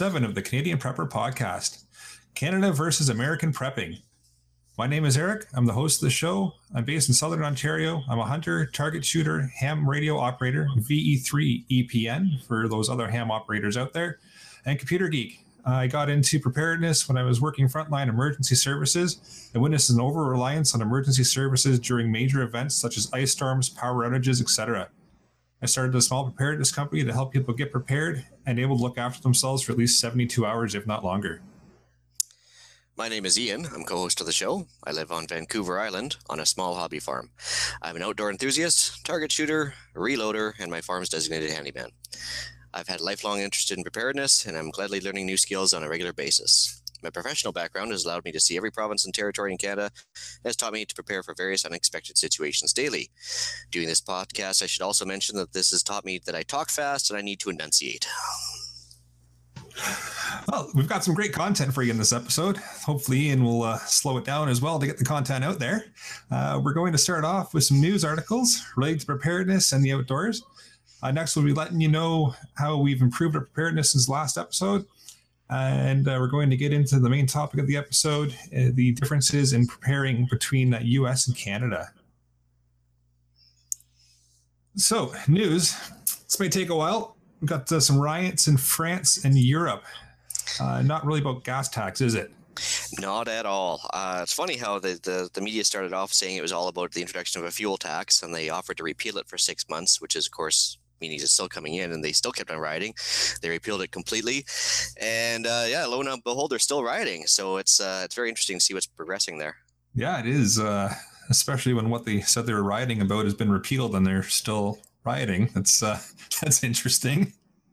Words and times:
seven 0.00 0.24
of 0.24 0.34
the 0.34 0.40
Canadian 0.40 0.78
Prepper 0.78 1.06
Podcast 1.06 1.84
Canada 2.34 2.72
versus 2.72 3.10
American 3.10 3.52
Prepping. 3.52 3.98
My 4.78 4.86
name 4.86 5.04
is 5.04 5.14
Eric. 5.14 5.44
I'm 5.52 5.66
the 5.66 5.74
host 5.74 6.00
of 6.00 6.06
the 6.06 6.10
show. 6.10 6.54
I'm 6.74 6.86
based 6.86 7.10
in 7.10 7.14
Southern 7.14 7.42
Ontario. 7.42 8.02
I'm 8.08 8.18
a 8.18 8.24
hunter, 8.24 8.64
target 8.64 9.04
shooter, 9.04 9.52
ham 9.58 9.86
radio 9.86 10.16
operator, 10.16 10.68
VE3 10.78 11.66
EPN 11.68 12.42
for 12.46 12.66
those 12.66 12.88
other 12.88 13.10
ham 13.10 13.30
operators 13.30 13.76
out 13.76 13.92
there, 13.92 14.20
and 14.64 14.78
computer 14.78 15.08
geek. 15.08 15.44
I 15.66 15.86
got 15.86 16.08
into 16.08 16.40
preparedness 16.40 17.06
when 17.06 17.18
I 17.18 17.22
was 17.24 17.42
working 17.42 17.68
frontline 17.68 18.08
emergency 18.08 18.54
services 18.54 19.50
and 19.52 19.62
witnessed 19.62 19.90
an 19.90 20.00
over 20.00 20.24
reliance 20.24 20.74
on 20.74 20.80
emergency 20.80 21.24
services 21.24 21.78
during 21.78 22.10
major 22.10 22.40
events 22.40 22.74
such 22.74 22.96
as 22.96 23.12
ice 23.12 23.32
storms, 23.32 23.68
power 23.68 24.08
outages, 24.08 24.40
etc. 24.40 24.88
I 25.62 25.66
started 25.66 25.94
a 25.94 26.00
small 26.00 26.24
preparedness 26.24 26.72
company 26.72 27.04
to 27.04 27.12
help 27.12 27.32
people 27.32 27.52
get 27.52 27.70
prepared 27.70 28.24
and 28.46 28.58
able 28.58 28.76
to 28.76 28.82
look 28.82 28.96
after 28.96 29.20
themselves 29.20 29.62
for 29.62 29.72
at 29.72 29.78
least 29.78 30.00
72 30.00 30.46
hours, 30.46 30.74
if 30.74 30.86
not 30.86 31.04
longer. 31.04 31.42
My 32.96 33.08
name 33.08 33.26
is 33.26 33.38
Ian. 33.38 33.66
I'm 33.74 33.84
co 33.84 33.96
host 33.96 34.20
of 34.20 34.26
the 34.26 34.32
show. 34.32 34.66
I 34.84 34.92
live 34.92 35.12
on 35.12 35.26
Vancouver 35.26 35.78
Island 35.78 36.16
on 36.30 36.40
a 36.40 36.46
small 36.46 36.76
hobby 36.76 36.98
farm. 36.98 37.30
I'm 37.82 37.96
an 37.96 38.02
outdoor 38.02 38.30
enthusiast, 38.30 39.04
target 39.04 39.32
shooter, 39.32 39.74
reloader, 39.94 40.54
and 40.58 40.70
my 40.70 40.80
farm's 40.80 41.10
designated 41.10 41.50
handyman. 41.50 41.90
I've 42.72 42.88
had 42.88 43.00
lifelong 43.00 43.40
interest 43.40 43.70
in 43.70 43.82
preparedness, 43.82 44.46
and 44.46 44.56
I'm 44.56 44.70
gladly 44.70 45.00
learning 45.00 45.26
new 45.26 45.36
skills 45.36 45.74
on 45.74 45.82
a 45.82 45.88
regular 45.88 46.12
basis. 46.12 46.79
My 47.02 47.10
professional 47.10 47.52
background 47.52 47.92
has 47.92 48.04
allowed 48.04 48.24
me 48.24 48.32
to 48.32 48.40
see 48.40 48.56
every 48.56 48.70
province 48.70 49.04
and 49.04 49.14
territory 49.14 49.52
in 49.52 49.58
Canada 49.58 49.90
and 50.14 50.48
has 50.48 50.56
taught 50.56 50.72
me 50.72 50.84
to 50.84 50.94
prepare 50.94 51.22
for 51.22 51.34
various 51.34 51.64
unexpected 51.64 52.18
situations 52.18 52.72
daily. 52.72 53.10
Doing 53.70 53.86
this 53.86 54.00
podcast, 54.00 54.62
I 54.62 54.66
should 54.66 54.82
also 54.82 55.04
mention 55.04 55.36
that 55.36 55.52
this 55.52 55.70
has 55.70 55.82
taught 55.82 56.04
me 56.04 56.20
that 56.26 56.34
I 56.34 56.42
talk 56.42 56.70
fast 56.70 57.10
and 57.10 57.18
I 57.18 57.22
need 57.22 57.40
to 57.40 57.50
enunciate. 57.50 58.06
Well, 60.48 60.70
we've 60.74 60.88
got 60.88 61.04
some 61.04 61.14
great 61.14 61.32
content 61.32 61.72
for 61.72 61.82
you 61.82 61.90
in 61.90 61.98
this 61.98 62.12
episode. 62.12 62.56
Hopefully, 62.56 63.30
and 63.30 63.44
we'll 63.44 63.62
uh, 63.62 63.78
slow 63.78 64.18
it 64.18 64.24
down 64.24 64.48
as 64.48 64.60
well 64.60 64.78
to 64.78 64.86
get 64.86 64.98
the 64.98 65.04
content 65.04 65.44
out 65.44 65.58
there. 65.58 65.86
Uh, 66.30 66.60
we're 66.62 66.72
going 66.72 66.92
to 66.92 66.98
start 66.98 67.24
off 67.24 67.54
with 67.54 67.64
some 67.64 67.80
news 67.80 68.04
articles 68.04 68.62
related 68.76 69.00
to 69.00 69.06
preparedness 69.06 69.72
and 69.72 69.84
the 69.84 69.92
outdoors. 69.92 70.42
Uh, 71.02 71.10
next, 71.10 71.36
we'll 71.36 71.44
be 71.44 71.52
letting 71.52 71.80
you 71.80 71.88
know 71.88 72.34
how 72.54 72.76
we've 72.76 73.00
improved 73.00 73.34
our 73.34 73.42
preparedness 73.42 73.92
since 73.92 74.08
last 74.08 74.36
episode. 74.36 74.84
And 75.50 76.06
uh, 76.06 76.16
we're 76.20 76.28
going 76.28 76.48
to 76.50 76.56
get 76.56 76.72
into 76.72 77.00
the 77.00 77.10
main 77.10 77.26
topic 77.26 77.60
of 77.60 77.66
the 77.66 77.76
episode 77.76 78.34
uh, 78.56 78.70
the 78.72 78.92
differences 78.92 79.52
in 79.52 79.66
preparing 79.66 80.26
between 80.30 80.70
the 80.70 80.84
US 80.84 81.26
and 81.26 81.36
Canada. 81.36 81.90
So, 84.76 85.12
news. 85.26 85.76
This 86.24 86.38
may 86.38 86.48
take 86.48 86.68
a 86.70 86.76
while. 86.76 87.16
We've 87.40 87.48
got 87.48 87.70
uh, 87.72 87.80
some 87.80 87.98
riots 87.98 88.46
in 88.46 88.56
France 88.56 89.24
and 89.24 89.36
Europe. 89.36 89.84
Uh, 90.60 90.82
not 90.82 91.04
really 91.04 91.20
about 91.20 91.44
gas 91.44 91.68
tax, 91.68 92.00
is 92.00 92.14
it? 92.14 92.32
Not 93.00 93.28
at 93.28 93.46
all. 93.46 93.80
Uh, 93.92 94.20
it's 94.22 94.32
funny 94.32 94.56
how 94.56 94.78
the, 94.78 95.00
the, 95.02 95.30
the 95.32 95.40
media 95.40 95.64
started 95.64 95.92
off 95.92 96.12
saying 96.12 96.36
it 96.36 96.42
was 96.42 96.52
all 96.52 96.68
about 96.68 96.92
the 96.92 97.00
introduction 97.00 97.40
of 97.40 97.46
a 97.46 97.50
fuel 97.50 97.76
tax, 97.76 98.22
and 98.22 98.34
they 98.34 98.50
offered 98.50 98.76
to 98.76 98.84
repeal 98.84 99.16
it 99.18 99.28
for 99.28 99.38
six 99.38 99.68
months, 99.68 100.00
which 100.00 100.14
is, 100.14 100.26
of 100.26 100.32
course, 100.32 100.78
meaning 101.00 101.18
it's 101.20 101.32
still 101.32 101.48
coming 101.48 101.74
in, 101.74 101.92
and 101.92 102.02
they 102.04 102.12
still 102.12 102.32
kept 102.32 102.50
on 102.50 102.58
rioting. 102.58 102.94
They 103.42 103.48
repealed 103.48 103.82
it 103.82 103.90
completely, 103.90 104.44
and 105.00 105.46
uh, 105.46 105.64
yeah, 105.68 105.86
lo 105.86 106.00
and 106.00 106.24
behold, 106.24 106.50
they're 106.50 106.58
still 106.58 106.82
rioting. 106.82 107.26
So 107.26 107.56
it's 107.56 107.80
uh, 107.80 108.02
it's 108.04 108.14
very 108.14 108.28
interesting 108.28 108.58
to 108.58 108.64
see 108.64 108.74
what's 108.74 108.86
progressing 108.86 109.38
there. 109.38 109.56
Yeah, 109.94 110.20
it 110.20 110.26
is. 110.26 110.58
Uh, 110.58 110.94
especially 111.30 111.72
when 111.72 111.90
what 111.90 112.04
they 112.04 112.20
said 112.20 112.46
they 112.46 112.52
were 112.52 112.62
rioting 112.62 113.00
about 113.00 113.24
has 113.24 113.34
been 113.34 113.50
repealed, 113.50 113.94
and 113.94 114.06
they're 114.06 114.22
still 114.22 114.78
rioting. 115.04 115.50
That's 115.54 115.82
uh, 115.82 115.98
that's 116.42 116.62
interesting. 116.62 117.32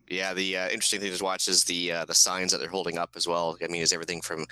Yeah, 0.09 0.33
the 0.33 0.55
uh, 0.55 0.69
interesting 0.69 1.01
thing 1.01 1.13
to 1.13 1.23
watch 1.23 1.47
is 1.47 1.65
the 1.65 1.91
uh, 1.91 2.05
the 2.05 2.13
signs 2.13 2.51
that 2.51 2.59
they're 2.59 2.69
holding 2.69 2.97
up 2.97 3.11
as 3.15 3.27
well. 3.27 3.57
I 3.61 3.67
mean, 3.67 3.81
is 3.81 3.91
everything 3.91 4.21
from 4.21 4.45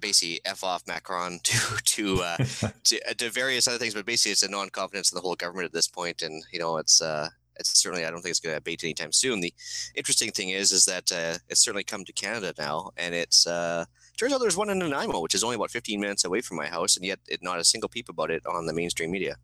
basically 0.00 0.40
f 0.44 0.64
off 0.64 0.86
Macron 0.86 1.40
to 1.44 1.76
to, 1.84 2.22
uh, 2.22 2.36
to 2.84 3.00
uh, 3.08 3.14
to 3.14 3.30
various 3.30 3.66
other 3.66 3.78
things, 3.78 3.94
but 3.94 4.06
basically 4.06 4.32
it's 4.32 4.42
a 4.42 4.50
non 4.50 4.68
confidence 4.70 5.10
in 5.10 5.16
the 5.16 5.22
whole 5.22 5.36
government 5.36 5.66
at 5.66 5.72
this 5.72 5.88
point, 5.88 6.22
and 6.22 6.42
you 6.52 6.58
know 6.58 6.76
it's 6.76 7.00
uh, 7.00 7.28
it's 7.60 7.80
certainly 7.80 8.04
I 8.04 8.10
don't 8.10 8.22
think 8.22 8.30
it's 8.30 8.40
going 8.40 8.54
to 8.54 8.58
abate 8.58 8.82
anytime 8.82 9.12
soon. 9.12 9.40
The 9.40 9.54
interesting 9.94 10.30
thing 10.30 10.50
is 10.50 10.72
is 10.72 10.84
that 10.86 11.12
uh, 11.12 11.38
it's 11.48 11.60
certainly 11.60 11.84
come 11.84 12.04
to 12.04 12.12
Canada 12.12 12.52
now, 12.58 12.90
and 12.96 13.14
it's 13.14 13.46
uh, 13.46 13.84
turns 14.16 14.32
out 14.32 14.40
there's 14.40 14.56
one 14.56 14.70
in 14.70 14.78
Nanaimo, 14.78 15.20
which 15.20 15.34
is 15.34 15.44
only 15.44 15.56
about 15.56 15.70
15 15.70 16.00
minutes 16.00 16.24
away 16.24 16.40
from 16.40 16.56
my 16.56 16.66
house, 16.66 16.96
and 16.96 17.04
yet 17.04 17.20
it, 17.28 17.42
not 17.42 17.60
a 17.60 17.64
single 17.64 17.88
peep 17.88 18.08
about 18.08 18.30
it 18.30 18.44
on 18.46 18.66
the 18.66 18.72
mainstream 18.72 19.10
media. 19.10 19.36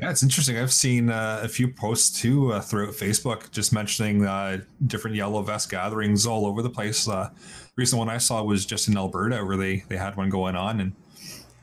Yeah, 0.00 0.10
it's 0.10 0.22
interesting. 0.22 0.56
I've 0.56 0.72
seen 0.72 1.10
uh, 1.10 1.40
a 1.42 1.48
few 1.48 1.68
posts 1.68 2.18
too 2.18 2.54
uh, 2.54 2.62
throughout 2.62 2.94
Facebook 2.94 3.50
just 3.50 3.70
mentioning 3.70 4.24
uh, 4.24 4.62
different 4.86 5.14
yellow 5.14 5.42
vest 5.42 5.70
gatherings 5.70 6.24
all 6.24 6.46
over 6.46 6.62
the 6.62 6.70
place. 6.70 7.06
Uh, 7.06 7.28
recent 7.76 7.98
one 7.98 8.08
I 8.08 8.16
saw 8.16 8.42
was 8.42 8.64
just 8.64 8.88
in 8.88 8.96
Alberta 8.96 9.44
where 9.44 9.58
they 9.58 9.84
they 9.88 9.98
had 9.98 10.16
one 10.16 10.30
going 10.30 10.56
on, 10.56 10.80
and 10.80 10.92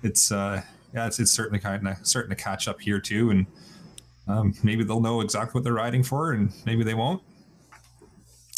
it's 0.03 0.31
uh, 0.31 0.61
yeah, 0.93 1.07
it's, 1.07 1.19
it's 1.19 1.31
certainly 1.31 1.59
kind 1.59 1.87
of 1.87 1.97
starting 2.03 2.29
to 2.29 2.35
catch 2.35 2.67
up 2.67 2.79
here 2.79 2.99
too. 2.99 3.31
And 3.31 3.47
um, 4.27 4.53
maybe 4.63 4.83
they'll 4.83 4.99
know 4.99 5.21
exactly 5.21 5.59
what 5.59 5.63
they're 5.63 5.73
riding 5.73 6.03
for, 6.03 6.33
and 6.33 6.51
maybe 6.65 6.83
they 6.83 6.93
won't. 6.93 7.21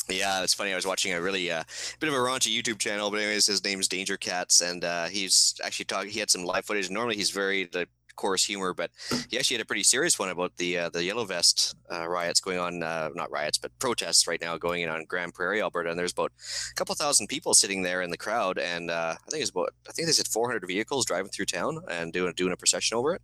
Yeah, 0.10 0.42
it's 0.42 0.56
funny. 0.56 0.72
I 0.72 0.76
was 0.76 0.88
watching 0.88 1.14
a 1.14 1.22
really 1.22 1.52
uh, 1.52 1.64
bit 2.00 2.10
of 2.10 2.16
a 2.16 2.18
raunchy 2.18 2.56
YouTube 2.56 2.80
channel, 2.80 3.12
but 3.12 3.20
anyways, 3.20 3.46
his 3.46 3.64
name's 3.64 3.88
Danger 3.88 4.18
Cats, 4.18 4.62
and 4.62 4.84
uh, 4.84 5.06
he's 5.06 5.54
actually 5.64 5.86
talking. 5.86 6.10
He 6.10 6.20
had 6.20 6.32
some 6.32 6.44
live 6.44 6.66
footage. 6.66 6.90
Normally, 6.90 7.16
he's 7.16 7.30
very 7.30 7.70
like, 7.74 7.90
coarse 8.20 8.44
humor, 8.44 8.74
but 8.74 8.92
he 9.30 9.38
actually 9.38 9.56
had 9.56 9.62
a 9.62 9.66
pretty 9.66 9.84
serious 9.84 10.20
one 10.20 10.30
about 10.30 10.58
the 10.58 10.78
uh, 10.78 10.90
the 10.90 11.04
yellow 11.04 11.26
vest 11.26 11.76
uh, 11.92 12.08
riots 12.08 12.42
going 12.42 12.60
on, 12.60 12.84
uh, 12.84 13.10
not 13.16 13.32
riots, 13.32 13.58
but 13.58 13.72
protests 13.80 14.28
right 14.28 14.42
now 14.42 14.58
going 14.58 14.82
in 14.82 14.90
on 14.90 15.06
Grande 15.06 15.34
Prairie, 15.34 15.62
Alberta, 15.62 15.90
and 15.90 15.98
there's 15.98 16.12
about 16.12 16.32
a 16.72 16.74
couple 16.76 16.94
thousand 16.96 17.28
people 17.28 17.54
sitting 17.54 17.82
there 17.82 18.02
in 18.02 18.10
the 18.10 18.18
crowd, 18.18 18.58
and 18.58 18.92
uh, 18.92 19.16
I 19.16 19.30
think 19.30 19.42
it's 19.42 19.52
about 19.52 19.70
I 19.88 19.94
think 19.94 20.08
they 20.08 20.12
said 20.12 20.28
400 20.28 20.68
vehicles 20.68 21.06
driving 21.06 21.32
through 21.32 21.46
town 21.46 21.80
and 21.90 22.12
doing 22.12 22.34
doing 22.36 22.52
a 22.52 22.58
procession 22.58 22.98
over 22.98 23.14
it. 23.16 23.22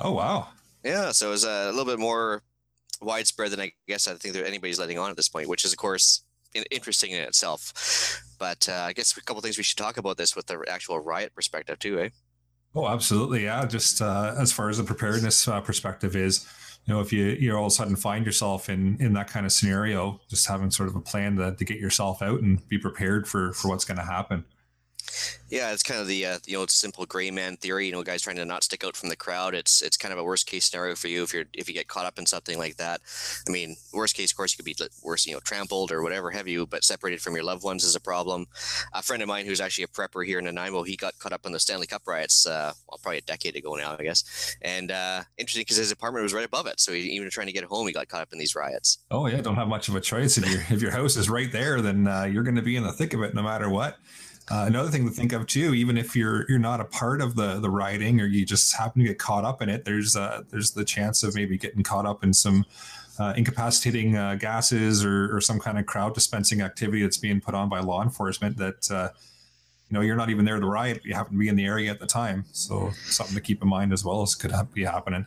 Oh 0.00 0.12
wow! 0.12 0.48
Yeah, 0.84 1.12
so 1.12 1.28
it 1.28 1.30
was 1.30 1.44
a 1.44 1.70
little 1.72 1.86
bit 1.86 1.98
more 1.98 2.42
widespread 3.00 3.50
than 3.50 3.60
I 3.60 3.72
guess 3.88 4.06
I 4.06 4.14
think 4.14 4.34
that 4.34 4.46
anybody's 4.46 4.78
letting 4.78 4.98
on 4.98 5.10
at 5.10 5.16
this 5.16 5.28
point, 5.28 5.48
which 5.48 5.64
is 5.64 5.72
of 5.72 5.78
course 5.78 6.24
interesting 6.70 7.10
in 7.10 7.22
itself. 7.22 8.22
But 8.38 8.68
uh, 8.68 8.84
I 8.86 8.92
guess 8.92 9.16
a 9.16 9.22
couple 9.22 9.42
things 9.42 9.56
we 9.56 9.64
should 9.64 9.78
talk 9.78 9.96
about 9.96 10.16
this 10.16 10.36
with 10.36 10.46
the 10.46 10.62
actual 10.68 11.00
riot 11.00 11.34
perspective 11.34 11.78
too, 11.78 12.00
eh? 12.00 12.08
Oh, 12.74 12.88
absolutely. 12.88 13.44
Yeah. 13.44 13.64
Just 13.66 14.02
uh, 14.02 14.34
as 14.38 14.52
far 14.52 14.68
as 14.68 14.78
the 14.78 14.84
preparedness 14.84 15.46
uh, 15.46 15.60
perspective 15.60 16.16
is, 16.16 16.46
you 16.86 16.92
know, 16.92 17.00
if 17.00 17.12
you 17.12 17.26
you 17.26 17.56
all 17.56 17.66
of 17.66 17.72
a 17.72 17.74
sudden 17.74 17.96
find 17.96 18.26
yourself 18.26 18.68
in 18.68 18.96
in 19.00 19.14
that 19.14 19.28
kind 19.28 19.46
of 19.46 19.52
scenario, 19.52 20.20
just 20.28 20.46
having 20.46 20.70
sort 20.70 20.88
of 20.88 20.96
a 20.96 21.00
plan 21.00 21.36
to, 21.36 21.54
to 21.54 21.64
get 21.64 21.78
yourself 21.78 22.20
out 22.20 22.40
and 22.40 22.66
be 22.68 22.78
prepared 22.78 23.26
for 23.26 23.52
for 23.52 23.68
what's 23.68 23.84
going 23.84 23.98
to 23.98 24.04
happen. 24.04 24.44
Yeah, 25.50 25.72
it's 25.72 25.82
kind 25.82 26.00
of 26.00 26.06
the 26.06 26.26
uh, 26.26 26.38
you 26.46 26.58
know 26.58 26.66
simple 26.66 27.06
gray 27.06 27.30
man 27.30 27.56
theory. 27.56 27.86
You 27.86 27.92
know, 27.92 28.02
guys 28.02 28.22
trying 28.22 28.36
to 28.36 28.44
not 28.44 28.64
stick 28.64 28.84
out 28.84 28.96
from 28.96 29.08
the 29.08 29.16
crowd. 29.16 29.54
It's 29.54 29.82
it's 29.82 29.96
kind 29.96 30.12
of 30.12 30.18
a 30.18 30.24
worst 30.24 30.46
case 30.46 30.64
scenario 30.64 30.94
for 30.94 31.08
you 31.08 31.22
if 31.22 31.32
you're 31.32 31.44
if 31.52 31.68
you 31.68 31.74
get 31.74 31.88
caught 31.88 32.06
up 32.06 32.18
in 32.18 32.26
something 32.26 32.58
like 32.58 32.76
that. 32.76 33.00
I 33.46 33.50
mean, 33.50 33.76
worst 33.92 34.16
case, 34.16 34.32
of 34.32 34.36
course, 34.36 34.52
you 34.52 34.56
could 34.56 34.64
be 34.64 34.76
worse, 35.02 35.26
you 35.26 35.34
know, 35.34 35.40
trampled 35.40 35.92
or 35.92 36.02
whatever 36.02 36.30
have 36.30 36.48
you, 36.48 36.66
but 36.66 36.84
separated 36.84 37.20
from 37.20 37.34
your 37.34 37.44
loved 37.44 37.62
ones 37.62 37.84
is 37.84 37.94
a 37.94 38.00
problem. 38.00 38.46
A 38.92 39.02
friend 39.02 39.22
of 39.22 39.28
mine 39.28 39.46
who's 39.46 39.60
actually 39.60 39.84
a 39.84 39.88
prepper 39.88 40.26
here 40.26 40.38
in 40.38 40.44
Nanaimo, 40.46 40.82
he 40.82 40.96
got 40.96 41.18
caught 41.18 41.32
up 41.32 41.46
in 41.46 41.52
the 41.52 41.60
Stanley 41.60 41.86
Cup 41.86 42.02
riots, 42.06 42.46
uh, 42.46 42.72
well, 42.88 42.98
probably 43.02 43.18
a 43.18 43.22
decade 43.22 43.56
ago 43.56 43.74
now, 43.74 43.96
I 43.98 44.02
guess. 44.02 44.56
And 44.62 44.90
uh, 44.90 45.22
interesting 45.38 45.62
because 45.62 45.76
his 45.76 45.92
apartment 45.92 46.22
was 46.22 46.34
right 46.34 46.44
above 46.44 46.66
it, 46.66 46.80
so 46.80 46.92
he, 46.92 47.00
even 47.00 47.30
trying 47.30 47.46
to 47.46 47.52
get 47.52 47.64
home, 47.64 47.86
he 47.86 47.92
got 47.92 48.08
caught 48.08 48.22
up 48.22 48.32
in 48.32 48.38
these 48.38 48.54
riots. 48.54 48.98
Oh 49.10 49.26
yeah, 49.26 49.40
don't 49.40 49.56
have 49.56 49.68
much 49.68 49.88
of 49.88 49.94
a 49.94 50.00
choice 50.00 50.36
if 50.38 50.48
your 50.48 50.60
if 50.70 50.82
your 50.82 50.90
house 50.90 51.16
is 51.16 51.30
right 51.30 51.50
there, 51.50 51.80
then 51.80 52.06
uh, 52.06 52.24
you're 52.24 52.42
going 52.42 52.56
to 52.56 52.62
be 52.62 52.76
in 52.76 52.82
the 52.82 52.92
thick 52.92 53.14
of 53.14 53.22
it 53.22 53.34
no 53.34 53.42
matter 53.42 53.68
what. 53.68 53.98
Uh, 54.50 54.64
another 54.66 54.90
thing 54.90 55.06
to 55.06 55.10
think 55.10 55.32
of 55.32 55.46
too, 55.46 55.74
even 55.74 55.96
if 55.96 56.14
you're 56.14 56.44
you're 56.50 56.58
not 56.58 56.78
a 56.78 56.84
part 56.84 57.22
of 57.22 57.34
the 57.34 57.60
the 57.60 57.70
rioting 57.70 58.20
or 58.20 58.26
you 58.26 58.44
just 58.44 58.74
happen 58.76 59.00
to 59.00 59.08
get 59.08 59.18
caught 59.18 59.44
up 59.44 59.62
in 59.62 59.70
it, 59.70 59.84
there's 59.84 60.16
uh, 60.16 60.42
there's 60.50 60.72
the 60.72 60.84
chance 60.84 61.22
of 61.22 61.34
maybe 61.34 61.56
getting 61.56 61.82
caught 61.82 62.04
up 62.04 62.22
in 62.22 62.34
some 62.34 62.66
uh, 63.18 63.32
incapacitating 63.36 64.16
uh, 64.16 64.34
gases 64.34 65.04
or, 65.04 65.34
or 65.34 65.40
some 65.40 65.58
kind 65.58 65.78
of 65.78 65.86
crowd 65.86 66.12
dispensing 66.12 66.60
activity 66.60 67.00
that's 67.02 67.16
being 67.16 67.40
put 67.40 67.54
on 67.54 67.68
by 67.70 67.80
law 67.80 68.02
enforcement 68.02 68.56
that 68.58 68.90
uh, 68.90 69.08
you 69.88 69.94
know 69.94 70.02
you're 70.02 70.16
not 70.16 70.28
even 70.28 70.44
there 70.44 70.60
to 70.60 70.66
riot, 70.66 71.00
you 71.04 71.14
happen 71.14 71.32
to 71.32 71.38
be 71.38 71.48
in 71.48 71.56
the 71.56 71.64
area 71.64 71.90
at 71.90 71.98
the 71.98 72.06
time. 72.06 72.44
So 72.52 72.90
something 73.06 73.34
to 73.34 73.40
keep 73.40 73.62
in 73.62 73.68
mind 73.68 73.94
as 73.94 74.04
well 74.04 74.20
as 74.20 74.34
could 74.34 74.52
be 74.74 74.84
happening. 74.84 75.24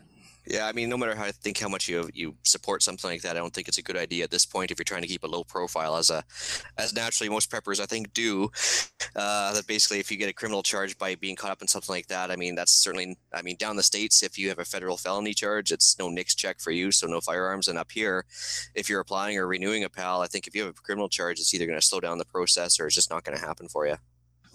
Yeah, 0.50 0.66
I 0.66 0.72
mean, 0.72 0.88
no 0.88 0.96
matter 0.96 1.14
how 1.14 1.26
I 1.26 1.32
think 1.32 1.60
how 1.60 1.68
much 1.68 1.90
you 1.90 2.10
you 2.14 2.36
support 2.44 2.82
something 2.82 3.12
like 3.12 3.22
that, 3.24 3.36
I 3.36 3.40
don't 3.40 3.54
think 3.54 3.68
it's 3.68 3.80
a 3.80 3.84
good 3.84 3.98
idea 3.98 4.24
at 4.24 4.32
this 4.32 4.46
point 4.46 4.72
if 4.72 4.80
you're 4.80 4.86
trying 4.86 5.02
to 5.02 5.08
keep 5.08 5.24
a 5.24 5.28
low 5.28 5.44
profile, 5.44 5.98
as 5.98 6.10
a 6.10 6.24
as 6.78 6.96
naturally 6.96 7.30
most 7.30 7.52
preppers 7.52 7.82
I 7.82 7.86
think 7.86 8.14
do. 8.14 8.50
Uh, 9.14 9.54
that 9.54 9.68
basically, 9.68 10.00
if 10.00 10.10
you 10.10 10.18
get 10.18 10.30
a 10.30 10.34
criminal 10.34 10.64
charge 10.64 10.98
by 10.98 11.16
being 11.16 11.36
caught 11.36 11.52
up 11.52 11.62
in 11.62 11.68
something 11.68 11.94
like 11.94 12.08
that, 12.08 12.32
I 12.32 12.38
mean, 12.38 12.56
that's 12.56 12.72
certainly, 12.72 13.18
I 13.34 13.42
mean, 13.42 13.58
down 13.58 13.76
the 13.76 13.84
states, 13.84 14.24
if 14.24 14.38
you 14.38 14.48
have 14.50 14.60
a 14.60 14.66
federal 14.66 14.96
felony 14.96 15.34
charge, 15.34 15.72
it's 15.72 15.98
no 16.00 16.10
NICS 16.10 16.36
check 16.36 16.60
for 16.62 16.72
you, 16.72 16.92
so 16.92 17.08
no 17.08 17.20
firearms. 17.20 17.68
And 17.68 17.78
up 17.78 17.92
here, 17.92 18.26
if 18.76 18.90
you're 18.90 19.02
applying 19.02 19.38
or 19.38 19.48
renewing 19.48 19.84
a 19.84 19.90
PAL, 19.90 20.22
I 20.22 20.28
think 20.28 20.48
if 20.48 20.56
you 20.56 20.64
have 20.64 20.72
a 20.72 20.82
criminal 20.82 21.10
charge, 21.10 21.40
it's 21.40 21.54
either 21.54 21.66
going 21.66 21.80
to 21.80 21.86
slow 21.86 22.00
down 22.00 22.20
the 22.20 22.26
process 22.26 22.80
or 22.80 22.86
it's 22.86 22.96
just 22.96 23.10
not 23.10 23.24
going 23.24 23.38
to 23.38 23.44
happen 23.44 23.68
for 23.68 23.88
you. 23.88 23.98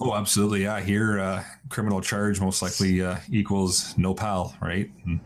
Oh, 0.05 0.17
absolutely. 0.17 0.65
Yeah. 0.65 0.81
Here, 0.81 1.21
uh, 1.21 1.45
criminal 1.69 2.01
charge 2.01 2.41
most 2.41 2.61
likely 2.61 3.03
uh, 3.03 3.19
equals 3.31 3.97
no 3.97 4.15
pal, 4.15 4.53
right? 4.61 4.91
And 5.05 5.21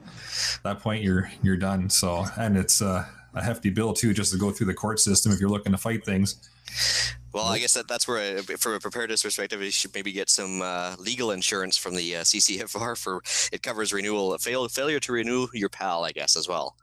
that 0.64 0.80
point, 0.80 1.02
you're 1.02 1.30
you're 1.42 1.56
done. 1.56 1.88
So, 1.88 2.26
and 2.36 2.58
it's 2.58 2.82
uh, 2.82 3.06
a 3.34 3.42
hefty 3.42 3.70
bill 3.70 3.94
too, 3.94 4.12
just 4.12 4.32
to 4.32 4.38
go 4.38 4.50
through 4.50 4.66
the 4.66 4.74
court 4.74 5.00
system 5.00 5.32
if 5.32 5.40
you're 5.40 5.48
looking 5.48 5.72
to 5.72 5.78
fight 5.78 6.04
things. 6.04 6.46
Well, 7.32 7.46
I 7.46 7.58
guess 7.58 7.72
that, 7.72 7.88
that's 7.88 8.06
where, 8.06 8.38
uh, 8.38 8.42
from 8.42 8.74
a 8.74 8.80
preparedness 8.80 9.22
perspective, 9.22 9.62
you 9.62 9.70
should 9.70 9.94
maybe 9.94 10.12
get 10.12 10.28
some 10.28 10.60
uh, 10.60 10.96
legal 10.98 11.30
insurance 11.30 11.78
from 11.78 11.94
the 11.94 12.16
uh, 12.16 12.20
CCFR 12.20 12.98
for 12.98 13.22
it 13.52 13.62
covers 13.62 13.94
renewal 13.94 14.36
fail, 14.36 14.68
failure 14.68 15.00
to 15.00 15.12
renew 15.12 15.46
your 15.54 15.70
PAL, 15.70 16.04
I 16.04 16.12
guess, 16.12 16.36
as 16.36 16.48
well. 16.48 16.76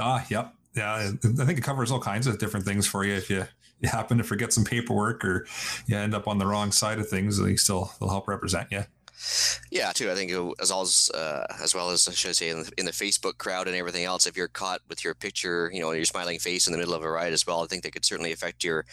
Ah, 0.00 0.24
yep, 0.30 0.54
yeah. 0.74 0.94
I 0.94 1.44
think 1.44 1.58
it 1.58 1.62
covers 1.62 1.90
all 1.90 2.00
kinds 2.00 2.26
of 2.26 2.38
different 2.38 2.64
things 2.64 2.86
for 2.86 3.04
you 3.04 3.14
if 3.14 3.28
you 3.28 3.46
happen 3.88 4.18
to 4.18 4.24
forget 4.24 4.52
some 4.52 4.64
paperwork 4.64 5.24
or 5.24 5.46
you 5.86 5.96
end 5.96 6.14
up 6.14 6.28
on 6.28 6.38
the 6.38 6.46
wrong 6.46 6.72
side 6.72 6.98
of 6.98 7.08
things. 7.08 7.38
They 7.38 7.56
still 7.56 7.92
they'll 8.00 8.10
help 8.10 8.28
represent 8.28 8.70
you. 8.70 8.84
Yeah, 9.70 9.92
too. 9.92 10.10
I 10.10 10.14
think 10.14 10.32
as 10.60 10.70
well 10.70 10.82
as 10.82 11.10
uh, 11.14 11.46
as 11.62 11.74
well 11.74 11.90
as 11.90 12.06
I 12.08 12.12
should 12.12 12.36
say 12.36 12.50
in 12.50 12.62
the, 12.62 12.72
in 12.76 12.84
the, 12.84 12.92
Facebook 12.92 13.38
crowd 13.38 13.68
and 13.68 13.76
everything 13.76 14.04
else, 14.04 14.26
if 14.26 14.36
you're 14.36 14.48
caught 14.48 14.80
with 14.88 15.04
your 15.04 15.14
picture, 15.14 15.70
you 15.72 15.80
know, 15.80 15.92
your 15.92 16.04
smiling 16.04 16.38
face 16.38 16.66
in 16.66 16.72
the 16.72 16.78
middle 16.78 16.94
of 16.94 17.02
a 17.02 17.10
ride 17.10 17.32
as 17.32 17.46
well, 17.46 17.62
I 17.62 17.66
think 17.66 17.84
that 17.84 17.92
could 17.92 18.04
certainly 18.04 18.32
affect 18.32 18.64
your 18.64 18.84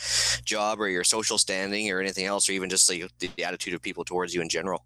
job 0.46 0.80
or 0.80 0.88
your 0.88 1.04
social 1.04 1.38
standing 1.38 1.90
or 1.92 2.00
anything 2.00 2.26
else, 2.26 2.48
or 2.48 2.54
even 2.54 2.70
just 2.70 2.88
the, 2.88 3.06
the 3.20 3.44
attitude 3.44 3.74
of 3.74 3.82
people 3.82 4.06
towards 4.06 4.34
you 4.34 4.42
in 4.42 4.50
general. 4.50 4.86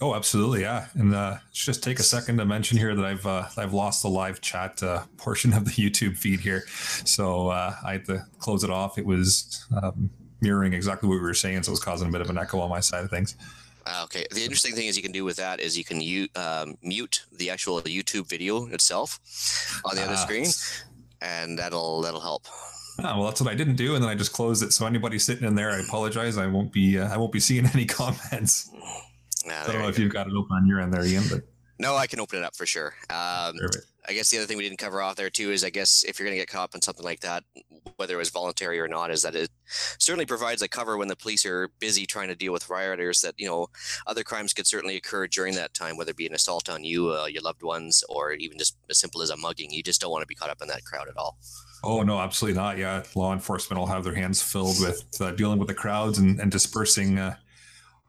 Oh, 0.00 0.14
absolutely, 0.14 0.62
yeah. 0.62 0.86
And 0.94 1.14
uh, 1.14 1.38
let's 1.46 1.64
just 1.64 1.82
take 1.82 1.98
a 1.98 2.02
second 2.02 2.38
to 2.38 2.44
mention 2.44 2.78
here 2.78 2.94
that 2.94 3.04
I've 3.04 3.26
uh, 3.26 3.46
I've 3.56 3.72
lost 3.72 4.02
the 4.02 4.08
live 4.08 4.40
chat 4.40 4.82
uh, 4.82 5.04
portion 5.16 5.52
of 5.52 5.64
the 5.64 5.70
YouTube 5.70 6.16
feed 6.16 6.40
here, 6.40 6.64
so 7.04 7.48
uh, 7.48 7.74
I 7.84 7.92
had 7.92 8.04
to 8.06 8.26
close 8.38 8.64
it 8.64 8.70
off. 8.70 8.98
It 8.98 9.06
was 9.06 9.66
um, 9.82 10.10
mirroring 10.40 10.72
exactly 10.72 11.08
what 11.08 11.16
we 11.16 11.20
were 11.20 11.34
saying, 11.34 11.62
so 11.62 11.70
it 11.70 11.72
was 11.72 11.80
causing 11.80 12.08
a 12.08 12.12
bit 12.12 12.20
of 12.20 12.30
an 12.30 12.38
echo 12.38 12.60
on 12.60 12.70
my 12.70 12.80
side 12.80 13.04
of 13.04 13.10
things. 13.10 13.36
Ah, 13.86 14.04
okay. 14.04 14.26
The 14.30 14.42
interesting 14.42 14.74
thing 14.74 14.86
is 14.86 14.96
you 14.96 15.02
can 15.02 15.12
do 15.12 15.24
with 15.24 15.36
that 15.36 15.60
is 15.60 15.76
you 15.76 15.84
can 15.84 16.00
u- 16.00 16.28
um, 16.36 16.76
mute 16.82 17.24
the 17.32 17.50
actual 17.50 17.80
YouTube 17.82 18.28
video 18.28 18.66
itself 18.66 19.18
on 19.84 19.96
the 19.96 20.02
other 20.02 20.14
ah, 20.14 20.16
screen, 20.16 20.46
and 21.22 21.58
that'll 21.58 22.02
that'll 22.02 22.20
help. 22.20 22.46
Oh, 22.98 23.02
well, 23.02 23.24
that's 23.24 23.40
what 23.40 23.50
I 23.50 23.54
didn't 23.54 23.76
do, 23.76 23.94
and 23.94 24.04
then 24.04 24.10
I 24.10 24.14
just 24.14 24.32
closed 24.32 24.62
it. 24.62 24.72
So 24.72 24.86
anybody 24.86 25.18
sitting 25.18 25.46
in 25.46 25.54
there, 25.54 25.70
I 25.70 25.78
apologize. 25.80 26.36
I 26.36 26.46
won't 26.46 26.72
be 26.72 26.98
uh, 26.98 27.12
I 27.12 27.16
won't 27.16 27.32
be 27.32 27.40
seeing 27.40 27.66
any 27.74 27.86
comments. 27.86 28.70
I 29.46 29.72
don't 29.72 29.82
know 29.82 29.88
if 29.88 29.98
you've 29.98 30.12
got 30.12 30.26
it 30.26 30.34
open 30.34 30.56
on 30.56 30.66
your 30.66 30.80
end 30.80 30.92
there, 30.92 31.04
Ian, 31.04 31.24
but 31.30 31.42
no, 31.78 31.96
I 31.96 32.06
can 32.06 32.20
open 32.20 32.38
it 32.38 32.44
up 32.44 32.54
for 32.54 32.66
sure. 32.66 32.94
Um, 33.08 33.56
I 34.08 34.12
guess 34.12 34.30
the 34.30 34.38
other 34.38 34.46
thing 34.46 34.58
we 34.58 34.64
didn't 34.64 34.78
cover 34.78 35.00
off 35.00 35.16
there 35.16 35.30
too 35.30 35.50
is 35.50 35.64
I 35.64 35.70
guess 35.70 36.04
if 36.04 36.18
you're 36.18 36.26
going 36.26 36.36
to 36.36 36.42
get 36.42 36.48
caught 36.48 36.64
up 36.64 36.74
in 36.74 36.82
something 36.82 37.04
like 37.04 37.20
that, 37.20 37.44
whether 37.96 38.14
it 38.14 38.18
was 38.18 38.28
voluntary 38.30 38.80
or 38.80 38.88
not, 38.88 39.10
is 39.10 39.22
that 39.22 39.34
it 39.34 39.50
certainly 39.98 40.26
provides 40.26 40.62
a 40.62 40.68
cover 40.68 40.96
when 40.96 41.08
the 41.08 41.16
police 41.16 41.46
are 41.46 41.68
busy 41.78 42.06
trying 42.06 42.28
to 42.28 42.34
deal 42.34 42.52
with 42.52 42.68
rioters. 42.68 43.22
That 43.22 43.34
you 43.38 43.46
know 43.46 43.68
other 44.06 44.22
crimes 44.22 44.52
could 44.52 44.66
certainly 44.66 44.96
occur 44.96 45.26
during 45.26 45.54
that 45.54 45.72
time, 45.72 45.96
whether 45.96 46.10
it 46.10 46.16
be 46.16 46.26
an 46.26 46.34
assault 46.34 46.68
on 46.68 46.84
you, 46.84 47.12
uh, 47.12 47.26
your 47.26 47.42
loved 47.42 47.62
ones, 47.62 48.04
or 48.08 48.32
even 48.32 48.58
just 48.58 48.76
as 48.90 48.98
simple 48.98 49.22
as 49.22 49.30
a 49.30 49.36
mugging. 49.36 49.70
You 49.70 49.82
just 49.82 50.00
don't 50.00 50.10
want 50.10 50.22
to 50.22 50.26
be 50.26 50.34
caught 50.34 50.50
up 50.50 50.60
in 50.60 50.68
that 50.68 50.84
crowd 50.84 51.08
at 51.08 51.16
all. 51.16 51.38
Oh 51.82 52.02
no, 52.02 52.18
absolutely 52.18 52.60
not. 52.60 52.76
Yeah, 52.76 53.02
law 53.14 53.32
enforcement 53.32 53.78
will 53.78 53.86
have 53.86 54.04
their 54.04 54.14
hands 54.14 54.42
filled 54.42 54.80
with 54.80 55.04
uh, 55.20 55.30
dealing 55.32 55.58
with 55.58 55.68
the 55.68 55.74
crowds 55.74 56.18
and, 56.18 56.40
and 56.40 56.50
dispersing 56.50 57.18
uh, 57.18 57.36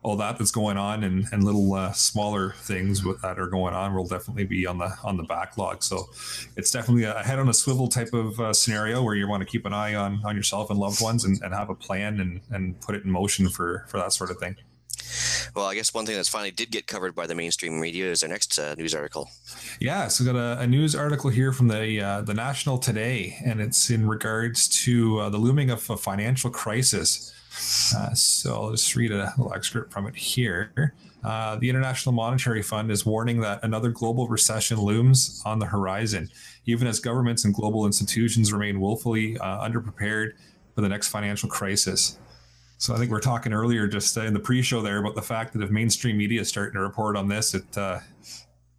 all 0.03 0.15
that 0.15 0.37
that's 0.37 0.51
going 0.51 0.77
on 0.77 1.03
and, 1.03 1.27
and 1.31 1.43
little 1.43 1.73
uh, 1.73 1.91
smaller 1.91 2.51
things 2.57 3.03
with, 3.03 3.21
that 3.21 3.39
are 3.39 3.47
going 3.47 3.73
on 3.73 3.93
will 3.93 4.07
definitely 4.07 4.45
be 4.45 4.65
on 4.65 4.79
the 4.79 4.91
on 5.03 5.17
the 5.17 5.23
backlog. 5.23 5.83
So 5.83 6.09
it's 6.57 6.71
definitely 6.71 7.03
a 7.03 7.21
head 7.21 7.39
on 7.39 7.49
a 7.49 7.53
swivel 7.53 7.87
type 7.87 8.13
of 8.13 8.39
uh, 8.39 8.53
scenario 8.53 9.03
where 9.03 9.15
you 9.15 9.27
want 9.27 9.41
to 9.41 9.45
keep 9.45 9.65
an 9.65 9.73
eye 9.73 9.95
on 9.95 10.21
on 10.25 10.35
yourself 10.35 10.69
and 10.69 10.79
loved 10.79 11.01
ones 11.01 11.23
and, 11.23 11.41
and 11.43 11.53
have 11.53 11.69
a 11.69 11.75
plan 11.75 12.19
and, 12.19 12.41
and 12.49 12.79
put 12.81 12.95
it 12.95 13.03
in 13.03 13.11
motion 13.11 13.49
for 13.49 13.85
for 13.87 13.97
that 13.97 14.13
sort 14.13 14.31
of 14.31 14.37
thing. 14.37 14.55
Well, 15.55 15.65
I 15.65 15.75
guess 15.75 15.93
one 15.93 16.05
thing 16.05 16.15
that's 16.15 16.29
finally 16.29 16.51
did 16.51 16.71
get 16.71 16.87
covered 16.87 17.15
by 17.15 17.27
the 17.27 17.35
mainstream 17.35 17.79
media 17.79 18.09
is 18.09 18.23
our 18.23 18.29
next 18.29 18.57
uh, 18.57 18.75
news 18.75 18.95
article. 18.95 19.29
Yeah, 19.79 20.07
so 20.07 20.23
we 20.23 20.31
got 20.31 20.39
a, 20.39 20.61
a, 20.61 20.67
news 20.67 20.95
article 20.95 21.29
here 21.29 21.51
from 21.51 21.67
the 21.67 22.01
uh, 22.01 22.21
the 22.21 22.33
National 22.33 22.77
today, 22.77 23.37
and 23.43 23.59
it's 23.59 23.89
in 23.89 24.07
regards 24.07 24.67
to 24.83 25.19
uh, 25.19 25.29
the 25.29 25.37
looming 25.37 25.69
of 25.69 25.89
a 25.89 25.97
financial 25.97 26.49
crisis. 26.49 27.30
Uh, 27.95 28.13
so 28.13 28.55
I'll 28.55 28.71
just 28.71 28.95
read 28.95 29.11
a 29.11 29.33
little 29.37 29.53
excerpt 29.53 29.91
from 29.91 30.07
it 30.07 30.15
here. 30.15 30.93
Uh, 31.23 31.55
the 31.57 31.69
International 31.69 32.13
Monetary 32.13 32.61
Fund 32.63 32.89
is 32.89 33.05
warning 33.05 33.41
that 33.41 33.63
another 33.63 33.89
global 33.89 34.27
recession 34.27 34.79
looms 34.79 35.41
on 35.45 35.59
the 35.59 35.65
horizon, 35.65 36.29
even 36.65 36.87
as 36.87 36.99
governments 36.99 37.45
and 37.45 37.53
global 37.53 37.85
institutions 37.85 38.51
remain 38.51 38.79
woefully 38.79 39.37
uh, 39.37 39.67
underprepared 39.67 40.33
for 40.73 40.81
the 40.81 40.89
next 40.89 41.09
financial 41.09 41.47
crisis. 41.47 42.17
So 42.77 42.95
I 42.95 42.97
think 42.97 43.11
we 43.11 43.17
are 43.17 43.21
talking 43.21 43.53
earlier, 43.53 43.87
just 43.87 44.17
uh, 44.17 44.21
in 44.21 44.33
the 44.33 44.39
pre-show 44.39 44.81
there, 44.81 44.97
about 44.97 45.13
the 45.13 45.21
fact 45.21 45.53
that 45.53 45.61
if 45.61 45.69
mainstream 45.69 46.17
media 46.17 46.41
is 46.41 46.49
starting 46.49 46.73
to 46.73 46.79
report 46.79 47.15
on 47.15 47.27
this, 47.27 47.53
it 47.53 47.77
uh, 47.77 47.99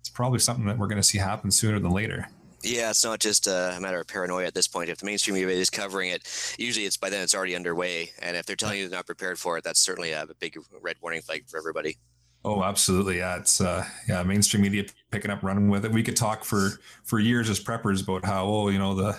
it's 0.00 0.10
probably 0.12 0.40
something 0.40 0.66
that 0.66 0.76
we're 0.76 0.88
going 0.88 1.00
to 1.00 1.06
see 1.06 1.18
happen 1.18 1.52
sooner 1.52 1.78
than 1.78 1.92
later. 1.92 2.28
Yeah, 2.62 2.90
it's 2.90 3.04
not 3.04 3.18
just 3.18 3.48
a 3.48 3.76
matter 3.80 4.00
of 4.00 4.06
paranoia 4.06 4.46
at 4.46 4.54
this 4.54 4.68
point. 4.68 4.88
If 4.88 4.98
the 4.98 5.06
mainstream 5.06 5.34
media 5.34 5.48
is 5.48 5.70
covering 5.70 6.10
it, 6.10 6.54
usually 6.58 6.86
it's 6.86 6.96
by 6.96 7.10
then 7.10 7.22
it's 7.22 7.34
already 7.34 7.56
underway. 7.56 8.12
And 8.20 8.36
if 8.36 8.46
they're 8.46 8.56
telling 8.56 8.78
you 8.78 8.88
they're 8.88 8.98
not 8.98 9.06
prepared 9.06 9.38
for 9.38 9.58
it, 9.58 9.64
that's 9.64 9.80
certainly 9.80 10.12
a 10.12 10.26
big 10.38 10.56
red 10.80 10.96
warning 11.02 11.22
flag 11.22 11.48
for 11.48 11.58
everybody. 11.58 11.98
Oh, 12.44 12.62
absolutely. 12.62 13.18
Yeah, 13.18 13.36
it's 13.36 13.60
uh, 13.60 13.84
yeah, 14.08 14.22
mainstream 14.22 14.62
media 14.62 14.84
picking 15.10 15.30
up, 15.30 15.42
running 15.42 15.68
with 15.68 15.84
it. 15.84 15.92
We 15.92 16.02
could 16.02 16.16
talk 16.16 16.44
for 16.44 16.70
for 17.04 17.18
years 17.18 17.48
as 17.48 17.62
preppers 17.62 18.02
about 18.02 18.24
how 18.24 18.46
oh, 18.46 18.68
you 18.68 18.78
know, 18.78 18.94
the 18.94 19.16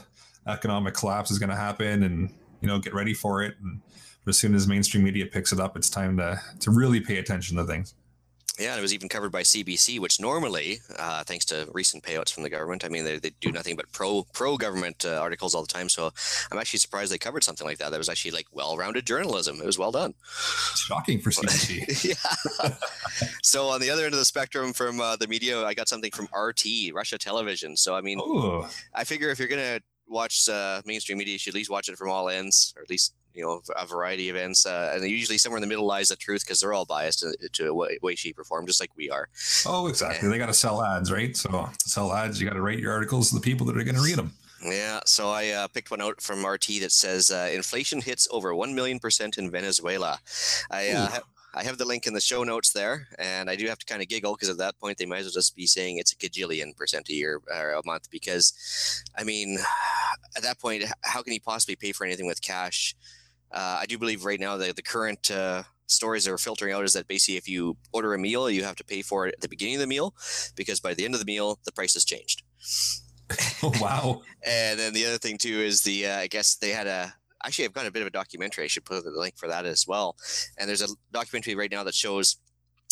economic 0.47 0.93
collapse 0.93 1.31
is 1.31 1.39
going 1.39 1.49
to 1.49 1.55
happen, 1.55 2.03
and 2.03 2.29
you 2.61 2.67
know, 2.67 2.79
get 2.79 2.93
ready 2.93 3.13
for 3.13 3.41
it. 3.41 3.55
And 3.61 3.81
as 4.27 4.37
soon 4.37 4.55
as 4.55 4.67
mainstream 4.67 5.03
media 5.03 5.25
picks 5.25 5.53
it 5.53 5.59
up, 5.59 5.77
it's 5.77 5.89
time 5.89 6.17
to 6.17 6.39
to 6.61 6.71
really 6.71 6.99
pay 6.99 7.17
attention 7.17 7.57
to 7.57 7.65
things. 7.65 7.93
Yeah, 8.59 8.71
and 8.71 8.79
it 8.79 8.83
was 8.83 8.93
even 8.93 9.09
covered 9.09 9.31
by 9.31 9.41
CBC, 9.41 9.99
which 9.99 10.19
normally, 10.19 10.79
uh, 10.99 11.23
thanks 11.23 11.43
to 11.45 11.67
recent 11.73 12.03
payouts 12.03 12.31
from 12.31 12.43
the 12.43 12.51
government, 12.51 12.85
I 12.85 12.87
mean, 12.87 13.03
they, 13.03 13.17
they 13.17 13.31
do 13.41 13.51
nothing 13.51 13.75
but 13.75 13.91
pro 13.91 14.27
pro 14.31 14.57
government 14.57 15.05
uh, 15.05 15.17
articles 15.19 15.55
all 15.55 15.63
the 15.63 15.67
time. 15.67 15.89
So 15.89 16.11
I'm 16.51 16.59
actually 16.59 16.77
surprised 16.77 17.11
they 17.11 17.17
covered 17.17 17.43
something 17.43 17.65
like 17.65 17.79
that. 17.79 17.89
That 17.89 17.97
was 17.97 18.09
actually 18.09 18.31
like 18.31 18.45
well 18.51 18.77
rounded 18.77 19.07
journalism. 19.07 19.59
It 19.59 19.65
was 19.65 19.79
well 19.79 19.91
done. 19.91 20.13
Shocking 20.75 21.19
for 21.19 21.31
CBC. 21.31 22.03
yeah. 22.63 22.75
so 23.41 23.69
on 23.69 23.81
the 23.81 23.89
other 23.89 24.05
end 24.05 24.13
of 24.13 24.19
the 24.19 24.25
spectrum 24.25 24.71
from 24.71 25.01
uh, 25.01 25.15
the 25.15 25.27
media, 25.27 25.65
I 25.65 25.73
got 25.73 25.89
something 25.89 26.11
from 26.11 26.29
RT, 26.37 26.93
Russia 26.93 27.17
Television. 27.17 27.75
So 27.75 27.95
I 27.95 28.01
mean, 28.01 28.19
Ooh. 28.19 28.65
I 28.93 29.03
figure 29.03 29.31
if 29.31 29.39
you're 29.39 29.47
gonna 29.47 29.79
watch 30.07 30.47
uh, 30.47 30.83
mainstream 30.85 31.17
media, 31.17 31.33
you 31.33 31.39
should 31.39 31.53
at 31.53 31.55
least 31.55 31.71
watch 31.71 31.89
it 31.89 31.97
from 31.97 32.11
all 32.11 32.29
ends, 32.29 32.71
or 32.77 32.83
at 32.83 32.89
least 32.91 33.15
you 33.33 33.43
know 33.43 33.61
a 33.79 33.85
variety 33.85 34.29
of 34.29 34.35
ends 34.35 34.65
uh, 34.65 34.91
and 34.93 35.03
usually 35.09 35.37
somewhere 35.37 35.57
in 35.57 35.61
the 35.61 35.67
middle 35.67 35.85
lies 35.85 36.09
the 36.09 36.15
truth 36.15 36.43
because 36.45 36.59
they're 36.59 36.73
all 36.73 36.85
biased 36.85 37.19
to, 37.19 37.35
to 37.53 37.67
a 37.67 37.73
way, 37.73 37.97
way 38.01 38.15
shape 38.15 38.37
or 38.39 38.43
form 38.43 38.65
just 38.65 38.79
like 38.79 38.91
we 38.95 39.09
are. 39.09 39.29
Oh 39.65 39.87
exactly. 39.87 40.25
And, 40.25 40.33
they 40.33 40.37
got 40.37 40.47
to 40.47 40.53
sell 40.53 40.83
ads 40.83 41.11
right? 41.11 41.35
So 41.35 41.69
sell 41.79 42.13
ads 42.13 42.41
you 42.41 42.47
got 42.47 42.55
to 42.55 42.61
rate 42.61 42.79
your 42.79 42.91
articles 42.91 43.29
to 43.29 43.35
the 43.35 43.41
people 43.41 43.65
that 43.67 43.77
are 43.77 43.83
going 43.83 43.95
to 43.95 44.01
read 44.01 44.17
them 44.17 44.33
yeah, 44.65 45.01
so 45.05 45.29
I 45.29 45.49
uh, 45.49 45.67
picked 45.67 45.91
one 45.91 46.01
out 46.01 46.21
from 46.21 46.45
RT 46.45 46.67
that 46.81 46.91
says 46.91 47.31
uh, 47.31 47.49
inflation 47.51 48.01
hits 48.01 48.27
over 48.31 48.55
1 48.55 48.73
million 48.73 48.99
percent 48.99 49.37
in 49.37 49.51
Venezuela. 49.51 50.19
I, 50.71 50.89
uh, 50.89 51.07
ha- 51.09 51.23
I 51.53 51.63
have 51.63 51.77
the 51.77 51.85
link 51.85 52.07
in 52.07 52.13
the 52.13 52.21
show 52.21 52.43
notes 52.43 52.71
there, 52.71 53.07
and 53.19 53.49
I 53.49 53.55
do 53.55 53.67
have 53.67 53.77
to 53.79 53.85
kind 53.85 54.01
of 54.01 54.07
giggle 54.07 54.33
because 54.33 54.49
at 54.49 54.57
that 54.57 54.79
point 54.79 54.97
they 54.97 55.05
might 55.05 55.19
as 55.19 55.25
well 55.25 55.33
just 55.33 55.55
be 55.55 55.67
saying 55.67 55.97
it's 55.97 56.13
a 56.13 56.15
gajillion 56.15 56.75
percent 56.75 57.09
a 57.09 57.13
year 57.13 57.41
or 57.53 57.71
a 57.71 57.85
month 57.85 58.09
because, 58.09 59.03
I 59.17 59.23
mean, 59.23 59.59
at 60.37 60.43
that 60.43 60.59
point, 60.59 60.83
how 61.01 61.21
can 61.21 61.33
he 61.33 61.39
possibly 61.39 61.75
pay 61.75 61.91
for 61.91 62.05
anything 62.05 62.25
with 62.25 62.41
cash? 62.41 62.95
Uh, 63.53 63.79
I 63.81 63.85
do 63.85 63.97
believe 63.97 64.25
right 64.25 64.39
now 64.39 64.57
that 64.57 64.75
the 64.75 64.81
current 64.81 65.29
uh, 65.31 65.63
stories 65.87 66.25
that 66.25 66.31
are 66.31 66.37
filtering 66.37 66.73
out 66.73 66.83
is 66.83 66.93
that 66.93 67.07
basically 67.07 67.37
if 67.37 67.47
you 67.47 67.77
order 67.91 68.13
a 68.13 68.19
meal, 68.19 68.49
you 68.49 68.63
have 68.63 68.75
to 68.77 68.83
pay 68.83 69.01
for 69.01 69.27
it 69.27 69.35
at 69.35 69.41
the 69.41 69.49
beginning 69.49 69.75
of 69.75 69.81
the 69.81 69.87
meal 69.87 70.13
because 70.55 70.79
by 70.79 70.93
the 70.93 71.05
end 71.05 71.13
of 71.13 71.19
the 71.19 71.25
meal, 71.25 71.59
the 71.65 71.71
price 71.71 71.93
has 71.93 72.03
changed. 72.03 72.43
oh, 73.63 73.73
wow. 73.79 74.21
and 74.45 74.79
then 74.79 74.93
the 74.93 75.05
other 75.05 75.17
thing 75.17 75.37
too 75.37 75.59
is 75.59 75.81
the, 75.81 76.07
uh, 76.07 76.19
I 76.19 76.27
guess 76.27 76.55
they 76.55 76.71
had 76.71 76.87
a, 76.87 77.13
actually 77.45 77.65
I've 77.65 77.73
got 77.73 77.85
a 77.85 77.91
bit 77.91 78.01
of 78.01 78.07
a 78.07 78.11
documentary. 78.11 78.65
I 78.65 78.67
should 78.67 78.85
put 78.85 79.03
the 79.03 79.11
link 79.11 79.37
for 79.37 79.47
that 79.47 79.65
as 79.65 79.87
well. 79.87 80.15
And 80.57 80.67
there's 80.67 80.81
a 80.81 80.87
documentary 81.11 81.55
right 81.55 81.71
now 81.71 81.83
that 81.83 81.93
shows 81.93 82.37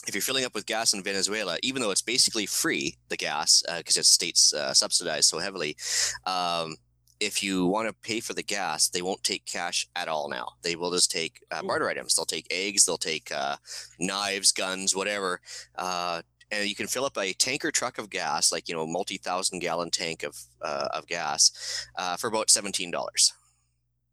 if 0.08 0.16
you're 0.16 0.22
filling 0.22 0.46
up 0.46 0.56
with 0.56 0.66
gas 0.66 0.94
in 0.94 1.04
Venezuela, 1.04 1.58
even 1.62 1.82
though 1.82 1.92
it's 1.92 2.02
basically 2.02 2.46
free, 2.46 2.98
the 3.10 3.18
gas, 3.18 3.64
because 3.78 3.98
uh, 3.98 4.02
it's 4.02 4.10
states 4.10 4.54
uh, 4.54 4.74
subsidized 4.74 5.26
so 5.26 5.38
heavily, 5.38 5.78
um, 6.26 6.76
if 7.22 7.44
you 7.44 7.68
want 7.68 7.88
to 7.88 7.94
pay 7.94 8.20
for 8.20 8.34
the 8.34 8.44
gas, 8.44 8.90
they 8.90 9.04
won't 9.04 9.24
take 9.24 9.46
cash 9.46 9.88
at 9.96 10.08
all 10.08 10.28
now. 10.28 10.54
They 10.64 10.76
will 10.76 10.92
just 10.92 11.12
take 11.12 11.46
uh, 11.52 11.62
barter 11.62 11.88
items. 11.88 12.16
They'll 12.16 12.26
take 12.26 12.48
eggs, 12.50 12.84
they'll 12.84 12.98
take 12.98 13.32
uh, 13.32 13.58
knives, 14.00 14.52
guns, 14.52 14.96
whatever. 14.96 15.40
Uh, 15.76 16.24
and 16.52 16.68
you 16.68 16.76
can 16.76 16.88
fill 16.88 17.06
up 17.06 17.18
a 17.18 17.32
tanker 17.34 17.72
truck 17.72 18.00
of 18.00 18.10
gas, 18.10 18.52
like 18.52 18.68
you 18.68 18.76
know, 18.76 18.86
multi 18.88 19.18
thousand 19.18 19.60
gallon 19.60 19.92
tank 19.92 20.24
of 20.24 20.36
uh, 20.62 20.90
of 20.94 21.08
gas, 21.08 21.88
uh, 21.96 22.18
for 22.18 22.28
about 22.28 22.50
seventeen 22.50 22.92
dollars. 22.92 23.32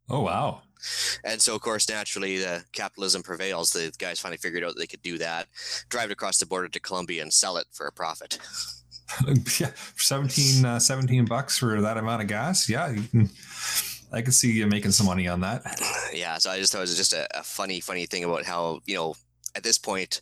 Oh 0.08 0.20
wow! 0.20 0.62
And 1.24 1.40
so, 1.40 1.54
of 1.54 1.62
course, 1.62 1.88
naturally, 1.88 2.38
the 2.38 2.64
capitalism 2.72 3.22
prevails. 3.22 3.72
The 3.72 3.92
guys 3.98 4.20
finally 4.20 4.38
figured 4.38 4.62
out 4.62 4.74
they 4.76 4.86
could 4.86 5.02
do 5.02 5.18
that, 5.18 5.48
drive 5.88 6.10
it 6.10 6.12
across 6.12 6.38
the 6.38 6.46
border 6.46 6.68
to 6.68 6.80
Colombia, 6.80 7.22
and 7.22 7.32
sell 7.32 7.56
it 7.56 7.66
for 7.72 7.86
a 7.86 7.92
profit. 7.92 8.38
Yeah, 9.58 9.70
17, 9.96 10.64
uh, 10.64 10.78
17 10.78 11.24
bucks 11.24 11.58
for 11.58 11.80
that 11.80 11.96
amount 11.96 12.22
of 12.22 12.28
gas. 12.28 12.68
Yeah, 12.68 12.94
can, 13.10 13.30
I 14.12 14.22
can 14.22 14.32
see 14.32 14.52
you 14.52 14.66
making 14.66 14.92
some 14.92 15.06
money 15.06 15.28
on 15.28 15.40
that. 15.40 15.62
Yeah, 16.12 16.38
so 16.38 16.50
I 16.50 16.58
just 16.58 16.72
thought 16.72 16.78
it 16.78 16.82
was 16.82 16.96
just 16.96 17.12
a, 17.12 17.26
a 17.38 17.42
funny, 17.42 17.80
funny 17.80 18.06
thing 18.06 18.24
about 18.24 18.44
how 18.44 18.80
you 18.86 18.94
know 18.94 19.16
at 19.54 19.62
this 19.62 19.78
point 19.78 20.20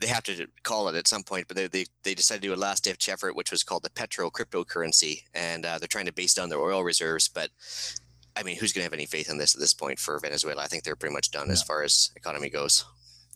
they 0.00 0.06
have 0.06 0.22
to 0.24 0.46
call 0.62 0.88
it 0.88 0.94
at 0.94 1.08
some 1.08 1.22
point, 1.22 1.48
but 1.48 1.56
they, 1.56 1.66
they, 1.66 1.86
they 2.02 2.14
decided 2.14 2.42
to 2.42 2.48
do 2.48 2.54
a 2.54 2.56
last 2.56 2.84
ditch 2.84 3.08
effort, 3.08 3.34
which 3.34 3.50
was 3.50 3.62
called 3.62 3.82
the 3.82 3.90
petro 3.90 4.30
cryptocurrency. 4.30 5.22
And 5.32 5.64
uh, 5.64 5.78
they're 5.78 5.88
trying 5.88 6.06
to 6.06 6.12
base 6.12 6.34
down 6.34 6.50
their 6.50 6.60
oil 6.60 6.84
reserves. 6.84 7.28
But 7.28 7.50
I 8.36 8.42
mean, 8.42 8.56
who's 8.56 8.72
going 8.72 8.82
to 8.82 8.86
have 8.86 8.92
any 8.92 9.06
faith 9.06 9.30
in 9.30 9.38
this 9.38 9.54
at 9.54 9.60
this 9.60 9.72
point 9.72 9.98
for 9.98 10.18
Venezuela? 10.18 10.62
I 10.62 10.66
think 10.66 10.84
they're 10.84 10.96
pretty 10.96 11.14
much 11.14 11.30
done 11.30 11.46
yeah. 11.46 11.52
as 11.52 11.62
far 11.62 11.82
as 11.82 12.10
economy 12.16 12.50
goes. 12.50 12.84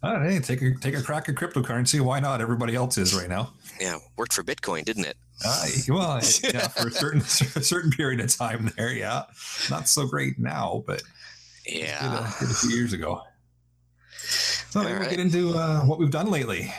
Oh, 0.03 0.21
hey, 0.21 0.39
take 0.39 0.63
a 0.63 0.75
take 0.75 0.95
a 0.95 1.03
crack 1.03 1.29
at 1.29 1.35
cryptocurrency. 1.35 2.01
Why 2.01 2.21
not? 2.21 2.41
Everybody 2.41 2.77
else 2.77 2.99
is 2.99 3.15
right 3.15 3.29
now. 3.29 3.53
Yeah, 3.81 3.99
worked 4.17 4.33
for 4.33 4.43
Bitcoin, 4.43 4.85
didn't 4.85 5.05
it? 5.05 5.17
Uh, 5.45 5.67
well, 5.89 6.21
yeah, 6.43 6.69
for 6.69 6.89
a 6.89 6.91
certain 6.91 7.21
a 7.21 7.63
certain 7.63 7.91
period 7.91 8.21
of 8.21 8.35
time 8.35 8.73
there. 8.77 8.93
Yeah, 8.93 9.25
not 9.71 9.89
so 9.89 10.07
great 10.07 10.39
now, 10.39 10.83
but 10.87 11.03
yeah, 11.67 12.35
a, 12.37 12.41
did 12.41 12.51
a 12.51 12.55
few 12.55 12.71
years 12.71 12.93
ago. 12.93 13.23
So 14.71 14.81
we'll 14.81 14.99
right. 14.99 15.09
get 15.09 15.21
into 15.21 15.55
uh, 15.55 15.81
what 15.83 15.99
we've 15.99 16.11
done 16.11 16.31
lately. 16.31 16.73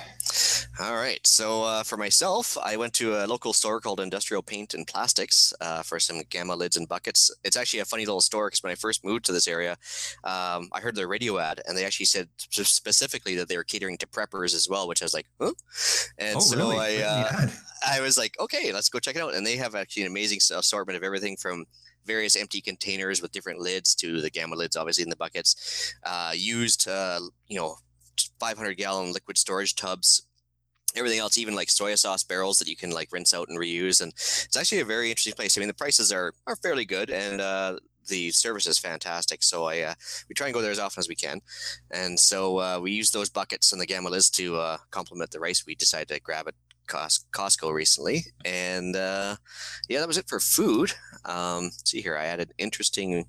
All 0.81 0.95
right. 0.95 1.19
So 1.27 1.63
uh, 1.63 1.83
for 1.83 1.97
myself, 1.97 2.57
I 2.57 2.77
went 2.77 2.93
to 2.93 3.13
a 3.13 3.27
local 3.27 3.51
store 3.51 3.81
called 3.81 3.99
Industrial 3.99 4.41
Paint 4.41 4.73
and 4.73 4.87
Plastics 4.87 5.53
uh, 5.59 5.81
for 5.81 5.99
some 5.99 6.21
gamma 6.29 6.55
lids 6.55 6.77
and 6.77 6.87
buckets. 6.87 7.29
It's 7.43 7.57
actually 7.57 7.81
a 7.81 7.85
funny 7.85 8.05
little 8.05 8.21
store 8.21 8.47
because 8.47 8.63
when 8.63 8.71
I 8.71 8.75
first 8.75 9.03
moved 9.03 9.25
to 9.25 9.33
this 9.33 9.45
area, 9.45 9.71
um, 10.23 10.69
I 10.71 10.79
heard 10.79 10.95
their 10.95 11.09
radio 11.09 11.37
ad 11.37 11.59
and 11.67 11.77
they 11.77 11.83
actually 11.83 12.05
said 12.05 12.29
specifically 12.37 13.35
that 13.35 13.49
they 13.49 13.57
were 13.57 13.65
catering 13.65 13.97
to 13.97 14.07
preppers 14.07 14.55
as 14.55 14.69
well, 14.69 14.87
which 14.87 15.01
I 15.01 15.05
was 15.05 15.13
like, 15.13 15.25
huh? 15.41 15.51
And 16.17 16.37
oh, 16.37 16.39
so 16.39 16.55
really? 16.55 16.77
I, 16.77 17.03
uh, 17.03 17.47
I 17.85 17.99
was 17.99 18.17
like, 18.17 18.39
okay, 18.39 18.71
let's 18.71 18.87
go 18.87 18.99
check 18.99 19.17
it 19.17 19.21
out. 19.21 19.33
And 19.33 19.45
they 19.45 19.57
have 19.57 19.75
actually 19.75 20.03
an 20.03 20.11
amazing 20.11 20.39
assortment 20.57 20.95
of 20.95 21.03
everything 21.03 21.35
from 21.35 21.65
various 22.05 22.37
empty 22.37 22.61
containers 22.61 23.21
with 23.21 23.33
different 23.33 23.59
lids 23.59 23.95
to 23.95 24.21
the 24.21 24.29
gamma 24.29 24.55
lids, 24.55 24.77
obviously 24.77 25.03
in 25.03 25.09
the 25.09 25.17
buckets, 25.17 25.93
uh, 26.05 26.31
used, 26.33 26.87
uh, 26.87 27.19
you 27.49 27.57
know, 27.57 27.75
500 28.39 28.77
gallon 28.77 29.11
liquid 29.11 29.37
storage 29.37 29.75
tubs 29.75 30.23
everything 30.95 31.19
else, 31.19 31.37
even 31.37 31.55
like 31.55 31.69
soy 31.69 31.95
sauce 31.95 32.23
barrels 32.23 32.59
that 32.59 32.67
you 32.67 32.75
can 32.75 32.91
like 32.91 33.11
rinse 33.11 33.33
out 33.33 33.49
and 33.49 33.59
reuse. 33.59 34.01
And 34.01 34.11
it's 34.13 34.57
actually 34.57 34.81
a 34.81 34.85
very 34.85 35.09
interesting 35.09 35.33
place. 35.33 35.57
I 35.57 35.59
mean, 35.59 35.67
the 35.67 35.73
prices 35.73 36.11
are 36.11 36.33
are 36.47 36.55
fairly 36.55 36.85
good, 36.85 37.09
and 37.09 37.41
uh, 37.41 37.77
the 38.07 38.31
service 38.31 38.67
is 38.67 38.77
fantastic. 38.77 39.43
So 39.43 39.65
I 39.65 39.81
uh, 39.81 39.93
we 40.27 40.35
try 40.35 40.47
and 40.47 40.53
go 40.53 40.61
there 40.61 40.71
as 40.71 40.79
often 40.79 40.99
as 40.99 41.07
we 41.07 41.15
can, 41.15 41.41
and 41.91 42.19
so 42.19 42.59
uh, 42.59 42.79
we 42.81 42.91
use 42.91 43.11
those 43.11 43.29
buckets 43.29 43.71
and 43.71 43.81
the 43.81 43.85
gamma 43.85 44.09
to 44.09 44.55
uh, 44.57 44.77
complement 44.91 45.31
the 45.31 45.39
rice. 45.39 45.63
We 45.65 45.75
decide 45.75 46.07
to 46.09 46.19
grab 46.19 46.47
it 46.47 46.55
Costco 46.89 47.73
recently, 47.73 48.25
and 48.45 48.95
uh, 48.95 49.35
yeah, 49.87 49.99
that 49.99 50.07
was 50.07 50.17
it 50.17 50.27
for 50.27 50.39
food. 50.39 50.91
Um, 51.25 51.71
see 51.85 52.01
here, 52.01 52.17
I 52.17 52.25
had 52.25 52.39
an 52.39 52.49
interesting 52.57 53.25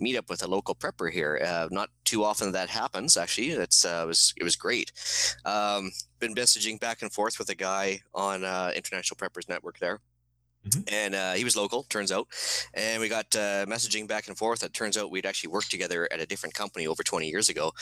meetup 0.00 0.28
with 0.28 0.42
a 0.42 0.48
local 0.48 0.74
prepper 0.74 1.10
here. 1.12 1.40
Uh, 1.44 1.68
not 1.70 1.90
too 2.04 2.24
often 2.24 2.52
that 2.52 2.68
happens. 2.68 3.16
Actually, 3.16 3.56
uh, 3.56 3.62
it 3.62 4.06
was 4.06 4.34
it 4.36 4.44
was 4.44 4.56
great. 4.56 4.92
Um, 5.44 5.90
been 6.18 6.34
messaging 6.34 6.78
back 6.78 7.02
and 7.02 7.12
forth 7.12 7.38
with 7.38 7.48
a 7.48 7.54
guy 7.54 8.00
on 8.14 8.44
uh, 8.44 8.72
International 8.76 9.16
Preppers 9.16 9.48
Network 9.48 9.78
there. 9.78 10.00
Mm-hmm. 10.66 10.94
And 10.94 11.14
uh, 11.14 11.32
he 11.32 11.44
was 11.44 11.56
local, 11.56 11.84
turns 11.84 12.12
out. 12.12 12.28
And 12.74 13.00
we 13.00 13.08
got 13.08 13.34
uh, 13.34 13.64
messaging 13.66 14.06
back 14.06 14.28
and 14.28 14.36
forth. 14.36 14.62
It 14.62 14.74
turns 14.74 14.98
out 14.98 15.10
we'd 15.10 15.26
actually 15.26 15.50
worked 15.50 15.70
together 15.70 16.06
at 16.12 16.20
a 16.20 16.26
different 16.26 16.54
company 16.54 16.86
over 16.86 17.02
20 17.02 17.28
years 17.28 17.48
ago. 17.48 17.72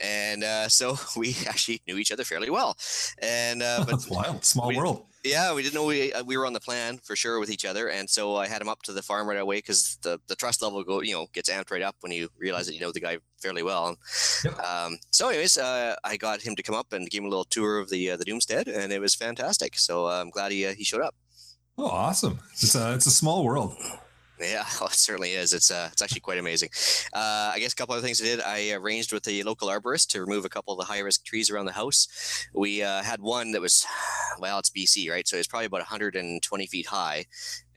And 0.00 0.44
uh, 0.44 0.68
so 0.68 0.96
we 1.16 1.36
actually 1.46 1.80
knew 1.86 1.96
each 1.96 2.12
other 2.12 2.24
fairly 2.24 2.50
well. 2.50 2.76
And 3.20 3.62
uh, 3.62 3.78
but 3.80 3.86
That's 3.90 4.10
wild. 4.10 4.44
Small 4.44 4.68
we, 4.68 4.76
world. 4.76 5.06
Yeah, 5.24 5.54
we 5.54 5.62
didn't 5.62 5.74
know 5.74 5.86
we, 5.86 6.12
uh, 6.12 6.22
we 6.22 6.36
were 6.36 6.46
on 6.46 6.52
the 6.52 6.60
plan 6.60 6.98
for 6.98 7.16
sure 7.16 7.40
with 7.40 7.50
each 7.50 7.64
other. 7.64 7.88
And 7.88 8.08
so 8.08 8.36
I 8.36 8.46
had 8.46 8.60
him 8.60 8.68
up 8.68 8.82
to 8.82 8.92
the 8.92 9.02
farm 9.02 9.28
right 9.28 9.38
away 9.38 9.56
because 9.56 9.98
the, 10.02 10.20
the 10.28 10.36
trust 10.36 10.62
level 10.62 10.84
go 10.84 11.00
you 11.00 11.14
know 11.14 11.26
gets 11.32 11.50
amped 11.50 11.70
right 11.70 11.82
up 11.82 11.96
when 12.00 12.12
you 12.12 12.28
realize 12.38 12.66
that 12.66 12.74
you 12.74 12.80
know 12.80 12.92
the 12.92 13.00
guy 13.00 13.18
fairly 13.40 13.62
well. 13.62 13.96
Yep. 14.44 14.58
Um, 14.60 14.98
so, 15.10 15.28
anyways, 15.28 15.56
uh, 15.58 15.96
I 16.04 16.16
got 16.16 16.42
him 16.42 16.54
to 16.56 16.62
come 16.62 16.74
up 16.74 16.92
and 16.92 17.08
give 17.08 17.20
him 17.20 17.26
a 17.26 17.30
little 17.30 17.44
tour 17.44 17.78
of 17.78 17.88
the 17.88 18.14
the 18.16 18.24
Doomstead, 18.24 18.68
and 18.68 18.92
it 18.92 19.00
was 19.00 19.14
fantastic. 19.14 19.78
So 19.78 20.06
I'm 20.06 20.30
glad 20.30 20.52
he 20.52 20.72
he 20.74 20.84
showed 20.84 21.02
up. 21.02 21.14
Oh, 21.78 21.88
awesome! 21.88 22.38
It's 22.52 22.74
a 22.74 22.94
it's 22.94 23.06
a 23.06 23.10
small 23.10 23.44
world. 23.44 23.76
Yeah, 24.40 24.64
well, 24.80 24.88
it 24.88 24.94
certainly 24.94 25.32
is. 25.32 25.52
It's 25.52 25.70
uh, 25.70 25.88
it's 25.92 26.02
actually 26.02 26.20
quite 26.20 26.38
amazing. 26.38 26.70
Uh, 27.12 27.52
I 27.54 27.58
guess 27.58 27.72
a 27.72 27.76
couple 27.76 27.94
other 27.94 28.04
things 28.06 28.20
I 28.20 28.24
did. 28.24 28.40
I 28.40 28.72
arranged 28.72 29.12
with 29.12 29.24
the 29.24 29.42
local 29.42 29.68
arborist 29.68 30.08
to 30.08 30.20
remove 30.20 30.44
a 30.44 30.48
couple 30.48 30.72
of 30.72 30.78
the 30.78 30.84
high 30.84 31.00
risk 31.00 31.24
trees 31.24 31.50
around 31.50 31.66
the 31.66 31.72
house. 31.72 32.08
We 32.54 32.82
uh, 32.82 33.02
had 33.02 33.20
one 33.20 33.52
that 33.52 33.60
was, 33.60 33.86
well, 34.38 34.58
it's 34.58 34.70
BC, 34.70 35.10
right? 35.10 35.26
So 35.26 35.36
it's 35.36 35.46
probably 35.46 35.66
about 35.66 35.80
120 35.80 36.66
feet 36.66 36.86
high. 36.86 37.24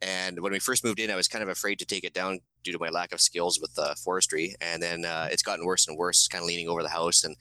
And 0.01 0.39
when 0.39 0.51
we 0.51 0.59
first 0.59 0.83
moved 0.83 0.99
in, 0.99 1.11
I 1.11 1.15
was 1.15 1.27
kind 1.27 1.43
of 1.43 1.49
afraid 1.49 1.79
to 1.79 1.85
take 1.85 2.03
it 2.03 2.13
down 2.13 2.39
due 2.63 2.71
to 2.71 2.79
my 2.79 2.89
lack 2.89 3.13
of 3.13 3.21
skills 3.21 3.59
with 3.61 3.77
uh, 3.77 3.95
forestry. 3.95 4.55
And 4.61 4.81
then 4.81 5.05
uh, 5.05 5.27
it's 5.31 5.43
gotten 5.43 5.65
worse 5.65 5.87
and 5.87 5.97
worse, 5.97 6.27
kind 6.27 6.41
of 6.41 6.47
leaning 6.47 6.69
over 6.69 6.83
the 6.83 6.89
house. 6.89 7.23
And 7.25 7.35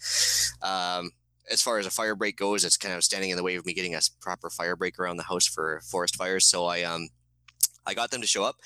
um, 0.63 1.11
as 1.51 1.63
far 1.63 1.79
as 1.79 1.87
a 1.87 1.91
fire 1.91 2.15
break 2.15 2.37
goes, 2.37 2.65
it's 2.65 2.77
kind 2.77 2.95
of 2.95 3.05
standing 3.05 3.31
in 3.31 3.37
the 3.37 3.43
way 3.43 3.57
of 3.57 3.67
me 3.67 3.73
getting 3.73 3.95
a 3.95 4.01
proper 4.21 4.51
fire 4.51 4.77
break 4.77 4.99
around 4.99 5.17
the 5.17 5.23
house 5.23 5.47
for 5.47 5.81
forest 5.91 6.17
fires. 6.17 6.45
So 6.47 6.67
I 6.67 6.83
um 6.83 7.09
I 7.87 7.95
got 7.95 8.11
them 8.11 8.21
to 8.21 8.27
show 8.27 8.45
up, 8.45 8.57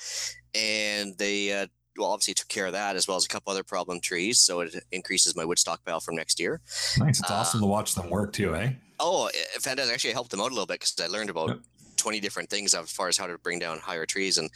and 0.53 1.17
they 1.17 1.51
uh, 1.53 1.67
well 1.97 2.11
obviously 2.11 2.33
took 2.33 2.47
care 2.47 2.65
of 2.65 2.73
that 2.73 2.95
as 2.95 3.07
well 3.07 3.17
as 3.17 3.25
a 3.25 3.29
couple 3.29 3.51
other 3.51 3.63
problem 3.63 3.99
trees. 4.01 4.39
So 4.39 4.61
it 4.61 4.75
increases 4.91 5.35
my 5.35 5.45
wood 5.45 5.59
stockpile 5.59 5.99
from 5.99 6.15
next 6.15 6.39
year. 6.39 6.61
Nice. 6.97 7.19
It's 7.19 7.31
uh, 7.31 7.35
awesome 7.35 7.61
to 7.61 7.67
watch 7.67 7.95
them 7.95 8.09
work 8.09 8.33
too, 8.33 8.55
eh? 8.55 8.71
Oh, 8.99 9.29
fantastic! 9.59 9.93
Actually, 9.93 10.11
I 10.11 10.13
helped 10.13 10.31
them 10.31 10.41
out 10.41 10.51
a 10.51 10.53
little 10.53 10.65
bit 10.65 10.79
because 10.79 10.95
I 11.01 11.07
learned 11.07 11.29
about. 11.29 11.49
Yep. 11.49 11.59
20 11.95 12.19
different 12.19 12.49
things 12.49 12.73
as 12.73 12.91
far 12.91 13.07
as 13.07 13.17
how 13.17 13.27
to 13.27 13.37
bring 13.37 13.59
down 13.59 13.79
higher 13.79 14.05
trees 14.05 14.37
and 14.37 14.49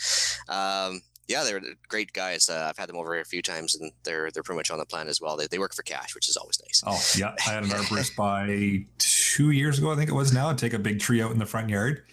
um, 0.49 1.01
yeah, 1.27 1.43
they're 1.43 1.61
great 1.89 2.13
guys. 2.13 2.49
Uh, 2.49 2.67
I've 2.69 2.77
had 2.77 2.87
them 2.87 2.95
over 2.95 3.13
here 3.13 3.21
a 3.21 3.25
few 3.25 3.41
times, 3.41 3.75
and 3.75 3.91
they're 4.03 4.31
they're 4.31 4.43
pretty 4.43 4.57
much 4.57 4.71
on 4.71 4.79
the 4.79 4.85
plan 4.85 5.09
as 5.09 5.19
well. 5.19 5.35
They, 5.35 5.47
they 5.47 5.59
work 5.59 5.73
for 5.73 5.83
cash, 5.83 6.15
which 6.15 6.29
is 6.29 6.37
always 6.37 6.61
nice. 6.61 6.83
Oh 6.87 7.19
yeah, 7.19 7.35
I 7.45 7.51
had 7.51 7.63
an 7.63 7.69
arborist 7.69 8.15
by 8.15 8.85
two 8.97 9.51
years 9.51 9.77
ago, 9.77 9.91
I 9.91 9.95
think 9.95 10.09
it 10.09 10.13
was 10.13 10.33
now, 10.33 10.51
take 10.53 10.73
a 10.73 10.79
big 10.79 10.99
tree 10.99 11.21
out 11.21 11.31
in 11.31 11.37
the 11.37 11.45
front 11.45 11.69
yard, 11.69 12.03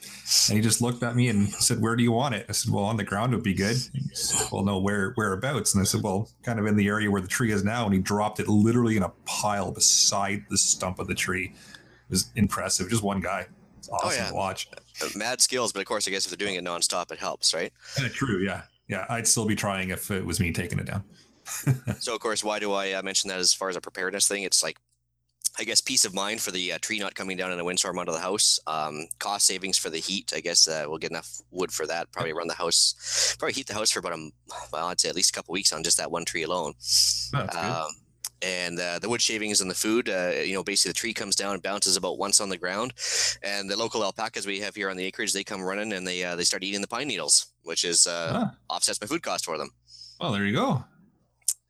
and 0.49 0.57
he 0.57 0.63
just 0.63 0.83
looked 0.83 1.03
at 1.05 1.15
me 1.15 1.29
and 1.29 1.49
said, 1.49 1.81
"Where 1.81 1.95
do 1.95 2.03
you 2.03 2.11
want 2.11 2.35
it?" 2.35 2.47
I 2.49 2.53
said, 2.53 2.73
"Well, 2.73 2.85
on 2.85 2.97
the 2.97 3.05
ground 3.05 3.33
would 3.33 3.45
be 3.45 3.55
good." 3.55 3.77
Said, 4.17 4.49
well, 4.51 4.65
no, 4.65 4.79
where 4.79 5.13
whereabouts? 5.17 5.75
And 5.75 5.81
I 5.81 5.85
said, 5.85 6.03
"Well, 6.03 6.29
kind 6.43 6.59
of 6.59 6.67
in 6.67 6.77
the 6.77 6.89
area 6.89 7.11
where 7.11 7.23
the 7.23 7.29
tree 7.29 7.53
is 7.53 7.63
now." 7.63 7.85
And 7.85 7.95
he 7.95 8.01
dropped 8.01 8.41
it 8.41 8.49
literally 8.49 8.97
in 8.97 9.05
a 9.05 9.13
pile 9.27 9.71
beside 9.71 10.45
the 10.51 10.59
stump 10.59 10.99
of 10.99 11.07
the 11.07 11.15
tree. 11.15 11.55
It 11.55 12.11
was 12.11 12.31
impressive. 12.35 12.91
Just 12.91 13.05
one 13.05 13.21
guy. 13.21 13.47
It's 13.79 13.89
oh, 13.91 13.97
awesome 13.97 14.11
oh, 14.11 14.25
yeah. 14.25 14.29
to 14.29 14.35
watch. 14.35 14.69
Uh, 15.01 15.07
mad 15.15 15.41
skills, 15.41 15.73
but 15.73 15.81
of 15.81 15.87
course, 15.87 16.09
I 16.09 16.11
guess 16.11 16.25
if 16.27 16.31
they're 16.31 16.47
doing 16.47 16.57
it 16.57 16.65
nonstop, 16.65 17.13
it 17.13 17.19
helps, 17.19 17.55
right? 17.55 17.73
Yeah, 18.01 18.09
true. 18.09 18.39
Yeah 18.39 18.63
yeah, 18.89 19.07
I'd 19.09 19.27
still 19.27 19.47
be 19.47 19.57
trying 19.57 19.91
if 19.91 20.11
it 20.11 20.25
was 20.25 20.41
me 20.41 20.53
taking 20.53 20.79
it 20.79 20.87
down. 20.87 21.05
so, 21.99 22.15
of 22.15 22.21
course, 22.21 22.43
why 22.43 22.59
do 22.59 22.73
I 22.73 22.93
uh, 22.93 23.03
mention 23.03 23.29
that 23.29 23.39
as 23.39 23.53
far 23.53 23.69
as 23.69 23.77
a 23.77 23.81
preparedness 23.81 24.29
thing? 24.29 24.43
It's 24.43 24.63
like, 24.63 24.79
I 25.59 25.65
guess, 25.65 25.81
peace 25.81 26.05
of 26.05 26.15
mind 26.15 26.41
for 26.41 26.51
the 26.51 26.73
uh, 26.73 26.79
tree 26.81 26.99
not 26.99 27.15
coming 27.15 27.37
down 27.37 27.53
in 27.53 27.61
a 27.61 27.65
windstorm 27.65 27.99
onto 27.99 28.13
the 28.13 28.19
house. 28.19 28.59
Um, 28.67 29.07
cost 29.19 29.47
savings 29.47 29.79
for 29.79 29.91
the 29.91 29.99
heat. 29.99 30.33
I 30.35 30.41
guess 30.41 30.67
uh, 30.67 30.85
we'll 30.89 30.99
get 30.99 31.11
enough 31.11 31.41
wood 31.51 31.71
for 31.71 31.87
that. 31.87 32.11
Probably 32.13 32.33
run 32.33 32.49
the 32.49 32.55
house, 32.55 33.37
probably 33.39 33.55
heat 33.55 33.67
the 33.67 33.75
house 33.75 33.91
for 33.91 34.01
about 34.01 34.15
a, 34.15 34.31
well, 34.73 34.89
I'd 34.89 35.01
say 35.01 35.09
at 35.09 35.15
least 35.15 35.31
a 35.31 35.33
couple 35.33 35.53
weeks 35.53 35.73
on 35.73 35.85
just 35.85 35.99
that 35.99 36.11
one 36.11 36.25
tree 36.25 36.43
alone. 36.43 36.75
Um, 37.35 37.89
and 38.45 38.79
uh, 38.79 38.99
the 38.99 39.09
wood 39.09 39.23
shavings 39.23 39.61
and 39.61 39.71
the 39.71 39.75
food, 39.75 40.09
uh, 40.09 40.33
you 40.45 40.53
know, 40.53 40.63
basically 40.63 40.91
the 40.91 40.99
tree 40.99 41.15
comes 41.15 41.35
down 41.35 41.55
and 41.55 41.63
bounces 41.63 41.97
about 41.97 42.19
once 42.19 42.41
on 42.41 42.51
the 42.51 42.59
ground, 42.59 42.93
and 43.43 43.71
the 43.71 43.77
local 43.77 44.05
alpacas 44.05 44.47
we 44.47 44.61
have 44.61 44.75
here 44.75 44.91
on 44.91 44.97
the 44.97 45.05
acreage, 45.05 45.33
they 45.33 45.45
come 45.45 45.63
running 45.63 45.93
and 45.93 46.07
they 46.07 46.23
uh, 46.23 46.37
they 46.37 46.45
start 46.45 46.63
eating 46.63 46.81
the 46.81 46.89
pine 46.89 47.09
needles, 47.09 47.47
which 47.63 47.85
is 47.85 48.07
uh, 48.07 48.51
offsets 48.69 49.01
my 49.01 49.07
food 49.07 49.23
cost 49.23 49.45
for 49.45 49.57
them. 49.57 49.71
Well, 50.21 50.33
there 50.33 50.45
you 50.45 50.55
go. 50.55 50.85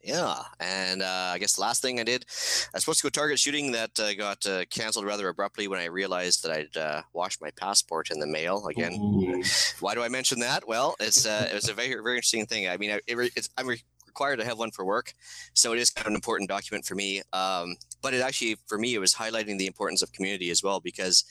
Yeah, 0.02 0.36
and 0.60 1.00
uh, 1.00 1.30
I 1.32 1.38
guess 1.38 1.54
the 1.54 1.62
last 1.62 1.80
thing 1.80 1.98
I 1.98 2.02
did, 2.04 2.26
I 2.28 2.76
was 2.76 2.84
supposed 2.84 3.00
to 3.00 3.04
go 3.04 3.08
target 3.08 3.38
shooting 3.38 3.72
that 3.72 3.98
uh, 3.98 4.12
got 4.14 4.44
uh, 4.44 4.66
canceled 4.66 5.06
rather 5.06 5.28
abruptly 5.28 5.66
when 5.66 5.80
I 5.80 5.86
realized 5.86 6.42
that 6.42 6.52
I'd 6.52 6.76
uh, 6.76 7.02
washed 7.14 7.40
my 7.40 7.50
passport 7.52 8.10
in 8.10 8.20
the 8.20 8.26
mail 8.26 8.66
again. 8.66 8.92
Ooh. 8.92 9.42
Why 9.80 9.94
do 9.94 10.02
I 10.02 10.08
mention 10.08 10.40
that? 10.40 10.68
Well, 10.68 10.94
it's 11.00 11.24
uh, 11.24 11.48
it 11.50 11.54
was 11.54 11.70
a 11.70 11.72
very 11.72 11.94
very 12.02 12.16
interesting 12.16 12.44
thing. 12.44 12.68
I 12.68 12.76
mean, 12.76 12.98
it, 13.06 13.48
I'm 13.56 13.66
required 14.14 14.38
to 14.38 14.44
have 14.44 14.58
one 14.58 14.70
for 14.70 14.84
work, 14.84 15.12
so 15.54 15.72
it 15.72 15.78
is 15.78 15.90
kind 15.90 16.06
of 16.06 16.10
an 16.12 16.14
important 16.14 16.48
document 16.48 16.84
for 16.84 16.94
me. 16.94 17.20
Um, 17.32 17.76
but 18.00 18.14
it 18.14 18.20
actually, 18.20 18.56
for 18.66 18.78
me, 18.78 18.94
it 18.94 18.98
was 18.98 19.14
highlighting 19.14 19.58
the 19.58 19.66
importance 19.66 20.02
of 20.02 20.12
community 20.12 20.50
as 20.50 20.62
well 20.62 20.78
because 20.80 21.24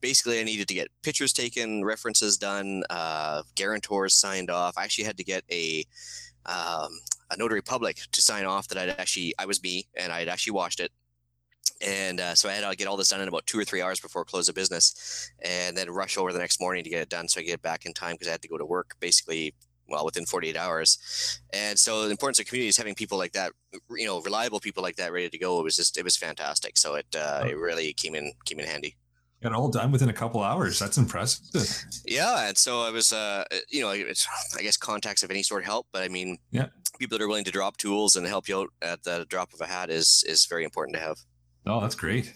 basically 0.00 0.40
I 0.40 0.44
needed 0.44 0.68
to 0.68 0.74
get 0.74 0.88
pictures 1.02 1.32
taken, 1.32 1.84
references 1.84 2.38
done, 2.38 2.82
uh, 2.88 3.42
guarantors 3.54 4.14
signed 4.14 4.50
off. 4.50 4.78
I 4.78 4.84
actually 4.84 5.04
had 5.04 5.18
to 5.18 5.24
get 5.24 5.44
a 5.50 5.84
um, 6.46 6.90
a 7.30 7.36
notary 7.36 7.62
public 7.62 7.96
to 8.12 8.22
sign 8.22 8.46
off 8.46 8.68
that 8.68 8.78
I'd 8.78 8.88
actually 8.98 9.34
I 9.38 9.44
was 9.44 9.62
me 9.62 9.86
and 9.96 10.10
I'd 10.10 10.28
actually 10.28 10.54
washed 10.54 10.80
it 10.80 10.90
and 11.80 12.20
uh, 12.20 12.34
so 12.34 12.48
I 12.48 12.52
had 12.52 12.68
to 12.68 12.76
get 12.76 12.88
all 12.88 12.96
this 12.96 13.08
done 13.08 13.20
in 13.20 13.28
about 13.28 13.46
two 13.46 13.58
or 13.58 13.64
three 13.64 13.80
hours 13.80 14.00
before 14.00 14.24
close 14.24 14.48
of 14.48 14.54
business, 14.54 15.30
and 15.40 15.76
then 15.76 15.90
rush 15.90 16.18
over 16.18 16.32
the 16.32 16.38
next 16.38 16.60
morning 16.60 16.84
to 16.84 16.90
get 16.90 17.00
it 17.00 17.08
done 17.08 17.28
so 17.28 17.40
I 17.40 17.44
get 17.44 17.54
it 17.54 17.62
back 17.62 17.86
in 17.86 17.92
time 17.92 18.14
because 18.14 18.28
I 18.28 18.32
had 18.32 18.42
to 18.42 18.48
go 18.48 18.58
to 18.58 18.66
work 18.66 18.96
basically 19.00 19.54
well 19.90 20.04
within 20.04 20.26
48 20.26 20.56
hours. 20.56 21.40
And 21.52 21.78
so 21.78 22.04
the 22.04 22.10
importance 22.10 22.40
of 22.40 22.46
community 22.46 22.68
is 22.68 22.76
having 22.76 22.94
people 22.94 23.18
like 23.18 23.32
that 23.32 23.52
you 23.90 24.06
know 24.06 24.20
reliable 24.20 24.60
people 24.60 24.82
like 24.82 24.96
that 24.96 25.12
ready 25.12 25.28
to 25.28 25.38
go. 25.38 25.60
It 25.60 25.64
was 25.64 25.76
just 25.76 25.98
it 25.98 26.04
was 26.04 26.16
fantastic. 26.16 26.76
So 26.76 26.94
it 26.94 27.06
uh, 27.16 27.44
it 27.46 27.56
really 27.56 27.92
came 27.92 28.14
in 28.14 28.32
came 28.44 28.60
in 28.60 28.66
handy. 28.66 28.96
Got 29.42 29.54
all 29.54 29.68
done 29.68 29.90
within 29.90 30.10
a 30.10 30.12
couple 30.12 30.42
hours. 30.42 30.78
That's 30.78 30.98
impressive. 30.98 31.66
Yeah 32.06 32.48
and 32.48 32.58
so 32.58 32.82
i 32.82 32.90
was 32.90 33.12
uh 33.12 33.44
you 33.68 33.80
know 33.80 33.90
it's 33.90 34.26
i 34.58 34.62
guess 34.62 34.76
contacts 34.76 35.22
of 35.22 35.30
any 35.30 35.42
sort 35.42 35.64
help 35.64 35.86
but 35.92 36.02
i 36.02 36.08
mean 36.08 36.38
yeah. 36.50 36.66
people 36.98 37.16
that 37.16 37.24
are 37.24 37.28
willing 37.28 37.44
to 37.44 37.50
drop 37.50 37.76
tools 37.76 38.16
and 38.16 38.26
help 38.26 38.48
you 38.48 38.60
out 38.60 38.68
at 38.82 39.02
the 39.04 39.24
drop 39.28 39.52
of 39.54 39.60
a 39.60 39.66
hat 39.66 39.90
is 39.90 40.24
is 40.26 40.46
very 40.46 40.64
important 40.64 40.96
to 40.96 41.02
have. 41.02 41.18
Oh 41.66 41.80
that's 41.80 41.94
great. 41.94 42.34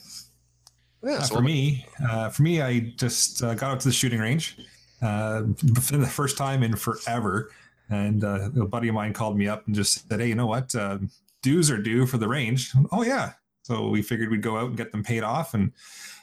Yeah, 1.03 1.17
uh, 1.17 1.23
so 1.23 1.35
for 1.37 1.43
me 1.43 1.87
uh, 2.09 2.31
for 2.31 2.43
me 2.43 2.63
i 2.63 2.81
just 2.97 3.43
uh, 3.43 3.55
got 3.55 3.73
out 3.73 3.81
to 3.81 3.89
the 3.89 3.95
shooting 3.95 4.21
range 4.21 4.57
uh, 5.05 5.43
for 5.81 5.99
the 5.99 6.07
first 6.07 6.37
time 6.37 6.63
in 6.63 6.75
forever. 6.75 7.51
And 7.91 8.25
uh, 8.25 8.49
a 8.59 8.67
buddy 8.67 8.89
of 8.89 8.95
mine 8.95 9.13
called 9.13 9.37
me 9.37 9.47
up 9.47 9.67
and 9.67 9.75
just 9.75 10.09
said, 10.09 10.21
"Hey, 10.21 10.29
you 10.29 10.35
know 10.35 10.47
what? 10.47 10.75
Uh, 10.75 10.99
dues 11.43 11.71
are 11.71 11.77
due 11.77 12.07
for 12.07 12.17
the 12.17 12.27
range." 12.27 12.73
Oh 12.91 13.03
yeah. 13.03 13.35
So 13.63 13.89
we 13.89 14.03
figured 14.03 14.31
we'd 14.31 14.43
go 14.43 14.57
out 14.57 14.69
and 14.69 14.77
get 14.77 14.91
them 14.91 15.03
paid 15.03 15.23
off, 15.23 15.53
and 15.53 15.73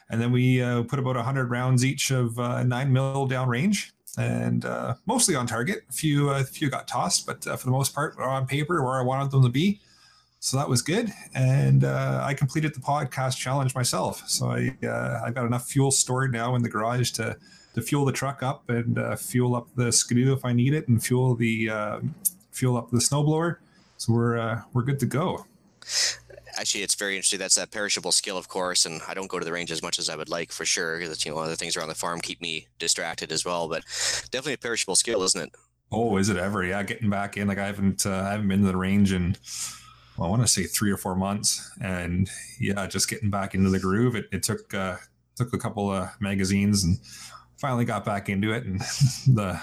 and 0.10 0.20
then 0.20 0.32
we 0.32 0.62
uh, 0.62 0.84
put 0.84 0.98
about 0.98 1.16
hundred 1.18 1.52
rounds 1.52 1.86
each 1.86 2.10
of 2.10 2.38
uh, 2.40 2.64
nine 2.64 2.92
mil 2.92 3.28
down 3.28 3.48
range, 3.48 3.94
and 4.18 4.66
uh, 4.66 4.96
mostly 5.06 5.36
on 5.36 5.46
target. 5.46 5.84
A 5.90 5.94
few 5.94 6.30
a 6.32 6.44
few 6.44 6.70
got 6.72 6.88
tossed, 6.88 7.28
but 7.28 7.44
for 7.44 7.66
the 7.66 7.72
most 7.72 7.94
part, 7.94 8.18
on 8.18 8.48
paper 8.48 8.84
where 8.84 9.00
I 9.00 9.04
wanted 9.04 9.32
them 9.32 9.44
to 9.44 9.50
be. 9.50 9.80
So 10.40 10.58
that 10.58 10.68
was 10.68 10.82
good, 10.82 11.14
and 11.36 11.84
I 11.84 12.34
completed 12.34 12.74
the 12.74 12.80
podcast 12.80 13.38
challenge 13.38 13.76
myself. 13.76 14.28
So 14.28 14.50
I 14.50 14.76
I've 15.24 15.36
got 15.36 15.46
enough 15.46 15.68
fuel 15.68 15.92
stored 15.92 16.34
now 16.34 16.56
in 16.56 16.64
the 16.64 16.70
garage 16.70 17.12
to 17.12 17.38
to 17.74 17.82
fuel 17.82 18.06
the 18.06 18.12
truck 18.12 18.44
up 18.44 18.70
and 18.70 18.98
uh, 18.98 19.16
fuel 19.16 19.56
up 19.56 19.68
the 19.76 19.92
skidoo 19.92 20.34
if 20.34 20.46
I 20.46 20.54
need 20.54 20.74
it, 20.74 20.88
and 20.88 21.04
fuel 21.04 21.36
the 21.36 21.70
uh, 21.70 22.00
fuel 22.52 22.78
up 22.78 22.92
the 22.92 22.98
snowblower. 22.98 23.58
So 23.98 24.14
we're 24.14 24.38
uh, 24.38 24.62
we're 24.74 24.84
good 24.84 25.00
to 25.00 25.06
go. 25.06 25.46
Actually, 26.58 26.84
it's 26.84 26.96
very 26.96 27.16
interesting. 27.16 27.40
That's 27.40 27.56
that 27.56 27.72
perishable 27.72 28.12
skill, 28.12 28.38
of 28.38 28.50
course, 28.50 28.86
and 28.86 29.02
I 29.08 29.14
don't 29.14 29.28
go 29.28 29.40
to 29.40 29.46
the 29.46 29.54
range 29.54 29.72
as 29.72 29.82
much 29.82 30.00
as 30.00 30.10
I 30.10 30.16
would 30.16 30.30
like 30.30 30.52
for 30.52 30.66
sure. 30.66 31.00
Because 31.00 31.26
you 31.26 31.32
know, 31.32 31.38
other 31.38 31.56
things 31.56 31.78
around 31.78 31.88
the 31.88 31.96
farm 31.96 32.20
keep 32.20 32.42
me 32.42 32.68
distracted 32.78 33.32
as 33.32 33.46
well. 33.46 33.70
But 33.70 33.84
definitely 34.32 34.54
a 34.54 34.58
perishable 34.58 34.96
skill, 34.96 35.24
isn't 35.24 35.42
it? 35.42 35.52
Oh, 35.94 36.18
is 36.18 36.30
it 36.30 36.38
ever? 36.38 36.64
Yeah, 36.64 36.84
getting 36.84 37.10
back 37.10 37.38
in. 37.38 37.48
Like 37.48 37.58
I 37.58 37.66
haven't 37.66 38.06
uh, 38.06 38.24
I 38.26 38.32
haven't 38.32 38.48
been 38.48 38.62
to 38.62 38.68
the 38.68 38.78
range 38.78 39.14
in 39.14 39.38
well, 40.18 40.28
I 40.28 40.30
want 40.30 40.42
to 40.42 40.48
say 40.48 40.64
three 40.64 40.92
or 40.92 40.98
four 40.98 41.16
months, 41.16 41.72
and 41.82 42.30
yeah, 42.60 42.86
just 42.86 43.10
getting 43.10 43.30
back 43.30 43.56
into 43.56 43.70
the 43.70 43.80
groove. 43.80 44.16
It, 44.16 44.28
it 44.32 44.44
took 44.44 44.74
uh, 44.74 44.98
took 45.36 45.54
a 45.54 45.58
couple 45.58 45.92
of 45.92 46.10
magazines 46.20 46.84
and 46.84 47.00
finally 47.62 47.86
got 47.86 48.04
back 48.04 48.28
into 48.28 48.52
it, 48.52 48.66
and 48.66 48.80
the 49.28 49.62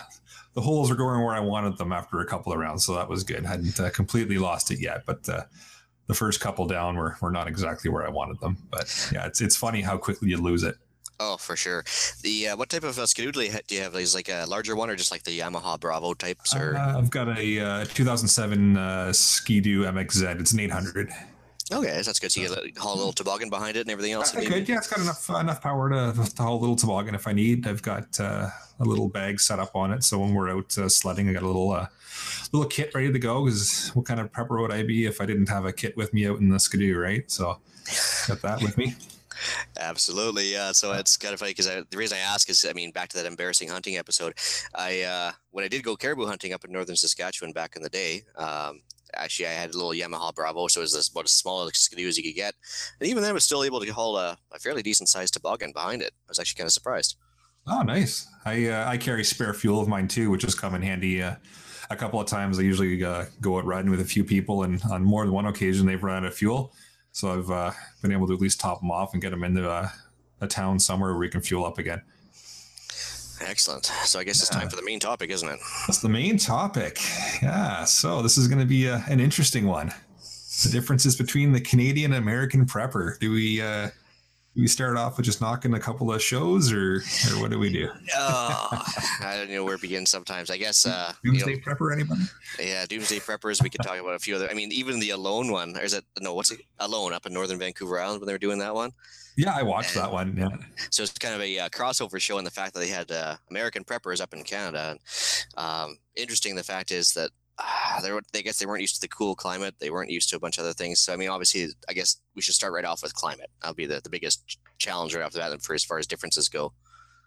the 0.55 0.61
holes 0.63 0.91
are 0.91 0.95
going 0.95 1.21
where 1.23 1.35
I 1.35 1.41
wanted 1.41 1.77
them 1.77 1.93
after 1.93 2.21
a 2.21 2.27
couple 2.27 2.53
of 2.53 2.59
rounds, 2.59 2.87
so 2.87 2.95
that 2.95 3.09
was 3.09 3.25
good. 3.25 3.45
I 3.45 3.49
hadn't 3.51 3.79
uh, 3.79 3.91
completely 3.91 4.39
lost 4.39 4.71
it 4.71 4.81
yet, 4.81 5.03
but 5.05 5.29
uh, 5.29 5.43
the 6.07 6.15
first 6.15 6.41
couple 6.41 6.67
down 6.67 6.97
were, 6.97 7.17
were 7.21 7.31
not 7.31 7.47
exactly 7.47 7.91
where 7.91 8.07
I 8.07 8.11
wanted 8.11 8.41
them. 8.41 8.57
But 8.71 9.11
yeah, 9.13 9.27
it's 9.27 9.41
it's 9.41 9.57
funny 9.57 9.83
how 9.83 9.99
quickly 9.99 10.31
you 10.31 10.39
lose 10.39 10.63
it. 10.63 10.77
Oh, 11.21 11.37
for 11.37 11.57
sure. 11.57 11.85
The 12.23 12.49
uh, 12.49 12.57
what 12.57 12.69
type 12.69 12.85
of 12.85 12.97
uh, 12.99 13.07
skidoo 13.07 13.33
do 13.33 13.43
you 13.75 13.81
have? 13.83 13.95
Is 13.97 14.15
like 14.15 14.29
a 14.29 14.47
larger 14.47 14.77
one, 14.77 14.89
or 14.89 14.97
just 14.97 15.11
like 15.11 15.25
the 15.25 15.37
Yamaha 15.37 15.79
Bravo 15.79 16.15
types? 16.15 16.55
Or 16.55 16.77
uh, 16.77 16.97
I've 16.97 17.11
got 17.11 17.37
a 17.37 17.61
uh, 17.61 17.85
2007 17.87 18.77
uh, 18.77 19.13
Skidoo 19.13 19.85
MXZ. 19.85 20.41
It's 20.41 20.53
an 20.53 20.61
800. 20.61 21.11
Okay, 21.71 22.01
that's 22.03 22.19
good. 22.19 22.33
So 22.33 22.41
you 22.41 22.49
get 22.49 22.79
haul 22.79 22.95
a 22.95 22.97
little 22.97 23.13
toboggan 23.13 23.51
behind 23.51 23.77
it 23.77 23.81
and 23.81 23.91
everything 23.91 24.13
else. 24.13 24.35
I 24.35 24.45
could, 24.45 24.69
yeah. 24.69 24.79
It's 24.79 24.89
got 24.89 25.01
enough 25.01 25.29
enough 25.29 25.61
power 25.61 25.91
to, 25.91 26.13
to 26.15 26.43
haul 26.43 26.57
a 26.57 26.61
little 26.61 26.77
toboggan 26.77 27.15
if 27.15 27.27
I 27.27 27.33
need. 27.33 27.67
I've 27.67 27.83
got 27.83 28.19
uh, 28.19 28.49
a 28.81 28.85
little 28.85 29.09
bag 29.09 29.39
set 29.41 29.59
up 29.59 29.77
on 29.77 29.93
it, 29.93 30.03
so 30.03 30.19
when 30.19 30.33
we're 30.33 30.51
out 30.51 30.77
uh, 30.79 30.89
sledding, 30.89 31.29
I 31.29 31.33
got 31.35 31.43
a 31.43 31.47
little 31.47 31.71
uh, 31.73 31.87
little 32.53 32.69
kit 32.69 32.95
ready 32.95 33.13
to 33.13 33.19
go. 33.19 33.45
Because 33.45 33.91
what 33.91 34.07
kind 34.07 34.21
of 34.21 34.33
prepper 34.33 34.61
would 34.61 34.73
I 34.73 34.83
be 34.83 35.07
if 35.07 35.21
I 35.21 35.27
didn't 35.27 35.49
have 35.49 35.67
a 35.67 35.73
kit 35.73 35.97
with 35.97 36.15
me 36.15 36.27
out 36.27 36.39
in 36.39 36.49
the 36.49 36.59
skidoo, 36.59 36.97
right? 36.99 37.31
So 37.31 37.59
got 38.27 38.41
that 38.43 38.63
with 38.63 38.79
me. 38.79 38.95
Absolutely, 39.79 40.53
yeah. 40.53 40.73
So 40.73 40.93
it's 40.93 41.17
kind 41.17 41.33
of 41.33 41.41
funny 41.41 41.53
because 41.53 41.67
the 41.67 41.97
reason 41.97 42.19
I 42.19 42.23
ask 42.23 42.51
is, 42.51 42.67
I 42.69 42.73
mean, 42.73 42.91
back 42.91 43.09
to 43.11 43.17
that 43.19 43.27
embarrassing 43.27 43.69
hunting 43.69 43.97
episode. 43.97 44.35
I 44.75 45.03
uh, 45.03 45.33
when 45.51 45.65
I 45.65 45.69
did 45.69 45.83
go 45.83 45.97
caribou 45.97 46.27
hunting 46.27 46.53
up 46.53 46.65
in 46.65 46.73
northern 46.73 46.97
Saskatchewan 46.97 47.53
back 47.53 47.77
in 47.77 47.83
the 47.83 47.89
day, 47.89 48.25
um, 48.37 48.81
actually 49.15 49.47
I 49.47 49.53
had 49.53 49.75
a 49.75 49.79
little 49.79 49.93
Yamaha 49.93 50.35
Bravo, 50.35 50.69
so 50.69 50.81
it 50.81 50.85
was 50.85 51.11
about 51.11 51.25
as 51.25 51.33
small 51.33 51.67
a 51.67 51.71
skidoo 51.73 52.09
as 52.09 52.17
you 52.17 52.25
could 52.25 52.37
get, 52.37 52.55
and 53.01 53.09
even 53.09 53.23
then, 53.23 53.31
I 53.31 53.35
was 53.35 53.45
still 53.45 53.65
able 53.65 53.81
to 53.81 53.91
haul 53.93 54.17
a, 54.17 54.39
a 54.53 54.59
fairly 54.59 54.83
decent 54.83 55.09
sized 55.09 55.35
toboggan 55.35 55.73
behind 55.73 56.03
it. 56.03 56.13
I 56.27 56.31
was 56.31 56.39
actually 56.39 56.59
kind 56.59 56.69
of 56.69 56.73
surprised. 56.73 57.17
Oh, 57.67 57.83
nice! 57.83 58.27
I 58.45 58.69
uh, 58.69 58.89
I 58.89 58.97
carry 58.97 59.25
spare 59.25 59.55
fuel 59.55 59.81
of 59.81 59.89
mine 59.89 60.09
too, 60.09 60.31
which 60.31 60.43
has 60.43 60.55
come 60.55 60.75
in 60.75 60.83
handy. 60.83 61.23
Uh, 61.23 61.37
a 61.91 61.97
couple 61.97 62.21
of 62.21 62.27
times, 62.27 62.59
I 62.59 62.63
usually 62.63 63.03
uh, 63.03 63.27
go 63.41 63.59
out 63.59 63.65
riding 63.65 63.91
with 63.91 64.01
a 64.01 64.05
few 64.05 64.25
people, 64.25 64.63
and 64.63 64.81
on 64.91 65.03
more 65.05 65.25
than 65.25 65.33
one 65.33 65.47
occasion, 65.47 65.87
they've 65.87 66.03
run 66.03 66.25
out 66.25 66.29
of 66.29 66.35
fuel. 66.35 66.73
So 67.13 67.33
I've 67.33 67.51
uh, 67.51 67.73
been 68.03 68.13
able 68.13 68.27
to 68.29 68.35
at 68.35 68.41
least 68.41 68.61
top 68.61 68.81
them 68.81 68.91
off 68.91 69.13
and 69.13 69.23
get 69.23 69.31
them 69.31 69.43
into 69.43 69.69
a, 69.69 69.93
a 70.41 70.47
town 70.47 70.79
somewhere 70.79 71.11
where 71.11 71.19
we 71.19 71.29
can 71.29 71.41
fuel 71.41 71.65
up 71.65 71.79
again. 71.79 72.03
Excellent. 73.41 73.87
So 74.05 74.19
I 74.19 74.25
guess 74.25 74.41
it's 74.41 74.49
time 74.49 74.69
for 74.69 74.77
the 74.77 74.83
main 74.83 75.01
topic, 75.01 75.31
isn't 75.31 75.49
it? 75.49 75.59
That's 75.87 76.01
the 76.01 76.09
main 76.09 76.39
topic. 76.39 76.99
Yeah. 77.43 77.85
So 77.85 78.23
this 78.23 78.37
is 78.37 78.49
going 78.49 78.61
to 78.61 78.67
be 78.67 78.87
a, 78.87 79.05
an 79.09 79.21
interesting 79.21 79.67
one. 79.67 79.93
The 80.65 80.71
differences 80.71 81.15
between 81.15 81.53
the 81.53 81.61
Canadian 81.61 82.13
and 82.13 82.23
American 82.23 82.67
prepper. 82.67 83.19
Do 83.21 83.31
we 83.31 83.63
uh, 83.63 83.91
we 84.59 84.67
start 84.67 84.97
off 84.97 85.17
with 85.17 85.25
just 85.25 85.41
knocking 85.41 85.75
a 85.75 85.81
couple 85.81 86.13
of 86.13 86.21
shows, 86.21 86.73
or 86.73 86.97
or 86.97 87.41
what 87.41 87.51
do 87.51 87.59
we 87.59 87.73
do? 87.73 87.89
oh, 88.17 88.85
I 89.21 89.37
don't 89.37 89.51
know 89.51 89.65
where 89.65 89.77
to 89.77 89.81
begin. 89.81 90.05
Sometimes 90.05 90.51
I 90.51 90.59
guess 90.59 90.85
uh, 90.85 91.13
Doomsday 91.25 91.51
you 91.53 91.57
know, 91.57 91.63
prepper. 91.63 91.93
Anybody? 91.93 92.23
Yeah, 92.59 92.85
Doomsday 92.85 93.21
preppers. 93.21 93.63
We 93.63 93.71
could 93.71 93.83
talk 93.83 93.99
about 93.99 94.15
a 94.15 94.19
few 94.19 94.35
other. 94.35 94.51
I 94.51 94.55
mean, 94.55 94.73
even 94.73 94.99
the 94.99 95.11
Alone 95.11 95.53
one. 95.53 95.77
Or 95.77 95.83
is 95.83 95.95
it 95.95 96.05
no? 96.21 96.35
What's 96.35 96.51
it? 96.51 96.61
Alone 96.81 97.13
up 97.13 97.25
in 97.25 97.33
northern 97.33 97.59
Vancouver 97.59 98.01
Island 98.01 98.21
when 98.21 98.27
they 98.27 98.35
were 98.35 98.39
doing 98.39 98.59
that 98.59 98.75
one. 98.75 98.91
Yeah, 99.37 99.55
I 99.55 99.63
watched 99.63 99.95
and, 99.95 100.05
that 100.05 100.13
one. 100.13 100.37
Yeah. 100.37 100.49
So 100.91 101.05
it's 101.05 101.13
kind 101.13 101.35
of 101.35 101.41
a 101.41 101.59
uh, 101.61 101.69
crossover 101.69 102.21
show 102.21 102.39
in 102.39 102.45
the 102.45 102.51
fact 102.51 102.75
that 102.75 102.81
they 102.81 102.89
had 102.89 103.13
uh, 103.13 103.37
American 103.51 103.85
preppers 103.85 104.21
up 104.21 104.35
in 104.35 104.43
Canada. 104.43 104.91
And, 104.91 105.65
um, 105.65 105.99
interesting. 106.17 106.57
The 106.57 106.65
fact 106.65 106.91
is 106.91 107.13
that 107.13 107.31
uh, 107.59 108.01
they, 108.01 108.39
I 108.39 108.43
guess 108.43 108.59
they 108.59 108.67
weren't 108.67 108.81
used 108.81 108.97
to 108.97 109.01
the 109.01 109.09
cool 109.09 109.35
climate. 109.35 109.75
They 109.79 109.91
weren't 109.91 110.11
used 110.11 110.29
to 110.31 110.37
a 110.37 110.41
bunch 110.41 110.59
of 110.59 110.65
other 110.65 110.73
things. 110.73 111.01
So 111.01 111.13
I 111.13 111.17
mean, 111.17 111.29
obviously, 111.29 111.69
I 111.89 111.93
guess 111.93 112.17
we 112.35 112.43
should 112.43 112.55
start 112.55 112.73
right 112.73 112.85
off 112.85 113.03
with 113.03 113.15
climate. 113.15 113.51
That'll 113.61 113.75
be 113.75 113.87
the, 113.87 114.01
the 114.03 114.11
biggest 114.11 114.59
challenge 114.79 115.15
right 115.15 115.25
off 115.25 115.33
the 115.33 115.41
bat 115.41 115.63
for 115.63 115.75
as 115.75 115.85
far 115.85 115.99
as 115.99 116.07
differences 116.07 116.49
go. 116.49 116.73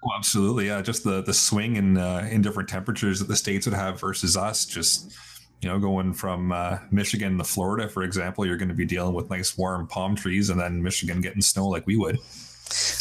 Oh, 0.04 0.10
absolutely. 0.18 0.68
Yeah, 0.68 0.82
just 0.82 1.04
the 1.04 1.22
the 1.22 1.34
swing 1.34 1.76
in 1.76 1.98
uh, 1.98 2.28
in 2.32 2.42
different 2.42 2.70
temperatures 2.70 3.20
that 3.20 3.28
the 3.28 3.36
states 3.36 3.68
would 3.68 3.76
have 3.76 4.00
versus 4.00 4.38
us. 4.38 4.66
Just 4.66 5.14
you 5.62 5.70
know, 5.70 5.78
going 5.78 6.14
from 6.14 6.52
uh, 6.52 6.80
Michigan 6.90 7.38
to 7.38 7.44
Florida, 7.44 7.88
for 7.88 8.02
example, 8.02 8.46
you're 8.46 8.58
going 8.58 8.70
to 8.70 8.76
be 8.76 8.86
dealing 8.86 9.14
with 9.14 9.30
nice 9.30 9.56
warm 9.58 9.88
palm 9.88 10.16
trees, 10.16 10.50
and 10.50 10.60
then 10.60 10.82
Michigan 10.82 11.22
getting 11.22 11.42
snow 11.42 11.68
like 11.68 11.86
we 11.86 11.98
would. 11.98 12.18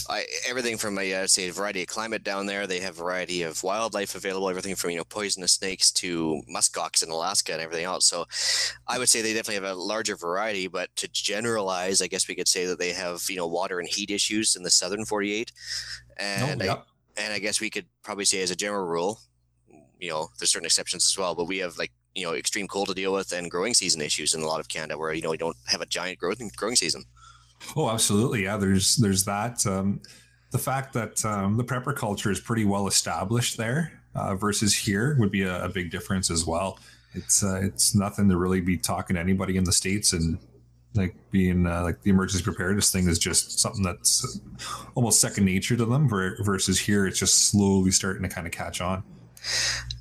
I, 0.08 0.24
everything 0.48 0.76
from 0.76 0.98
a 0.98 1.14
uh, 1.14 1.26
say 1.26 1.48
a 1.48 1.52
variety 1.52 1.82
of 1.82 1.88
climate 1.88 2.24
down 2.24 2.46
there. 2.46 2.66
They 2.66 2.80
have 2.80 2.94
a 2.94 3.02
variety 3.02 3.42
of 3.42 3.62
wildlife 3.62 4.14
available. 4.14 4.48
Everything 4.48 4.74
from 4.74 4.90
you 4.90 4.96
know 4.96 5.04
poisonous 5.04 5.52
snakes 5.52 5.90
to 5.92 6.42
muskox 6.52 7.02
in 7.02 7.10
Alaska 7.10 7.52
and 7.52 7.62
everything 7.62 7.84
else. 7.84 8.06
So, 8.06 8.26
I 8.88 8.98
would 8.98 9.08
say 9.08 9.22
they 9.22 9.32
definitely 9.32 9.66
have 9.66 9.76
a 9.76 9.80
larger 9.80 10.16
variety. 10.16 10.66
But 10.68 10.94
to 10.96 11.08
generalize, 11.08 12.02
I 12.02 12.06
guess 12.06 12.28
we 12.28 12.34
could 12.34 12.48
say 12.48 12.66
that 12.66 12.78
they 12.78 12.92
have 12.92 13.22
you 13.28 13.36
know 13.36 13.46
water 13.46 13.78
and 13.78 13.88
heat 13.88 14.10
issues 14.10 14.56
in 14.56 14.62
the 14.62 14.70
southern 14.70 15.04
48, 15.04 15.52
and 16.18 16.62
oh, 16.62 16.64
yeah. 16.64 16.74
I, 16.74 17.22
and 17.24 17.32
I 17.32 17.38
guess 17.38 17.60
we 17.60 17.70
could 17.70 17.86
probably 18.02 18.24
say 18.24 18.42
as 18.42 18.50
a 18.50 18.56
general 18.56 18.86
rule, 18.86 19.20
you 19.98 20.10
know, 20.10 20.28
there's 20.38 20.50
certain 20.50 20.66
exceptions 20.66 21.06
as 21.06 21.16
well. 21.16 21.34
But 21.34 21.46
we 21.46 21.58
have 21.58 21.78
like 21.78 21.92
you 22.14 22.26
know 22.26 22.34
extreme 22.34 22.66
cold 22.66 22.88
to 22.88 22.94
deal 22.94 23.12
with 23.12 23.32
and 23.32 23.50
growing 23.50 23.74
season 23.74 24.00
issues 24.00 24.34
in 24.34 24.42
a 24.42 24.46
lot 24.46 24.60
of 24.60 24.68
Canada, 24.68 24.98
where 24.98 25.12
you 25.12 25.22
know 25.22 25.30
we 25.30 25.36
don't 25.36 25.56
have 25.66 25.80
a 25.80 25.86
giant 25.86 26.18
growth 26.18 26.40
growing 26.56 26.76
season. 26.76 27.04
Oh, 27.76 27.90
absolutely. 27.90 28.44
Yeah, 28.44 28.56
there's 28.56 28.96
there's 28.96 29.24
that. 29.24 29.66
Um, 29.66 30.00
the 30.50 30.58
fact 30.58 30.92
that 30.94 31.24
um, 31.24 31.56
the 31.56 31.64
prepper 31.64 31.94
culture 31.94 32.30
is 32.30 32.40
pretty 32.40 32.64
well 32.64 32.88
established 32.88 33.56
there 33.56 34.00
uh, 34.14 34.34
versus 34.34 34.74
here 34.74 35.16
would 35.18 35.30
be 35.30 35.42
a, 35.42 35.64
a, 35.64 35.68
big 35.68 35.90
difference 35.90 36.30
as 36.30 36.44
well. 36.44 36.78
It's 37.14 37.44
uh, 37.44 37.60
it's 37.62 37.94
nothing 37.94 38.28
to 38.28 38.36
really 38.36 38.60
be 38.60 38.76
talking 38.76 39.14
to 39.14 39.20
anybody 39.20 39.56
in 39.56 39.64
the 39.64 39.72
states 39.72 40.12
and 40.12 40.38
like 40.94 41.14
being 41.30 41.66
uh, 41.66 41.82
like 41.82 42.02
the 42.02 42.10
emergency 42.10 42.42
preparedness 42.42 42.90
thing 42.90 43.08
is 43.08 43.18
just 43.18 43.60
something 43.60 43.84
that's 43.84 44.40
almost 44.96 45.20
second 45.20 45.44
nature 45.44 45.76
to 45.76 45.84
them 45.84 46.08
versus 46.08 46.80
here 46.80 47.06
it's 47.06 47.20
just 47.20 47.48
slowly 47.48 47.92
starting 47.92 48.24
to 48.24 48.28
kind 48.28 48.44
of 48.44 48.52
catch 48.52 48.80
on 48.80 49.04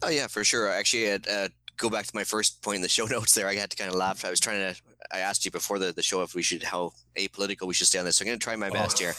oh 0.02 0.10
yeah 0.10 0.26
for 0.26 0.44
sure 0.44 0.68
actually 0.68 1.12
uh, 1.12 1.48
go 1.80 1.90
back 1.90 2.06
to 2.06 2.16
my 2.16 2.24
first 2.24 2.62
point 2.62 2.78
in 2.78 2.82
the 2.84 2.90
show 2.90 3.06
notes 3.10 3.34
there, 3.34 3.48
I 3.48 3.56
had 3.56 3.72
to 3.72 3.78
kind 3.78 3.90
of 3.90 3.96
laugh. 3.96 4.24
I 4.24 4.30
was 4.30 4.40
trying 4.40 4.60
to, 4.60 4.82
I 5.12 5.20
asked 5.20 5.46
you 5.46 5.52
before 5.52 5.80
the, 5.80 5.92
the 5.92 6.04
show 6.04 6.22
if 6.22 6.36
we 6.36 6.42
should, 6.42 6.64
how 6.64 6.92
apolitical 7.18 7.68
we 7.68 7.74
should 7.74 7.88
stay 7.88 8.00
on 8.00 8.06
this. 8.06 8.18
So 8.18 8.24
I'm 8.24 8.28
going 8.28 8.40
to 8.40 8.44
try 8.44 8.56
my 8.56 8.70
best 8.70 9.02
oh. 9.02 9.06
here. 9.06 9.14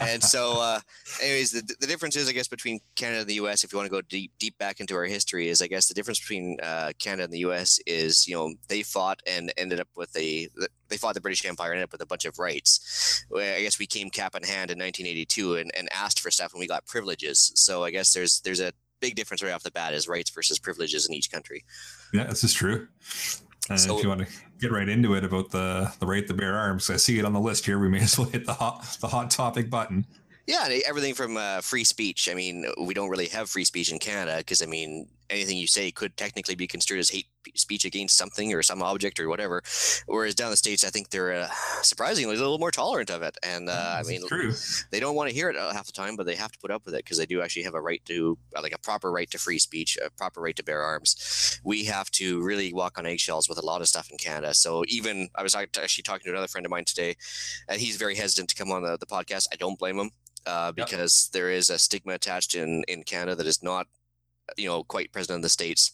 And 0.00 0.22
so, 0.22 0.52
uh, 0.60 0.80
anyways, 1.22 1.52
the, 1.52 1.74
the 1.80 1.86
difference 1.86 2.16
is, 2.16 2.28
I 2.28 2.32
guess, 2.32 2.48
between 2.48 2.80
Canada 2.94 3.20
and 3.20 3.28
the 3.28 3.34
US, 3.34 3.64
if 3.64 3.72
you 3.72 3.78
want 3.78 3.86
to 3.86 3.94
go 3.94 4.00
deep, 4.02 4.32
deep 4.38 4.58
back 4.58 4.80
into 4.80 4.94
our 4.94 5.04
history, 5.04 5.48
is 5.48 5.62
I 5.62 5.66
guess 5.66 5.86
the 5.86 5.94
difference 5.94 6.20
between 6.20 6.58
uh, 6.62 6.92
Canada 6.98 7.24
and 7.24 7.32
the 7.32 7.38
US 7.40 7.78
is, 7.86 8.26
you 8.26 8.34
know, 8.34 8.54
they 8.68 8.82
fought 8.82 9.20
and 9.26 9.52
ended 9.56 9.80
up 9.80 9.88
with 9.96 10.16
a, 10.16 10.48
they 10.88 10.96
fought 10.96 11.14
the 11.14 11.20
British 11.20 11.44
Empire 11.44 11.72
and 11.72 11.78
ended 11.78 11.88
up 11.88 11.92
with 11.92 12.02
a 12.02 12.06
bunch 12.06 12.24
of 12.24 12.38
rights. 12.38 13.24
I 13.34 13.62
guess 13.62 13.78
we 13.78 13.86
came 13.86 14.10
cap 14.10 14.34
in 14.34 14.42
hand 14.42 14.70
in 14.70 14.78
1982 14.78 15.56
and, 15.56 15.70
and 15.76 15.88
asked 15.92 16.20
for 16.20 16.30
stuff 16.30 16.52
and 16.52 16.60
we 16.60 16.66
got 16.66 16.86
privileges. 16.86 17.52
So 17.54 17.84
I 17.84 17.90
guess 17.90 18.12
there's, 18.12 18.40
there's 18.40 18.60
a 18.60 18.72
big 19.00 19.14
difference 19.14 19.42
right 19.42 19.52
off 19.52 19.62
the 19.62 19.70
bat 19.70 19.94
is 19.94 20.08
rights 20.08 20.30
versus 20.30 20.58
privileges 20.58 21.06
in 21.06 21.14
each 21.14 21.30
country. 21.30 21.64
Yeah, 22.12 22.24
this 22.24 22.44
is 22.44 22.52
true. 22.52 22.88
And 23.68 23.80
so, 23.80 23.96
if 23.96 24.02
you 24.02 24.08
want 24.08 24.26
to 24.26 24.28
get 24.60 24.70
right 24.70 24.88
into 24.88 25.14
it 25.14 25.24
about 25.24 25.50
the 25.50 25.92
the 25.98 26.06
right 26.06 26.26
to 26.26 26.34
bear 26.34 26.56
arms, 26.56 26.88
I 26.90 26.96
see 26.96 27.18
it 27.18 27.24
on 27.24 27.32
the 27.32 27.40
list 27.40 27.66
here. 27.66 27.78
We 27.78 27.88
may 27.88 28.00
as 28.00 28.18
well 28.18 28.28
hit 28.28 28.46
the 28.46 28.54
hot 28.54 28.96
the 29.00 29.08
hot 29.08 29.30
topic 29.30 29.70
button. 29.70 30.06
Yeah, 30.46 30.68
everything 30.86 31.14
from 31.14 31.36
uh, 31.36 31.60
free 31.60 31.82
speech. 31.82 32.28
I 32.30 32.34
mean, 32.34 32.66
we 32.80 32.94
don't 32.94 33.08
really 33.08 33.26
have 33.28 33.50
free 33.50 33.64
speech 33.64 33.90
in 33.90 33.98
Canada 33.98 34.38
because 34.38 34.62
I 34.62 34.66
mean, 34.66 35.08
anything 35.30 35.56
you 35.56 35.66
say 35.66 35.90
could 35.90 36.16
technically 36.16 36.54
be 36.54 36.66
construed 36.66 37.00
as 37.00 37.10
hate 37.10 37.26
speech 37.54 37.84
against 37.84 38.16
something 38.16 38.52
or 38.52 38.62
some 38.62 38.82
object 38.82 39.20
or 39.20 39.28
whatever. 39.28 39.62
Whereas 40.06 40.34
down 40.34 40.50
the 40.50 40.56
states, 40.56 40.84
I 40.84 40.88
think 40.88 41.10
they're 41.10 41.32
uh, 41.32 41.48
surprisingly 41.82 42.34
a 42.34 42.38
little 42.38 42.58
more 42.58 42.70
tolerant 42.70 43.10
of 43.10 43.22
it. 43.22 43.36
And 43.42 43.68
uh, 43.68 43.96
I 43.98 44.02
mean, 44.02 44.26
true. 44.26 44.52
they 44.90 45.00
don't 45.00 45.14
want 45.14 45.30
to 45.30 45.34
hear 45.34 45.48
it 45.48 45.56
uh, 45.56 45.72
half 45.72 45.86
the 45.86 45.92
time, 45.92 46.16
but 46.16 46.26
they 46.26 46.34
have 46.34 46.52
to 46.52 46.58
put 46.58 46.70
up 46.70 46.84
with 46.84 46.94
it 46.94 47.04
because 47.04 47.18
they 47.18 47.26
do 47.26 47.42
actually 47.42 47.62
have 47.64 47.74
a 47.74 47.80
right 47.80 48.04
to, 48.06 48.38
uh, 48.56 48.62
like 48.62 48.74
a 48.74 48.78
proper 48.78 49.12
right 49.12 49.30
to 49.30 49.38
free 49.38 49.58
speech, 49.58 49.98
a 50.04 50.10
proper 50.10 50.40
right 50.40 50.56
to 50.56 50.64
bear 50.64 50.82
arms. 50.82 51.60
We 51.64 51.84
have 51.84 52.10
to 52.12 52.42
really 52.42 52.72
walk 52.72 52.98
on 52.98 53.06
eggshells 53.06 53.48
with 53.48 53.58
a 53.58 53.66
lot 53.66 53.80
of 53.80 53.88
stuff 53.88 54.10
in 54.10 54.18
Canada. 54.18 54.54
So 54.54 54.84
even 54.88 55.28
I 55.34 55.42
was 55.42 55.54
actually 55.54 56.02
talking 56.02 56.24
to 56.24 56.30
another 56.30 56.48
friend 56.48 56.66
of 56.66 56.70
mine 56.70 56.84
today, 56.84 57.16
and 57.68 57.80
he's 57.80 57.96
very 57.96 58.16
hesitant 58.16 58.48
to 58.50 58.56
come 58.56 58.72
on 58.72 58.82
the, 58.82 58.96
the 58.96 59.06
podcast. 59.06 59.46
I 59.52 59.56
don't 59.56 59.78
blame 59.78 59.98
him. 59.98 60.10
Uh, 60.46 60.70
because 60.70 61.28
yep. 61.28 61.32
there 61.32 61.50
is 61.50 61.70
a 61.70 61.76
stigma 61.76 62.12
attached 62.12 62.54
in, 62.54 62.84
in 62.86 63.02
Canada 63.02 63.34
that 63.34 63.48
is 63.48 63.64
not 63.64 63.88
you 64.56 64.68
know 64.68 64.84
quite 64.84 65.12
present 65.12 65.36
in 65.36 65.40
the 65.42 65.48
states. 65.48 65.92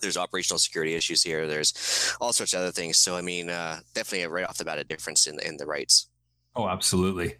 There's 0.00 0.16
operational 0.16 0.58
security 0.58 0.94
issues 0.94 1.22
here. 1.22 1.46
There's 1.46 2.14
all 2.20 2.32
sorts 2.32 2.54
of 2.54 2.60
other 2.60 2.70
things. 2.70 2.98
So 2.98 3.16
i 3.16 3.22
mean 3.22 3.50
uh, 3.50 3.80
definitely 3.94 4.26
right 4.28 4.44
off 4.44 4.58
the 4.58 4.64
bat 4.64 4.78
a 4.78 4.84
difference 4.84 5.26
in, 5.26 5.38
in 5.40 5.56
the 5.56 5.66
rights. 5.66 6.08
Oh 6.54 6.68
absolutely. 6.68 7.34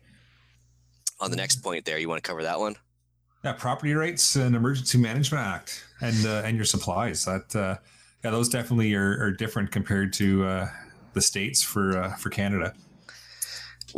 On 1.21 1.31
the 1.31 1.37
next 1.37 1.57
point 1.63 1.85
there 1.85 1.99
you 1.99 2.09
want 2.09 2.23
to 2.23 2.29
cover 2.29 2.43
that 2.43 2.59
one? 2.59 2.77
Yeah 3.45 3.53
property 3.53 3.95
rights 3.95 4.37
and 4.37 4.57
emergency 4.57 4.99
management 4.99 5.47
act 5.47 5.85
and 6.01 6.27
uh, 6.27 6.43
and 6.45 6.57
your 6.57 6.65
supplies. 6.65 7.25
That 7.25 7.55
uh, 7.55 7.77
yeah 8.25 8.31
those 8.31 8.49
definitely 8.49 8.95
are, 8.95 9.23
are 9.23 9.31
different 9.31 9.71
compared 9.71 10.13
to 10.15 10.45
uh, 10.45 10.69
the 11.13 11.21
states 11.21 11.63
for 11.63 11.97
uh, 11.97 12.17
for 12.17 12.31
canada 12.31 12.75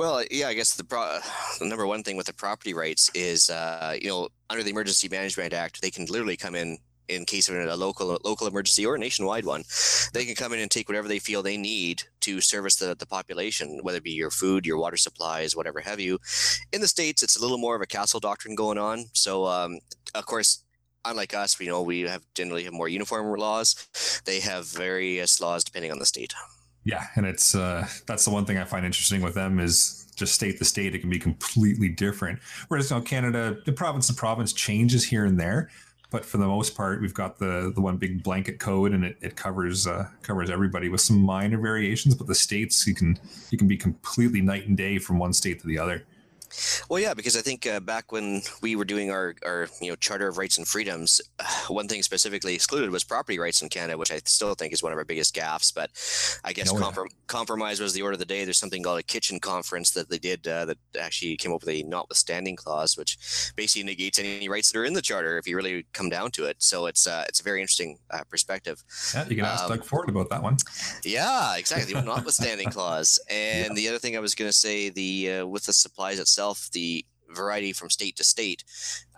well, 0.01 0.25
yeah, 0.31 0.49
I 0.49 0.55
guess 0.55 0.77
the, 0.77 0.85
pro- 0.85 1.19
the 1.59 1.67
number 1.67 1.87
one 1.87 2.03
thing 2.03 2.17
with 2.17 2.25
the 2.25 2.33
property 2.33 2.73
rights 2.73 3.11
is, 3.15 3.51
uh, 3.51 3.95
you 4.01 4.09
know, 4.09 4.31
under 4.49 4.63
the 4.63 4.71
Emergency 4.71 5.11
Management 5.11 5.53
Act, 5.53 5.83
they 5.83 5.91
can 5.91 6.07
literally 6.07 6.39
come 6.39 6.55
in 6.55 6.79
in 7.09 7.27
case 7.27 7.51
of 7.51 7.57
a 7.57 7.77
local 7.77 8.19
local 8.25 8.47
emergency 8.47 8.87
or 8.87 8.95
a 8.95 8.99
nationwide 8.99 9.45
one. 9.45 9.63
They 10.15 10.25
can 10.25 10.35
come 10.37 10.55
in 10.55 10.61
and 10.61 10.71
take 10.71 10.89
whatever 10.89 11.07
they 11.07 11.19
feel 11.19 11.43
they 11.43 11.59
need 11.59 12.03
to 12.21 12.41
service 12.41 12.77
the, 12.77 12.97
the 12.99 13.05
population, 13.05 13.81
whether 13.83 13.99
it 13.99 14.05
be 14.05 14.13
your 14.13 14.31
food, 14.31 14.65
your 14.65 14.79
water 14.79 14.97
supplies, 14.97 15.55
whatever 15.55 15.81
have 15.81 16.01
you. 16.01 16.19
In 16.73 16.81
the 16.81 16.89
states, 16.89 17.23
it's 17.23 17.37
a 17.37 17.43
little 17.43 17.59
more 17.59 17.77
of 17.77 17.83
a 17.83 17.87
castle 17.87 18.21
doctrine 18.21 18.55
going 18.55 18.79
on. 18.79 19.05
So, 19.13 19.45
um, 19.45 19.81
of 20.15 20.25
course, 20.25 20.65
unlike 21.05 21.35
us, 21.35 21.59
we 21.59 21.67
know 21.67 21.83
we 21.83 22.01
have 22.03 22.25
generally 22.35 22.65
have 22.65 22.73
more 22.73 22.89
uniform 22.89 23.39
laws. 23.39 24.23
They 24.25 24.41
have 24.41 24.67
various 24.67 25.43
laws 25.43 25.63
depending 25.63 25.93
on 25.93 25.99
the 25.99 26.07
state. 26.07 26.33
Yeah, 26.85 27.07
and 27.15 27.27
it's 27.27 27.55
uh, 27.55 27.87
that's 28.07 28.25
the 28.25 28.31
one 28.31 28.47
thing 28.47 28.59
I 28.59 28.65
find 28.65 28.87
interesting 28.87 29.21
with 29.21 29.35
them 29.35 29.61
is 29.61 30.07
just 30.17 30.35
state 30.35 30.59
to 30.59 30.65
state 30.65 30.95
it 30.95 31.01
can 31.01 31.11
be 31.11 31.19
completely 31.19 31.89
different. 31.89 32.41
Whereas 32.69 32.91
you 32.91 32.97
know 32.97 33.03
Canada, 33.03 33.59
the 33.67 33.73
province 33.73 34.07
to 34.09 34.15
province 34.15 34.53
changes 34.53 35.05
here 35.05 35.25
and 35.25 35.39
there, 35.39 35.71
but 36.11 36.25
for 36.25 36.39
the 36.39 36.47
most 36.47 36.75
part, 36.75 37.01
we've 37.01 37.15
got 37.15 37.39
the 37.39 37.73
the 37.75 37.81
one 37.81 37.97
big 37.97 38.23
blanket 38.23 38.59
code, 38.59 38.93
and 38.93 39.05
it, 39.05 39.17
it 39.21 39.37
covers 39.37 39.87
uh, 39.87 40.09
covers 40.23 40.51
everybody 40.51 40.89
with 40.89 41.01
some 41.01 41.21
minor 41.21 41.59
variations. 41.59 42.15
But 42.15 42.27
the 42.27 42.35
states 42.35 42.87
you 42.87 42.95
can 42.95 43.19
you 43.51 43.59
can 43.59 43.69
be 43.69 43.77
completely 43.77 44.41
night 44.41 44.67
and 44.67 44.77
day 44.77 44.99
from 44.99 45.19
one 45.19 45.33
state 45.33 45.61
to 45.61 45.67
the 45.67 45.79
other. 45.79 46.05
Well, 46.89 47.01
yeah, 47.01 47.15
because 47.15 47.37
I 47.37 47.41
think 47.41 47.67
uh, 47.67 47.81
back 47.81 48.13
when 48.13 48.43
we 48.63 48.77
were 48.77 48.85
doing 48.85 49.11
our, 49.11 49.35
our 49.45 49.69
you 49.81 49.91
know 49.91 49.97
Charter 49.97 50.29
of 50.29 50.39
Rights 50.39 50.59
and 50.59 50.67
Freedoms, 50.67 51.21
one 51.69 51.89
thing 51.89 52.03
specifically 52.03 52.55
excluded 52.55 52.91
was 52.91 53.05
property 53.05 53.39
rights 53.39 53.63
in 53.63 53.69
Canada, 53.69 53.97
which 53.99 54.13
I 54.13 54.21
still 54.25 54.55
think 54.55 54.73
is 54.73 54.83
one 54.83 54.93
of 54.93 54.99
our 54.99 55.05
biggest 55.05 55.35
gaffes. 55.35 55.73
But 55.75 55.91
I 56.45 56.53
guess 56.53 56.73
oh, 56.73 56.77
comprom- 56.77 57.07
yeah. 57.11 57.17
compromise 57.27 57.81
was 57.81 57.93
the 57.93 58.03
order 58.03 58.15
of 58.15 58.19
the 58.19 58.25
day. 58.25 58.45
There's 58.45 58.59
something 58.59 58.83
called 58.83 58.99
a 58.99 59.05
kitchen 59.05 59.41
conference 59.41 59.93
that 59.93 60.11
they 60.11 60.19
did 60.19 60.47
uh, 60.47 60.65
that 60.67 60.79
actually 61.01 61.37
came 61.37 61.53
up 61.53 61.61
with 61.65 61.75
a 61.75 61.83
notwithstanding 61.85 62.57
clause, 62.57 62.97
which 62.97 63.53
basically 63.57 63.85
negates 63.85 64.19
any 64.19 64.49
rights 64.49 64.73
that 64.73 64.79
are 64.79 64.85
in 64.85 64.95
the 64.95 65.03
charter 65.03 65.39
if 65.39 65.47
you 65.47 65.57
really 65.57 65.87
come 65.93 66.09
down 66.09 66.31
to 66.33 66.45
it. 66.45 66.57
So 66.59 66.87
it's 66.87 67.07
uh, 67.07 67.25
it's 67.29 67.41
a 67.41 67.45
very 67.45 67.61
interesting 67.61 67.99
uh, 68.11 68.25
perspective. 68.29 68.83
Yeah, 69.15 69.29
you 69.29 69.37
can 69.37 69.45
ask 69.45 69.65
um, 69.65 69.71
Doug 69.71 69.85
Ford 69.85 70.09
about 70.09 70.29
that 70.31 70.43
one. 70.43 70.57
Yeah, 71.05 71.57
exactly. 71.57 71.95
The 71.95 72.03
notwithstanding 72.15 72.71
clause. 72.71 73.19
And 73.29 73.69
yeah. 73.69 73.75
the 73.75 73.89
other 73.89 73.99
thing 73.99 74.17
I 74.17 74.21
was 74.21 74.35
going 74.35 74.49
to 74.49 74.57
say, 74.57 74.91
the 74.91 75.33
uh, 75.33 75.47
with 75.47 75.65
the 75.65 75.73
supplies 75.73 76.19
itself 76.19 76.40
itself 76.41 76.71
the 76.73 77.05
variety 77.29 77.73
from 77.73 77.91
state 77.91 78.17
to 78.17 78.25
state. 78.25 78.65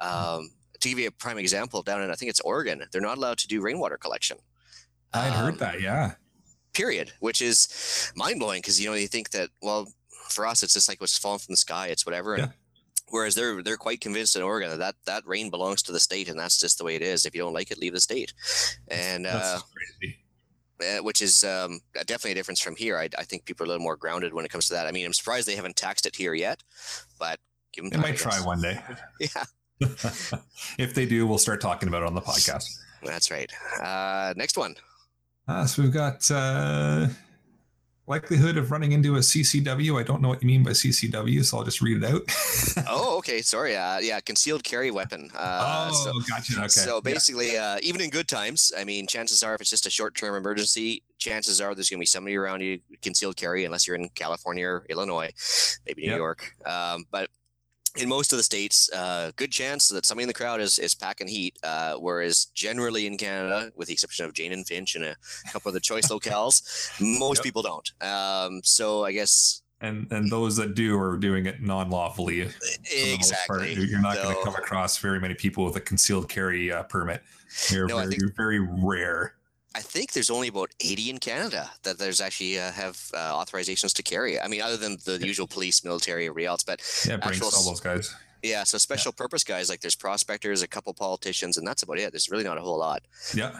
Um, 0.01 0.51
to 0.81 0.89
give 0.89 0.99
you 0.99 1.07
a 1.07 1.13
prime 1.13 1.39
example, 1.39 1.83
down 1.83 2.03
in 2.03 2.11
I 2.11 2.15
think 2.15 2.31
it's 2.31 2.41
Oregon, 2.41 2.83
they're 2.91 3.01
not 3.01 3.17
allowed 3.17 3.39
to 3.39 3.47
do 3.47 3.63
rainwater 3.63 3.97
collection. 3.97 4.39
I 5.15 5.29
um, 5.29 5.35
heard 5.35 5.59
that, 5.61 5.81
yeah. 5.81 6.15
Period, 6.73 7.13
which 7.21 7.41
is 7.41 8.13
mind 8.17 8.41
blowing 8.41 8.61
because 8.61 8.81
you 8.81 8.89
know 8.89 8.97
you 8.97 9.07
think 9.07 9.31
that 9.31 9.51
well 9.61 9.93
for 10.31 10.47
us 10.47 10.63
it's 10.63 10.73
just 10.73 10.89
like 10.89 11.01
what's 11.01 11.19
falling 11.19 11.39
from 11.39 11.53
the 11.53 11.57
sky, 11.57 11.89
it's 11.89 12.07
whatever. 12.07 12.35
And. 12.35 12.53
Whereas 13.09 13.35
they're 13.35 13.63
they're 13.63 13.77
quite 13.77 14.01
convinced 14.01 14.37
in 14.37 14.43
Oregon 14.43 14.71
that, 14.71 14.79
that 14.79 14.95
that 15.05 15.27
rain 15.27 15.51
belongs 15.51 15.83
to 15.83 15.93
the 15.93 16.01
state 16.01 16.31
and 16.31 16.39
that's 16.39 16.59
just 16.59 16.79
the 16.79 16.85
way 16.85 16.95
it 16.95 17.03
is. 17.03 17.27
If 17.27 17.35
you 17.35 17.43
don't 17.43 17.53
like 17.53 17.71
it, 17.71 17.77
leave 17.77 17.93
the 17.93 18.01
state. 18.01 18.33
And 18.89 19.27
uh, 19.27 19.61
eh, 20.03 20.13
which 21.01 21.23
is 21.23 21.45
um, 21.45 21.81
definitely 21.95 22.33
a 22.33 22.35
difference 22.35 22.61
from 22.61 22.77
here. 22.77 22.99
I, 22.99 23.09
I, 23.19 23.25
think 23.25 23.45
people 23.45 23.65
are 23.65 23.67
a 23.67 23.69
little 23.69 23.83
more 23.83 23.97
grounded 23.97 24.35
when 24.35 24.45
it 24.45 24.51
comes 24.51 24.67
to 24.69 24.75
that. 24.75 24.87
I 24.87 24.93
mean, 24.93 25.07
I'm 25.07 25.13
surprised 25.13 25.47
they 25.47 25.57
haven't 25.57 25.77
taxed 25.77 26.07
it 26.07 26.17
here 26.17 26.35
yet, 26.35 26.63
but 27.19 27.39
give 27.73 27.85
them. 27.85 27.91
They 27.91 28.09
might 28.09 28.17
try 28.17 28.37
one 28.41 28.61
day. 28.61 28.79
yeah. 29.21 29.45
if 30.79 30.95
they 30.95 31.07
do, 31.07 31.27
we'll 31.27 31.39
start 31.39 31.61
talking 31.61 31.89
about 31.89 32.03
it 32.03 32.07
on 32.07 32.15
the 32.15 32.21
podcast. 32.21 32.65
That's 33.03 33.31
right. 33.31 33.51
Uh, 33.81 34.33
next 34.37 34.57
one. 34.57 34.77
Uh, 35.49 35.67
so 35.67 35.83
we've 35.83 35.93
got 35.93 36.31
uh, 36.31 37.09
likelihood 38.07 38.57
of 38.57 38.71
running 38.71 38.93
into 38.93 39.17
a 39.17 39.21
CCW. 39.21 39.99
I 39.99 40.03
don't 40.03 40.21
know 40.21 40.29
what 40.29 40.43
you 40.43 40.47
mean 40.47 40.63
by 40.63 40.71
CCW, 40.71 41.45
so 41.45 41.59
I'll 41.59 41.65
just 41.65 41.81
read 41.81 42.03
it 42.03 42.05
out. 42.05 42.23
oh, 42.89 43.19
okay. 43.19 43.43
Sorry. 43.43 43.77
Uh, 43.77 43.99
yeah, 43.99 44.21
concealed 44.21 44.65
carry 44.65 44.91
weapon. 44.91 45.31
Uh, 45.35 45.91
oh, 45.93 46.05
so, 46.05 46.13
gotcha. 46.29 46.59
Okay. 46.59 46.69
So 46.69 47.01
basically, 47.01 47.55
yeah. 47.55 47.75
uh, 47.75 47.79
even 47.83 48.01
in 48.01 48.11
good 48.11 48.29
times, 48.29 48.73
I 48.77 48.85
mean, 48.85 49.07
chances 49.07 49.43
are 49.43 49.55
if 49.55 49.61
it's 49.61 49.71
just 49.71 49.87
a 49.87 49.91
short 49.91 50.15
term 50.15 50.35
emergency, 50.35 51.03
chances 51.19 51.61
are 51.61 51.75
there's 51.75 51.89
going 51.89 51.99
to 51.99 52.03
be 52.03 52.07
somebody 52.07 52.37
around 52.37 52.61
you 52.61 52.81
concealed 53.03 53.37
carry, 53.37 53.65
unless 53.65 53.87
you're 53.87 53.97
in 53.97 54.09
California 54.11 54.67
or 54.67 54.87
Illinois, 54.91 55.31
maybe 55.87 56.03
New 56.03 56.11
yep. 56.11 56.19
York. 56.19 56.53
Um, 56.67 57.05
but 57.11 57.31
in 57.97 58.09
most 58.09 58.33
of 58.33 58.39
the 58.39 58.43
states, 58.43 58.91
uh, 58.93 59.33
good 59.37 59.51
chance 59.51 59.89
that 59.89 60.07
somebody 60.07 60.25
in 60.25 60.29
the 60.29 60.35
crowd 60.35 60.61
is, 60.61 60.79
is 60.79 60.95
packing 60.95 61.29
heat. 61.29 61.59
Uh, 61.63 61.95
whereas 61.95 62.47
generally 62.55 63.07
in 63.07 63.17
Canada, 63.17 63.71
with 63.77 63.89
the 63.89 63.95
exception 63.95 64.25
of 64.25 64.33
Jane 64.33 64.53
and 64.53 64.67
Finch 64.67 64.95
and 64.95 65.05
a 65.05 65.17
couple 65.53 65.69
of 65.69 65.75
the 65.75 65.81
choice 65.81 66.09
locales, 66.09 66.63
most 67.01 67.39
yep. 67.39 67.45
people 67.45 67.63
don't. 67.63 67.93
Um, 68.01 68.61
so 68.65 69.05
I 69.05 69.13
guess. 69.13 69.63
And 69.81 70.11
and 70.13 70.31
those 70.31 70.57
that 70.57 70.75
do 70.75 70.99
are 70.99 71.17
doing 71.17 71.47
it 71.47 71.61
non 71.61 71.91
lawfully. 71.91 72.49
Exactly. 72.93 73.75
You're 73.75 74.01
not 74.01 74.17
so, 74.17 74.23
going 74.23 74.37
to 74.37 74.43
come 74.45 74.55
across 74.55 74.99
very 74.99 75.19
many 75.19 75.35
people 75.35 75.65
with 75.65 75.75
a 75.75 75.81
concealed 75.81 76.29
carry 76.29 76.71
uh, 76.71 76.85
permit. 76.85 77.21
They're 77.69 77.87
no, 77.87 77.97
very, 77.99 78.15
think, 78.15 78.37
very 78.37 78.61
rare. 78.61 79.35
I 79.75 79.81
think 79.81 80.13
there's 80.13 80.31
only 80.31 80.49
about 80.49 80.71
80 80.81 81.11
in 81.11 81.19
Canada 81.19 81.71
that 81.83 81.99
there's 81.99 82.21
actually 82.21 82.59
uh, 82.59 82.73
have 82.73 83.11
uh, 83.15 83.33
authorizations 83.33 83.93
to 83.95 84.03
carry. 84.03 84.39
I 84.39 84.49
mean, 84.49 84.61
other 84.61 84.77
than 84.77 84.99
the 85.05 85.19
usual 85.25 85.47
police, 85.47 85.85
military, 85.85 86.27
everybody 86.27 86.47
else, 86.47 86.63
but 86.63 86.83
yeah, 87.07 87.19
actual, 87.23 87.49
all 87.55 87.65
those 87.65 87.81
guys. 87.81 88.15
Yeah, 88.43 88.65
so 88.65 88.79
special 88.79 89.13
yeah. 89.17 89.23
purpose 89.23 89.45
guys 89.45 89.71
like 89.71 89.81
there's 89.81 89.95
prospectors, 89.95 90.63
a 90.63 90.69
couple 90.69 90.93
politicians, 90.95 91.57
and 91.57 91.67
that's 91.67 91.83
about 91.83 91.99
it. 91.99 92.13
There's 92.13 92.31
really 92.31 92.45
not 92.45 92.59
a 92.59 92.61
whole 92.61 92.79
lot. 92.79 93.03
Yeah. 93.35 93.53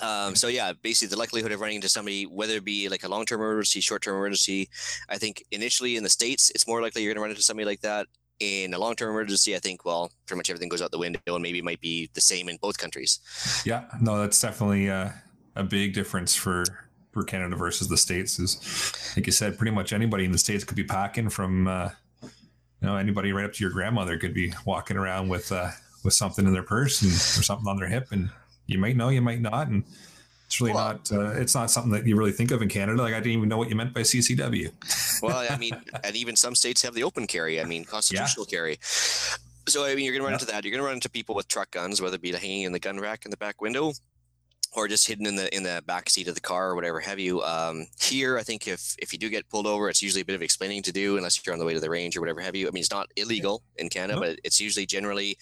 Um, 0.00 0.34
so 0.34 0.48
yeah, 0.48 0.72
basically 0.72 1.08
the 1.08 1.18
likelihood 1.18 1.52
of 1.52 1.60
running 1.60 1.76
into 1.76 1.88
somebody, 1.88 2.24
whether 2.24 2.54
it 2.54 2.64
be 2.64 2.88
like 2.88 3.04
a 3.04 3.08
long-term 3.08 3.40
emergency, 3.40 3.80
short-term 3.80 4.16
emergency, 4.16 4.68
I 5.08 5.18
think 5.18 5.44
initially 5.50 5.96
in 5.96 6.02
the 6.02 6.08
states 6.08 6.50
it's 6.54 6.66
more 6.66 6.80
likely 6.82 7.02
you're 7.02 7.10
going 7.10 7.20
to 7.20 7.22
run 7.22 7.30
into 7.30 7.42
somebody 7.42 7.66
like 7.66 7.80
that. 7.80 8.06
In 8.40 8.72
a 8.72 8.78
long-term 8.78 9.10
emergency, 9.10 9.56
I 9.56 9.58
think 9.58 9.84
well, 9.84 10.12
pretty 10.26 10.38
much 10.38 10.50
everything 10.50 10.68
goes 10.68 10.80
out 10.80 10.92
the 10.92 10.98
window, 10.98 11.20
and 11.26 11.42
maybe 11.42 11.58
it 11.58 11.64
might 11.64 11.80
be 11.80 12.08
the 12.14 12.20
same 12.20 12.48
in 12.48 12.56
both 12.56 12.78
countries. 12.78 13.18
Yeah, 13.64 13.84
no, 14.00 14.20
that's 14.20 14.40
definitely 14.40 14.88
uh, 14.88 15.10
a 15.56 15.64
big 15.64 15.92
difference 15.92 16.34
for 16.36 16.64
for 17.12 17.24
Canada 17.24 17.56
versus 17.56 17.88
the 17.88 17.96
states 17.96 18.38
is, 18.38 19.12
like 19.16 19.26
you 19.26 19.32
said, 19.32 19.58
pretty 19.58 19.72
much 19.72 19.92
anybody 19.92 20.24
in 20.24 20.30
the 20.30 20.38
states 20.38 20.62
could 20.62 20.76
be 20.76 20.84
packing 20.84 21.28
from, 21.30 21.66
uh, 21.66 21.88
you 22.22 22.28
know, 22.82 22.96
anybody 22.96 23.32
right 23.32 23.44
up 23.44 23.52
to 23.54 23.64
your 23.64 23.72
grandmother 23.72 24.18
could 24.18 24.34
be 24.34 24.52
walking 24.64 24.96
around 24.96 25.28
with 25.28 25.50
uh, 25.50 25.70
with 26.04 26.14
something 26.14 26.46
in 26.46 26.52
their 26.52 26.62
purse 26.62 27.02
and, 27.02 27.10
or 27.10 27.42
something 27.42 27.66
on 27.66 27.76
their 27.76 27.88
hip, 27.88 28.08
and 28.12 28.30
you 28.66 28.78
might 28.78 28.96
know, 28.96 29.08
you 29.08 29.22
might 29.22 29.40
not, 29.40 29.66
and 29.66 29.82
it's 30.48 30.62
really 30.62 30.72
well, 30.72 30.94
not 30.94 31.12
uh, 31.12 31.30
it's 31.32 31.54
not 31.54 31.70
something 31.70 31.92
that 31.92 32.06
you 32.06 32.16
really 32.16 32.32
think 32.32 32.52
of 32.52 32.62
in 32.62 32.70
Canada. 32.70 33.02
Like 33.02 33.12
I 33.12 33.18
didn't 33.18 33.36
even 33.36 33.50
know 33.50 33.58
what 33.58 33.68
you 33.68 33.76
meant 33.76 33.92
by 33.92 34.00
CCW. 34.00 34.72
well, 35.22 35.46
I 35.50 35.58
mean, 35.58 35.78
and 36.02 36.16
even 36.16 36.36
some 36.36 36.54
states 36.54 36.80
have 36.80 36.94
the 36.94 37.02
open 37.02 37.26
carry. 37.26 37.60
I 37.60 37.64
mean, 37.64 37.84
constitutional 37.84 38.46
yeah. 38.48 38.56
carry. 38.56 38.78
So 38.80 39.84
I 39.84 39.94
mean, 39.94 40.06
you're 40.06 40.14
going 40.14 40.22
to 40.22 40.24
run 40.24 40.30
yeah. 40.30 40.36
into 40.36 40.46
that. 40.46 40.64
You're 40.64 40.70
going 40.70 40.80
to 40.80 40.86
run 40.86 40.94
into 40.94 41.10
people 41.10 41.34
with 41.34 41.48
truck 41.48 41.70
guns, 41.70 42.00
whether 42.00 42.14
it 42.14 42.22
be 42.22 42.32
hanging 42.32 42.62
in 42.62 42.72
the 42.72 42.78
gun 42.78 42.98
rack 42.98 43.26
in 43.26 43.30
the 43.30 43.36
back 43.36 43.60
window, 43.60 43.92
or 44.74 44.86
just 44.86 45.06
hidden 45.06 45.26
in 45.26 45.36
the 45.36 45.54
in 45.54 45.62
the 45.62 45.82
back 45.86 46.10
seat 46.10 46.28
of 46.28 46.34
the 46.34 46.40
car 46.40 46.70
or 46.70 46.74
whatever 46.74 47.00
have 47.00 47.18
you. 47.18 47.42
Um, 47.42 47.86
here, 48.00 48.38
I 48.38 48.42
think 48.42 48.68
if 48.68 48.94
if 48.98 49.12
you 49.12 49.18
do 49.18 49.28
get 49.30 49.48
pulled 49.48 49.66
over, 49.66 49.88
it's 49.88 50.02
usually 50.02 50.22
a 50.22 50.24
bit 50.24 50.34
of 50.34 50.42
explaining 50.42 50.82
to 50.82 50.92
do, 50.92 51.16
unless 51.16 51.44
you're 51.44 51.52
on 51.52 51.58
the 51.58 51.64
way 51.64 51.74
to 51.74 51.80
the 51.80 51.90
range 51.90 52.16
or 52.16 52.20
whatever 52.20 52.40
have 52.40 52.54
you. 52.54 52.68
I 52.68 52.70
mean, 52.70 52.80
it's 52.80 52.90
not 52.90 53.08
illegal 53.16 53.62
in 53.76 53.88
Canada, 53.88 54.18
but 54.20 54.38
it's 54.44 54.60
usually 54.60 54.86
generally 54.86 55.38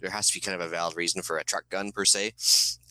there 0.00 0.10
has 0.10 0.28
to 0.28 0.34
be 0.34 0.40
kind 0.40 0.60
of 0.60 0.66
a 0.66 0.68
valid 0.70 0.96
reason 0.96 1.22
for 1.22 1.38
a 1.38 1.44
truck 1.44 1.68
gun 1.68 1.92
per 1.92 2.04
se. 2.04 2.32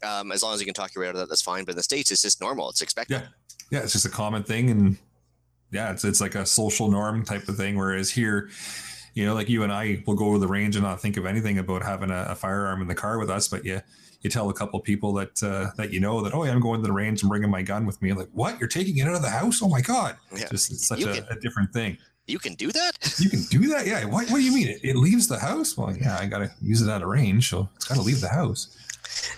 Um, 0.03 0.31
as 0.31 0.43
long 0.43 0.53
as 0.53 0.59
you 0.59 0.65
can 0.65 0.73
talk 0.73 0.93
your 0.93 1.03
way 1.03 1.09
out 1.09 1.15
of 1.15 1.21
that, 1.21 1.29
that's 1.29 1.41
fine. 1.41 1.63
But 1.63 1.71
in 1.71 1.77
the 1.77 1.83
states, 1.83 2.11
it's 2.11 2.21
just 2.21 2.41
normal. 2.41 2.69
It's 2.69 2.81
expected. 2.81 3.15
Yeah, 3.15 3.27
yeah, 3.71 3.83
it's 3.83 3.93
just 3.93 4.05
a 4.05 4.09
common 4.09 4.43
thing, 4.43 4.69
and 4.69 4.97
yeah, 5.71 5.91
it's 5.91 6.03
it's 6.03 6.21
like 6.21 6.35
a 6.35 6.45
social 6.45 6.91
norm 6.91 7.23
type 7.23 7.47
of 7.47 7.57
thing. 7.57 7.77
Whereas 7.77 8.11
here. 8.11 8.49
You 9.15 9.25
know, 9.25 9.33
like 9.33 9.49
you 9.49 9.63
and 9.63 9.73
I 9.73 10.03
will 10.05 10.15
go 10.15 10.33
to 10.33 10.39
the 10.39 10.47
range 10.47 10.75
and 10.75 10.85
not 10.85 11.01
think 11.01 11.17
of 11.17 11.25
anything 11.25 11.57
about 11.57 11.83
having 11.83 12.11
a, 12.11 12.27
a 12.29 12.35
firearm 12.35 12.81
in 12.81 12.87
the 12.87 12.95
car 12.95 13.17
with 13.17 13.29
us, 13.29 13.47
but 13.47 13.65
yeah, 13.65 13.81
you 14.21 14.29
tell 14.29 14.49
a 14.49 14.53
couple 14.53 14.79
people 14.79 15.13
that 15.13 15.41
uh, 15.43 15.71
that 15.77 15.91
you 15.93 15.99
know 15.99 16.21
that 16.21 16.33
oh 16.33 16.43
yeah, 16.43 16.51
I'm 16.51 16.59
going 16.59 16.81
to 16.81 16.87
the 16.87 16.93
range 16.93 17.21
and 17.21 17.29
bringing 17.29 17.49
my 17.49 17.61
gun 17.61 17.85
with 17.85 18.01
me. 18.01 18.13
Like 18.13 18.29
what? 18.33 18.59
You're 18.59 18.69
taking 18.69 18.97
it 18.97 19.07
out 19.07 19.15
of 19.15 19.21
the 19.21 19.29
house? 19.29 19.61
Oh 19.61 19.69
my 19.69 19.81
god! 19.81 20.17
Yeah. 20.35 20.47
Just 20.49 20.71
it's 20.71 20.87
such 20.87 21.01
a, 21.01 21.13
can, 21.13 21.25
a, 21.29 21.39
different 21.39 21.71
thing. 21.71 21.97
You 22.27 22.39
can 22.39 22.53
do 22.53 22.71
that? 22.71 22.91
You 23.19 23.29
can 23.29 23.43
do 23.43 23.67
that? 23.69 23.87
Yeah. 23.87 24.05
What, 24.05 24.29
what 24.29 24.37
do 24.37 24.43
you 24.43 24.53
mean? 24.53 24.67
It, 24.67 24.81
it 24.83 24.95
leaves 24.95 25.27
the 25.27 25.39
house? 25.39 25.75
Well, 25.75 25.95
yeah, 25.95 26.17
I 26.19 26.27
got 26.27 26.39
to 26.39 26.51
use 26.61 26.81
it 26.81 26.89
out 26.89 27.01
of 27.01 27.07
range, 27.07 27.49
so 27.49 27.69
it's 27.75 27.85
got 27.85 27.95
to 27.95 28.01
leave 28.01 28.21
the 28.21 28.29
house. 28.29 28.75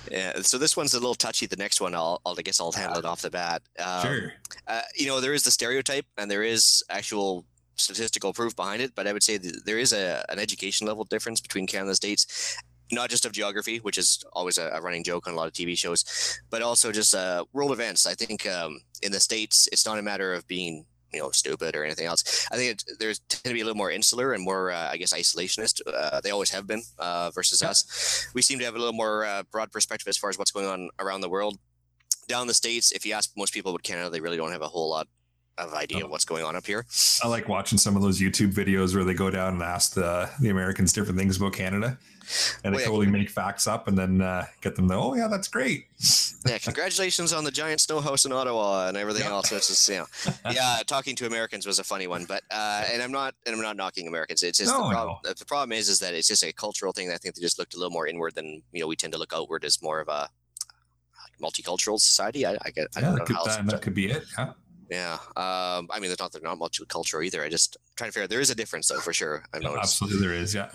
Yeah, 0.10 0.42
so 0.42 0.58
this 0.58 0.76
one's 0.76 0.94
a 0.94 1.00
little 1.00 1.16
touchy. 1.16 1.46
The 1.46 1.56
next 1.56 1.80
one, 1.80 1.96
I'll, 1.96 2.22
I'll 2.26 2.36
I 2.38 2.42
guess 2.42 2.60
I'll 2.60 2.72
handle 2.72 2.98
it 3.00 3.06
off 3.06 3.22
the 3.22 3.30
bat. 3.30 3.62
Um, 3.80 4.02
sure. 4.02 4.34
Uh, 4.68 4.82
you 4.96 5.08
know, 5.08 5.22
there 5.22 5.34
is 5.34 5.44
the 5.44 5.52
stereotype, 5.52 6.06
and 6.18 6.30
there 6.30 6.44
is 6.44 6.84
actual 6.90 7.46
statistical 7.76 8.34
proof 8.34 8.56
behind 8.56 8.82
it. 8.82 8.94
But 8.96 9.08
I 9.08 9.14
would 9.14 9.24
say 9.24 9.38
there 9.38 9.80
is 9.80 9.94
a 9.94 10.26
an 10.30 10.40
education 10.40 10.88
level 10.88 11.04
difference 11.06 11.40
between 11.40 11.68
Canada 11.68 11.84
and 11.84 11.92
the 11.92 11.96
States, 11.96 12.58
not 12.92 13.10
just 13.10 13.26
of 13.26 13.32
geography, 13.32 13.78
which 13.78 13.98
is 13.98 14.24
always 14.34 14.58
a, 14.58 14.70
a 14.74 14.82
running 14.82 15.04
joke 15.04 15.28
on 15.28 15.34
a 15.34 15.36
lot 15.36 15.48
of 15.48 15.54
TV 15.54 15.78
shows, 15.78 16.40
but 16.50 16.62
also 16.62 16.92
just 16.92 17.16
uh, 17.16 17.46
world 17.54 17.72
events. 17.72 18.06
I 18.06 18.14
think 18.14 18.48
um, 18.48 18.82
in 19.02 19.12
the 19.12 19.20
States, 19.20 19.68
it's 19.72 19.86
not 19.86 19.98
a 19.98 20.02
matter 20.02 20.34
of 20.34 20.48
being 20.48 20.86
you 21.14 21.20
know 21.20 21.32
stupid 21.32 21.76
or 21.76 21.84
anything 21.84 22.06
else. 22.06 22.48
I 22.52 22.56
think 22.56 22.72
it, 22.72 22.84
there's 23.00 23.20
tend 23.30 23.44
to 23.44 23.54
be 23.54 23.62
a 23.62 23.66
little 23.66 23.78
more 23.78 23.92
insular 23.92 24.34
and 24.34 24.44
more, 24.44 24.72
uh, 24.72 24.90
I 24.92 24.98
guess, 24.98 25.14
isolationist. 25.14 25.82
Uh, 25.86 26.22
they 26.22 26.32
always 26.32 26.50
have 26.52 26.68
been 26.68 26.82
uh, 27.00 27.32
versus 27.32 27.62
us. 27.62 28.28
We 28.34 28.42
seem 28.42 28.60
to 28.60 28.66
have 28.66 28.76
a 28.76 28.80
little 28.80 28.94
more 28.94 29.26
uh, 29.26 29.44
broad 29.52 29.72
perspective 29.72 30.08
as 30.08 30.18
far 30.18 30.30
as 30.30 30.38
what's 30.38 30.52
going 30.52 30.68
on 30.68 30.90
around 31.00 31.22
the 31.22 31.30
world. 31.30 31.58
Down 32.28 32.48
the 32.48 32.54
states, 32.54 32.92
if 32.92 33.06
you 33.06 33.14
ask 33.14 33.32
most 33.36 33.54
people 33.54 33.72
about 33.72 33.84
Canada, 33.84 34.10
they 34.10 34.22
really 34.22 34.38
don't 34.38 34.52
have 34.52 34.62
a 34.62 34.68
whole 34.68 34.90
lot 34.90 35.08
of 35.70 35.76
idea 35.76 36.00
of 36.00 36.06
oh. 36.06 36.08
what's 36.10 36.26
going 36.26 36.44
on 36.44 36.56
up 36.56 36.66
here. 36.66 36.86
I 37.24 37.28
like 37.28 37.48
watching 37.48 37.78
some 37.78 37.96
of 37.96 38.02
those 38.02 38.20
YouTube 38.20 38.54
videos 38.54 38.96
where 38.96 39.04
they 39.04 39.14
go 39.14 39.30
down 39.30 39.54
and 39.54 39.64
ask 39.64 39.94
the 39.94 40.30
the 40.40 40.50
Americans 40.50 40.94
different 40.94 41.18
things 41.18 41.38
about 41.38 41.54
Canada, 41.54 41.98
and 42.64 42.74
they 42.74 42.78
well, 42.78 42.86
totally 42.86 43.08
make 43.08 43.30
facts 43.30 43.68
up 43.68 43.88
and 43.88 43.98
then 43.98 44.22
uh, 44.22 44.46
get 44.62 44.76
them 44.76 44.88
to 44.88 44.96
oh 44.96 45.14
yeah 45.14 45.28
that's 45.28 45.48
great. 45.48 45.88
yeah, 46.48 46.58
congratulations 46.58 47.34
on 47.34 47.44
the 47.44 47.52
giant 47.52 47.82
snow 47.82 48.00
house 48.00 48.26
in 48.26 48.32
Ottawa 48.32 48.88
and 48.88 48.98
everything 48.98 49.24
yep. 49.24 49.32
else. 49.32 49.52
It's 49.52 49.68
just 49.68 49.88
you 49.90 49.98
know, 49.98 50.06
yeah, 50.52 50.80
talking 50.86 51.16
to 51.18 51.26
Americans 51.26 51.66
was 51.66 51.80
a 51.80 51.84
funny 51.84 52.08
one, 52.08 52.26
but 52.26 52.44
uh, 52.52 52.84
and 52.92 53.02
I'm 53.02 53.12
not 53.12 53.36
and 53.46 53.56
I'm 53.56 53.62
not 53.62 53.76
knocking 53.76 54.08
Americans. 54.08 54.44
It's 54.44 54.58
just 54.58 54.72
no, 54.72 54.88
the 54.88 54.94
problem. 54.94 55.18
No. 55.24 55.34
The 55.34 55.46
problem 55.46 55.72
is 55.72 55.90
is 55.90 56.00
that 56.00 56.14
it's 56.14 56.28
just 56.28 56.44
a 56.44 56.54
cultural 56.54 56.94
thing. 56.94 57.12
I 57.12 57.18
think 57.18 57.36
they 57.36 57.42
just 57.42 57.60
looked 57.60 57.76
a 57.76 57.78
little 57.78 57.92
more 57.92 58.08
inward 58.08 58.36
than 58.36 58.62
you 58.72 58.82
know 58.82 58.88
we 58.88 58.96
tend 58.96 59.14
to 59.14 59.20
look 59.20 59.34
outward 59.34 59.66
as 59.66 59.82
more 59.82 60.00
of 60.00 60.08
a 60.08 60.30
multicultural 61.42 62.00
society. 62.00 62.46
I, 62.46 62.58
I 62.64 62.72
get. 62.72 62.88
I 62.96 63.02
don't 63.02 63.16
know 63.16 63.26
could, 63.26 63.36
that, 63.46 63.66
that 63.66 63.82
could 63.82 63.94
be 63.94 64.08
it. 64.08 64.24
Yeah. 64.38 64.54
Yeah. 64.92 65.14
Um, 65.38 65.88
I 65.90 66.00
mean, 66.00 66.10
there's 66.10 66.20
not, 66.20 66.34
there's 66.34 66.44
not 66.44 66.58
much 66.58 66.82
culture 66.90 67.22
either. 67.22 67.42
I 67.42 67.50
just 67.50 67.78
trying 67.96 68.10
to 68.10 68.12
figure 68.12 68.24
out, 68.26 68.30
there 68.30 68.42
is 68.42 68.50
a 68.50 68.56
difference 68.56 68.90
though, 68.90 69.00
for 69.00 69.14
sure. 69.14 69.44
I've 69.54 69.64
noticed. 69.64 70.02
Absolutely 70.02 70.28
there 70.28 70.36
is. 70.36 70.54
Yeah. 70.54 70.70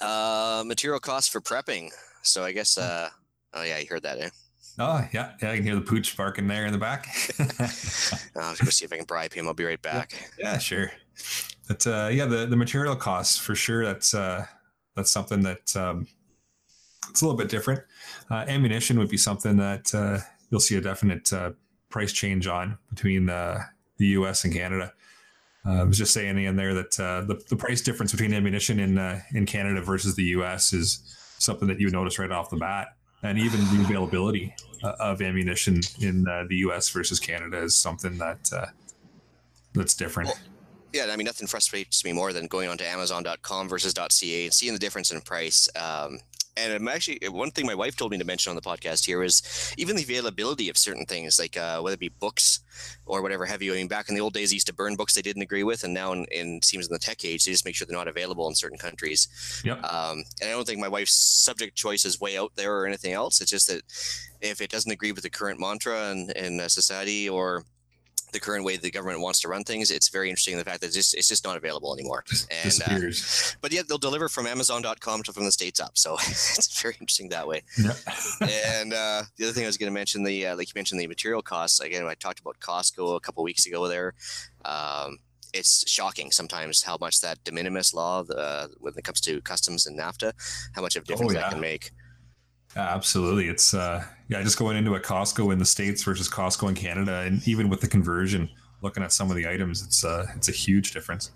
Uh, 0.00 0.62
material 0.64 1.00
costs 1.00 1.28
for 1.28 1.40
prepping. 1.40 1.90
So 2.22 2.44
I 2.44 2.52
guess, 2.52 2.78
uh, 2.78 3.08
oh 3.54 3.62
yeah, 3.64 3.78
you 3.78 3.86
heard 3.90 4.04
that, 4.04 4.18
eh? 4.20 4.30
Oh 4.78 5.04
yeah, 5.12 5.32
yeah. 5.42 5.50
I 5.50 5.56
can 5.56 5.64
hear 5.64 5.74
the 5.74 5.80
pooch 5.80 6.16
barking 6.16 6.46
there 6.46 6.66
in 6.66 6.72
the 6.72 6.78
back. 6.78 7.08
I'll 8.36 8.54
go 8.54 8.70
see 8.70 8.84
if 8.84 8.92
I 8.92 8.96
can 8.96 9.06
bribe 9.06 9.32
him. 9.32 9.48
I'll 9.48 9.54
be 9.54 9.64
right 9.64 9.80
back. 9.80 10.12
Yeah, 10.38 10.52
yeah 10.52 10.58
sure. 10.58 10.92
But 11.66 11.86
uh, 11.86 12.10
yeah, 12.12 12.26
the 12.26 12.46
the 12.46 12.56
material 12.56 12.94
costs 12.94 13.38
for 13.38 13.54
sure. 13.54 13.84
That's 13.84 14.12
uh, 14.12 14.44
that's 14.94 15.10
something 15.10 15.40
that 15.42 15.74
um, 15.76 16.06
it's 17.08 17.22
a 17.22 17.24
little 17.24 17.38
bit 17.38 17.48
different. 17.48 17.80
Uh, 18.30 18.44
ammunition 18.48 18.98
would 18.98 19.08
be 19.08 19.16
something 19.16 19.56
that 19.56 19.94
uh, 19.94 20.18
you'll 20.50 20.60
see 20.60 20.76
a 20.76 20.80
definite 20.80 21.32
uh, 21.32 21.52
price 21.88 22.12
change 22.12 22.46
on 22.46 22.78
between 22.90 23.28
uh, 23.28 23.62
the 23.98 24.06
U.S. 24.08 24.44
and 24.44 24.52
Canada. 24.52 24.92
Uh, 25.66 25.80
I 25.80 25.84
was 25.84 25.98
just 25.98 26.12
saying 26.12 26.38
in 26.42 26.56
there 26.56 26.74
that 26.74 27.00
uh, 27.00 27.22
the, 27.22 27.42
the 27.48 27.56
price 27.56 27.80
difference 27.80 28.12
between 28.12 28.32
ammunition 28.32 28.78
in 28.78 28.98
uh, 28.98 29.20
in 29.34 29.46
Canada 29.46 29.80
versus 29.80 30.14
the 30.14 30.24
U.S. 30.24 30.72
is 30.72 31.00
something 31.38 31.68
that 31.68 31.80
you 31.80 31.90
notice 31.90 32.18
right 32.18 32.30
off 32.30 32.50
the 32.50 32.56
bat, 32.56 32.88
and 33.22 33.38
even 33.38 33.60
the 33.76 33.84
availability 33.84 34.54
uh, 34.84 34.92
of 35.00 35.20
ammunition 35.20 35.80
in 36.00 36.26
uh, 36.28 36.44
the 36.48 36.56
U.S. 36.56 36.88
versus 36.90 37.18
Canada 37.18 37.62
is 37.62 37.74
something 37.74 38.16
that 38.18 38.50
that's 39.74 39.94
different. 39.94 40.28
Well, 40.28 40.38
yeah, 40.92 41.12
I 41.12 41.16
mean, 41.16 41.26
nothing 41.26 41.46
frustrates 41.46 42.04
me 42.04 42.12
more 42.12 42.32
than 42.32 42.46
going 42.46 42.68
onto 42.68 42.84
Amazon.com 42.84 43.68
versus 43.68 43.92
.ca 43.92 44.44
and 44.44 44.54
seeing 44.54 44.72
the 44.72 44.78
difference 44.78 45.10
in 45.10 45.20
price. 45.20 45.68
Um, 45.76 46.20
and 46.56 46.72
I'm 46.72 46.88
actually 46.88 47.20
one 47.28 47.50
thing 47.50 47.66
my 47.66 47.74
wife 47.74 47.96
told 47.96 48.12
me 48.12 48.18
to 48.18 48.24
mention 48.24 48.50
on 48.50 48.56
the 48.56 48.62
podcast 48.62 49.04
here 49.04 49.22
is 49.22 49.74
even 49.76 49.96
the 49.96 50.02
availability 50.02 50.68
of 50.68 50.76
certain 50.76 51.04
things, 51.04 51.38
like 51.38 51.56
uh, 51.56 51.80
whether 51.80 51.94
it 51.94 52.00
be 52.00 52.08
books 52.08 52.60
or 53.04 53.22
whatever 53.22 53.44
have 53.44 53.62
you. 53.62 53.72
I 53.72 53.76
mean, 53.76 53.88
back 53.88 54.08
in 54.08 54.14
the 54.14 54.20
old 54.20 54.34
days, 54.34 54.50
they 54.50 54.54
used 54.54 54.66
to 54.68 54.74
burn 54.74 54.96
books 54.96 55.14
they 55.14 55.22
didn't 55.22 55.42
agree 55.42 55.64
with, 55.64 55.84
and 55.84 55.94
now 55.94 56.12
in, 56.12 56.26
in 56.30 56.62
seems 56.62 56.86
in 56.86 56.92
the 56.92 56.98
tech 56.98 57.24
age, 57.24 57.44
they 57.44 57.52
just 57.52 57.64
make 57.64 57.74
sure 57.74 57.86
they're 57.86 57.96
not 57.96 58.08
available 58.08 58.48
in 58.48 58.54
certain 58.54 58.78
countries. 58.78 59.28
Yep. 59.64 59.84
Um, 59.84 60.24
and 60.40 60.50
I 60.50 60.52
don't 60.52 60.66
think 60.66 60.80
my 60.80 60.88
wife's 60.88 61.14
subject 61.14 61.76
choice 61.76 62.04
is 62.04 62.20
way 62.20 62.38
out 62.38 62.52
there 62.56 62.76
or 62.76 62.86
anything 62.86 63.12
else. 63.12 63.40
It's 63.40 63.50
just 63.50 63.68
that 63.68 63.82
if 64.40 64.60
it 64.60 64.70
doesn't 64.70 64.92
agree 64.92 65.12
with 65.12 65.22
the 65.22 65.30
current 65.30 65.60
mantra 65.60 66.10
in, 66.12 66.30
in 66.30 66.68
society 66.68 67.28
or 67.28 67.64
the 68.32 68.40
current 68.40 68.64
way 68.64 68.76
the 68.76 68.90
government 68.90 69.20
wants 69.20 69.40
to 69.40 69.48
run 69.48 69.64
things, 69.64 69.90
it's 69.90 70.08
very 70.08 70.28
interesting 70.28 70.56
the 70.56 70.64
fact 70.64 70.80
that 70.80 70.88
it's 70.88 70.96
just, 70.96 71.14
it's 71.14 71.28
just 71.28 71.44
not 71.44 71.56
available 71.56 71.94
anymore. 71.94 72.24
And, 72.64 72.82
uh, 72.86 73.12
but 73.60 73.72
yet 73.72 73.88
they'll 73.88 73.98
deliver 73.98 74.28
from 74.28 74.46
Amazon.com 74.46 75.22
to 75.24 75.32
from 75.32 75.44
the 75.44 75.52
states 75.52 75.80
up, 75.80 75.96
so 75.96 76.14
it's 76.20 76.80
very 76.80 76.96
interesting 77.00 77.28
that 77.30 77.46
way. 77.46 77.62
Yeah. 77.78 77.92
and 78.40 78.92
uh, 78.92 79.22
the 79.36 79.44
other 79.44 79.52
thing 79.52 79.64
I 79.64 79.66
was 79.66 79.76
going 79.76 79.90
to 79.90 79.94
mention, 79.94 80.22
the 80.22 80.48
uh, 80.48 80.56
like 80.56 80.68
you 80.68 80.72
mentioned, 80.74 81.00
the 81.00 81.06
material 81.06 81.42
costs. 81.42 81.80
Again, 81.80 82.04
I 82.04 82.14
talked 82.14 82.40
about 82.40 82.58
Costco 82.60 83.16
a 83.16 83.20
couple 83.20 83.42
weeks 83.44 83.66
ago. 83.66 83.88
There, 83.88 84.14
um, 84.64 85.18
it's 85.54 85.88
shocking 85.88 86.30
sometimes 86.30 86.82
how 86.82 86.96
much 87.00 87.20
that 87.20 87.42
de 87.44 87.52
minimis 87.52 87.94
law, 87.94 88.22
the, 88.22 88.70
when 88.78 88.94
it 88.96 89.04
comes 89.04 89.20
to 89.22 89.40
customs 89.42 89.86
and 89.86 89.98
NAFTA, 89.98 90.32
how 90.74 90.82
much 90.82 90.96
of 90.96 91.02
a 91.02 91.06
difference 91.06 91.32
oh, 91.32 91.34
yeah. 91.34 91.40
that 91.42 91.50
can 91.52 91.60
make. 91.60 91.90
Yeah, 92.74 92.94
absolutely. 92.94 93.48
It's 93.48 93.72
uh, 93.72 94.04
yeah, 94.28 94.42
just 94.42 94.58
going 94.58 94.76
into 94.76 94.94
a 94.94 95.00
Costco 95.00 95.52
in 95.52 95.58
the 95.58 95.64
states 95.64 96.02
versus 96.02 96.28
Costco 96.28 96.68
in 96.68 96.74
Canada, 96.74 97.20
and 97.20 97.46
even 97.46 97.68
with 97.68 97.80
the 97.80 97.88
conversion, 97.88 98.48
looking 98.82 99.02
at 99.02 99.12
some 99.12 99.30
of 99.30 99.36
the 99.36 99.48
items, 99.48 99.82
it's 99.82 100.04
uh, 100.04 100.26
it's 100.34 100.48
a 100.48 100.52
huge 100.52 100.92
difference. 100.92 101.30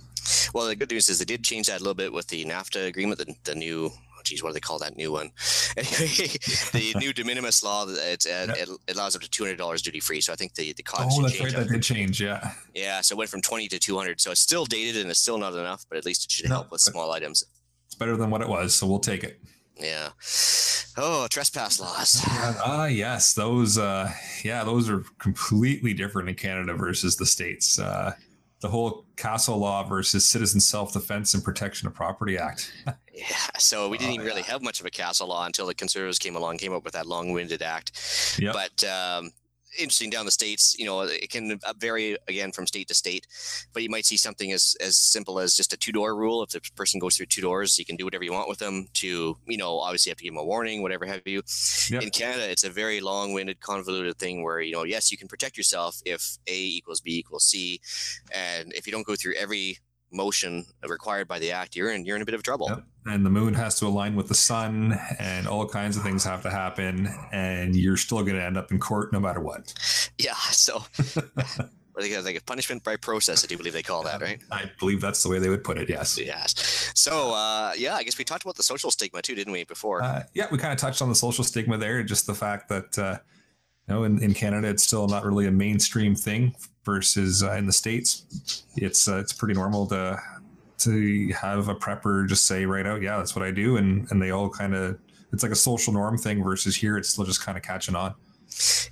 Well, 0.54 0.66
the 0.66 0.76
good 0.76 0.90
news 0.90 1.08
is 1.08 1.18
they 1.18 1.24
did 1.24 1.44
change 1.44 1.68
that 1.68 1.76
a 1.76 1.82
little 1.82 1.94
bit 1.94 2.12
with 2.12 2.26
the 2.26 2.44
NAFTA 2.44 2.86
agreement, 2.86 3.18
the, 3.18 3.34
the 3.44 3.54
new 3.54 3.90
oh, 4.20 4.22
geez, 4.24 4.42
what 4.42 4.50
do 4.50 4.54
they 4.54 4.60
call 4.60 4.78
that 4.78 4.96
new 4.96 5.12
one? 5.12 5.30
Anyway, 5.76 5.92
the 6.72 6.94
new 6.98 7.12
de 7.12 7.24
minimis 7.24 7.62
law 7.62 7.86
it, 7.88 8.26
uh, 8.26 8.52
it, 8.52 8.68
it 8.88 8.96
allows 8.96 9.16
up 9.16 9.22
to 9.22 9.30
two 9.30 9.44
hundred 9.44 9.56
dollars 9.56 9.82
duty 9.82 10.00
free. 10.00 10.20
So 10.20 10.32
I 10.32 10.36
think 10.36 10.54
the 10.54 10.72
the 10.72 10.82
cost. 10.82 11.18
Oh, 11.18 11.22
that's 11.22 11.40
right. 11.40 11.52
That 11.52 11.68
did 11.68 11.82
change. 11.82 12.20
Yeah. 12.20 12.52
Yeah. 12.74 13.00
So 13.00 13.14
it 13.14 13.18
went 13.18 13.30
from 13.30 13.42
twenty 13.42 13.68
to 13.68 13.78
two 13.78 13.96
hundred. 13.96 14.20
So 14.20 14.30
it's 14.30 14.40
still 14.40 14.64
dated 14.64 15.00
and 15.00 15.10
it's 15.10 15.20
still 15.20 15.38
not 15.38 15.54
enough, 15.54 15.86
but 15.88 15.98
at 15.98 16.04
least 16.04 16.24
it 16.24 16.30
should 16.30 16.48
no, 16.48 16.56
help 16.56 16.72
with 16.72 16.80
small 16.80 17.12
items. 17.12 17.44
It's 17.86 17.94
better 17.94 18.16
than 18.16 18.30
what 18.30 18.42
it 18.42 18.48
was, 18.48 18.74
so 18.74 18.86
we'll 18.86 19.00
take 19.00 19.24
it. 19.24 19.40
Yeah. 19.80 20.10
Oh, 20.96 21.26
trespass 21.28 21.80
laws. 21.80 22.22
Ah, 22.26 22.86
yes, 22.86 23.32
those. 23.34 23.78
Uh, 23.78 24.12
yeah, 24.44 24.64
those 24.64 24.90
are 24.90 25.04
completely 25.18 25.94
different 25.94 26.28
in 26.28 26.34
Canada 26.34 26.74
versus 26.74 27.16
the 27.16 27.26
states. 27.26 27.78
Uh, 27.78 28.12
the 28.60 28.68
whole 28.68 29.06
Castle 29.16 29.56
law 29.56 29.82
versus 29.82 30.28
Citizen 30.28 30.60
Self 30.60 30.92
Defense 30.92 31.34
and 31.34 31.42
Protection 31.42 31.88
of 31.88 31.94
Property 31.94 32.36
Act. 32.36 32.72
yeah, 33.14 33.24
so 33.58 33.88
we 33.88 33.96
didn't 33.96 34.12
oh, 34.12 34.14
even 34.14 34.26
really 34.26 34.42
have 34.42 34.62
much 34.62 34.80
of 34.80 34.86
a 34.86 34.90
Castle 34.90 35.28
law 35.28 35.46
until 35.46 35.66
the 35.66 35.74
Conservatives 35.74 36.18
came 36.18 36.36
along, 36.36 36.58
came 36.58 36.74
up 36.74 36.84
with 36.84 36.92
that 36.92 37.06
long-winded 37.06 37.62
act. 37.62 38.36
Yep. 38.38 38.54
But 38.54 38.84
um, 38.84 39.30
interesting 39.78 40.10
down 40.10 40.24
the 40.24 40.30
states. 40.30 40.76
You 40.78 40.84
know, 40.84 41.02
it 41.02 41.30
can 41.30 41.58
uh, 41.66 41.72
vary 41.78 42.16
again 42.28 42.52
from 42.52 42.66
state 42.66 42.88
to 42.88 42.94
state, 42.94 43.26
but 43.72 43.82
you 43.82 43.90
might 43.90 44.06
see 44.06 44.16
something 44.16 44.52
as 44.52 44.76
as 44.80 44.98
simple 44.98 45.38
as 45.38 45.54
just 45.54 45.72
a 45.72 45.76
two 45.76 45.92
door 45.92 46.16
rule. 46.16 46.42
If 46.42 46.50
the 46.50 46.60
person 46.76 47.00
goes 47.00 47.16
through 47.16 47.26
two 47.26 47.42
doors, 47.42 47.78
you 47.78 47.84
can 47.84 47.96
do 47.96 48.04
whatever 48.04 48.24
you 48.24 48.32
want 48.32 48.48
with 48.48 48.58
them. 48.58 48.88
To 48.94 49.36
you 49.46 49.56
know, 49.56 49.78
obviously 49.78 50.10
you 50.10 50.12
have 50.12 50.18
to 50.18 50.24
give 50.24 50.34
them 50.34 50.40
a 50.40 50.44
warning, 50.44 50.82
whatever 50.82 51.06
have 51.06 51.22
you. 51.24 51.42
Yep. 51.90 52.02
In 52.02 52.10
Canada, 52.10 52.50
it's 52.50 52.64
a 52.64 52.70
very 52.70 53.00
long 53.00 53.32
winded, 53.32 53.60
convoluted 53.60 54.16
thing 54.18 54.42
where 54.42 54.60
you 54.60 54.72
know, 54.72 54.84
yes, 54.84 55.10
you 55.10 55.18
can 55.18 55.28
protect 55.28 55.56
yourself 55.56 56.00
if 56.04 56.38
A 56.46 56.56
equals 56.56 57.00
B 57.00 57.18
equals 57.18 57.44
C, 57.44 57.80
and 58.34 58.72
if 58.74 58.86
you 58.86 58.92
don't 58.92 59.06
go 59.06 59.16
through 59.16 59.34
every 59.34 59.78
motion 60.12 60.66
required 60.86 61.28
by 61.28 61.38
the 61.38 61.52
act, 61.52 61.76
you're 61.76 61.92
in 61.92 62.04
you're 62.04 62.16
in 62.16 62.22
a 62.22 62.24
bit 62.24 62.34
of 62.34 62.42
trouble. 62.42 62.68
Yep. 62.68 62.84
And 63.06 63.24
the 63.24 63.30
moon 63.30 63.54
has 63.54 63.78
to 63.80 63.86
align 63.86 64.14
with 64.14 64.28
the 64.28 64.34
sun, 64.34 64.98
and 65.18 65.48
all 65.48 65.66
kinds 65.66 65.96
of 65.96 66.02
things 66.02 66.22
have 66.24 66.42
to 66.42 66.50
happen, 66.50 67.08
and 67.32 67.74
you're 67.74 67.96
still 67.96 68.22
going 68.22 68.36
to 68.36 68.42
end 68.42 68.58
up 68.58 68.70
in 68.70 68.78
court 68.78 69.12
no 69.12 69.20
matter 69.20 69.40
what. 69.40 69.72
Yeah. 70.18 70.34
So. 70.34 70.84
like 72.00 72.36
a 72.36 72.40
punishment 72.42 72.82
by 72.82 72.96
process. 72.96 73.44
I 73.44 73.46
do 73.46 73.56
believe 73.56 73.72
they 73.72 73.82
call 73.82 74.02
that, 74.04 74.22
right? 74.22 74.40
I 74.50 74.70
believe 74.78 75.00
that's 75.00 75.22
the 75.22 75.28
way 75.28 75.38
they 75.38 75.48
would 75.48 75.64
put 75.64 75.76
it. 75.76 75.88
Yes. 75.88 76.18
Yes. 76.18 76.92
So, 76.94 77.34
uh, 77.34 77.72
yeah, 77.76 77.94
I 77.94 78.02
guess 78.02 78.16
we 78.16 78.24
talked 78.24 78.42
about 78.42 78.56
the 78.56 78.62
social 78.62 78.90
stigma 78.90 79.20
too, 79.20 79.34
didn't 79.34 79.52
we? 79.52 79.64
Before. 79.64 80.02
Uh, 80.02 80.22
yeah, 80.32 80.46
we 80.50 80.56
kind 80.56 80.72
of 80.72 80.78
touched 80.78 81.02
on 81.02 81.08
the 81.08 81.14
social 81.14 81.44
stigma 81.44 81.76
there. 81.76 82.02
Just 82.02 82.26
the 82.26 82.34
fact 82.34 82.68
that 82.68 82.98
uh, 82.98 83.18
you 83.88 83.94
know, 83.94 84.04
in, 84.04 84.22
in 84.22 84.34
Canada, 84.34 84.68
it's 84.68 84.82
still 84.82 85.08
not 85.08 85.24
really 85.24 85.46
a 85.46 85.50
mainstream 85.50 86.14
thing 86.14 86.54
versus 86.84 87.42
uh, 87.42 87.52
in 87.52 87.66
the 87.66 87.72
states, 87.72 88.64
it's 88.76 89.08
uh, 89.08 89.18
it's 89.18 89.32
pretty 89.32 89.54
normal 89.54 89.86
to 89.88 90.18
to 90.78 91.28
have 91.32 91.68
a 91.68 91.74
prepper 91.74 92.26
just 92.26 92.46
say 92.46 92.64
right 92.64 92.86
out, 92.86 93.02
yeah, 93.02 93.18
that's 93.18 93.36
what 93.36 93.44
I 93.44 93.50
do, 93.50 93.76
and 93.76 94.10
and 94.10 94.20
they 94.20 94.30
all 94.30 94.48
kind 94.48 94.74
of 94.74 94.98
it's 95.32 95.42
like 95.42 95.52
a 95.52 95.56
social 95.56 95.92
norm 95.92 96.18
thing 96.18 96.42
versus 96.42 96.76
here, 96.76 96.96
it's 96.96 97.10
still 97.10 97.24
just 97.24 97.44
kind 97.44 97.56
of 97.56 97.62
catching 97.62 97.94
on. 97.94 98.14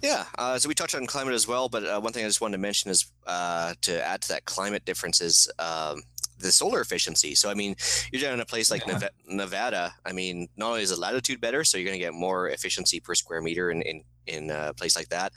Yeah, 0.00 0.24
uh, 0.38 0.58
so 0.58 0.68
we 0.68 0.74
touched 0.74 0.94
on 0.94 1.06
climate 1.06 1.34
as 1.34 1.48
well, 1.48 1.68
but 1.68 1.84
uh, 1.84 2.00
one 2.00 2.12
thing 2.12 2.24
I 2.24 2.28
just 2.28 2.40
wanted 2.40 2.58
to 2.58 2.62
mention 2.62 2.90
is 2.90 3.10
uh, 3.26 3.74
to 3.82 4.04
add 4.06 4.22
to 4.22 4.28
that 4.28 4.44
climate 4.44 4.84
differences. 4.84 5.50
Um, 5.58 6.02
the 6.40 6.52
solar 6.52 6.80
efficiency. 6.80 7.34
So 7.34 7.50
I 7.50 7.54
mean, 7.54 7.74
you're 8.12 8.22
down 8.22 8.34
in 8.34 8.40
a 8.40 8.46
place 8.46 8.70
like 8.70 8.86
Yeah. 8.86 9.08
Nevada. 9.26 9.92
I 10.06 10.12
mean, 10.12 10.48
not 10.56 10.68
only 10.68 10.82
is 10.82 10.90
the 10.90 10.96
latitude 10.96 11.40
better, 11.40 11.64
so 11.64 11.76
you're 11.76 11.84
going 11.84 11.98
to 11.98 12.04
get 12.04 12.14
more 12.14 12.48
efficiency 12.48 13.00
per 13.00 13.16
square 13.16 13.42
meter 13.42 13.72
in 13.72 13.82
in, 13.82 14.04
in 14.28 14.50
a 14.50 14.72
place 14.74 14.96
like 14.96 15.08
that. 15.08 15.32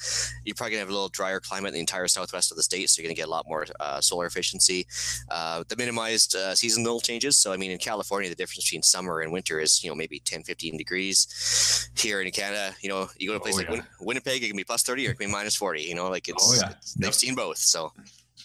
You're 0.45 0.55
probably 0.55 0.71
going 0.71 0.79
to 0.81 0.85
have 0.85 0.89
a 0.89 0.93
little 0.93 1.09
drier 1.09 1.39
climate 1.39 1.69
in 1.69 1.73
the 1.75 1.79
entire 1.79 2.07
southwest 2.07 2.51
of 2.51 2.57
the 2.57 2.63
state, 2.63 2.89
so 2.89 3.01
you're 3.01 3.07
going 3.07 3.15
to 3.15 3.19
get 3.21 3.27
a 3.27 3.31
lot 3.31 3.45
more 3.47 3.65
uh, 3.79 4.01
solar 4.01 4.25
efficiency. 4.25 4.85
Uh, 5.29 5.63
the 5.67 5.75
minimized 5.75 6.35
uh, 6.35 6.53
seasonal 6.55 6.99
changes. 6.99 7.37
So 7.37 7.51
I 7.53 7.57
mean, 7.57 7.71
in 7.71 7.77
California, 7.77 8.29
the 8.29 8.35
difference 8.35 8.65
between 8.65 8.83
summer 8.83 9.21
and 9.21 9.31
winter 9.31 9.59
is 9.59 9.83
you 9.83 9.89
know 9.89 9.95
maybe 9.95 10.19
10, 10.19 10.43
15 10.43 10.77
degrees. 10.77 11.89
Here 11.97 12.21
in 12.21 12.31
Canada, 12.31 12.73
you 12.81 12.89
know, 12.89 13.09
you 13.17 13.27
go 13.29 13.33
to 13.33 13.39
a 13.39 13.41
place 13.41 13.55
Oh, 13.55 13.57
like 13.57 13.67
yeah. 13.67 13.71
Win- 13.73 13.85
Winnipeg, 13.99 14.43
it 14.43 14.47
can 14.47 14.57
be 14.57 14.63
plus 14.63 14.83
30 14.83 15.07
or 15.07 15.11
it 15.11 15.17
can 15.17 15.27
be 15.27 15.31
minus 15.31 15.55
40. 15.55 15.81
You 15.81 15.95
know, 15.95 16.09
like 16.09 16.27
it's, 16.29 16.43
Oh, 16.49 16.55
yeah. 16.55 16.69
it's- 16.71 16.93
they've 16.93 17.07
Yep. 17.07 17.13
seen 17.13 17.35
both. 17.35 17.57
So 17.57 17.91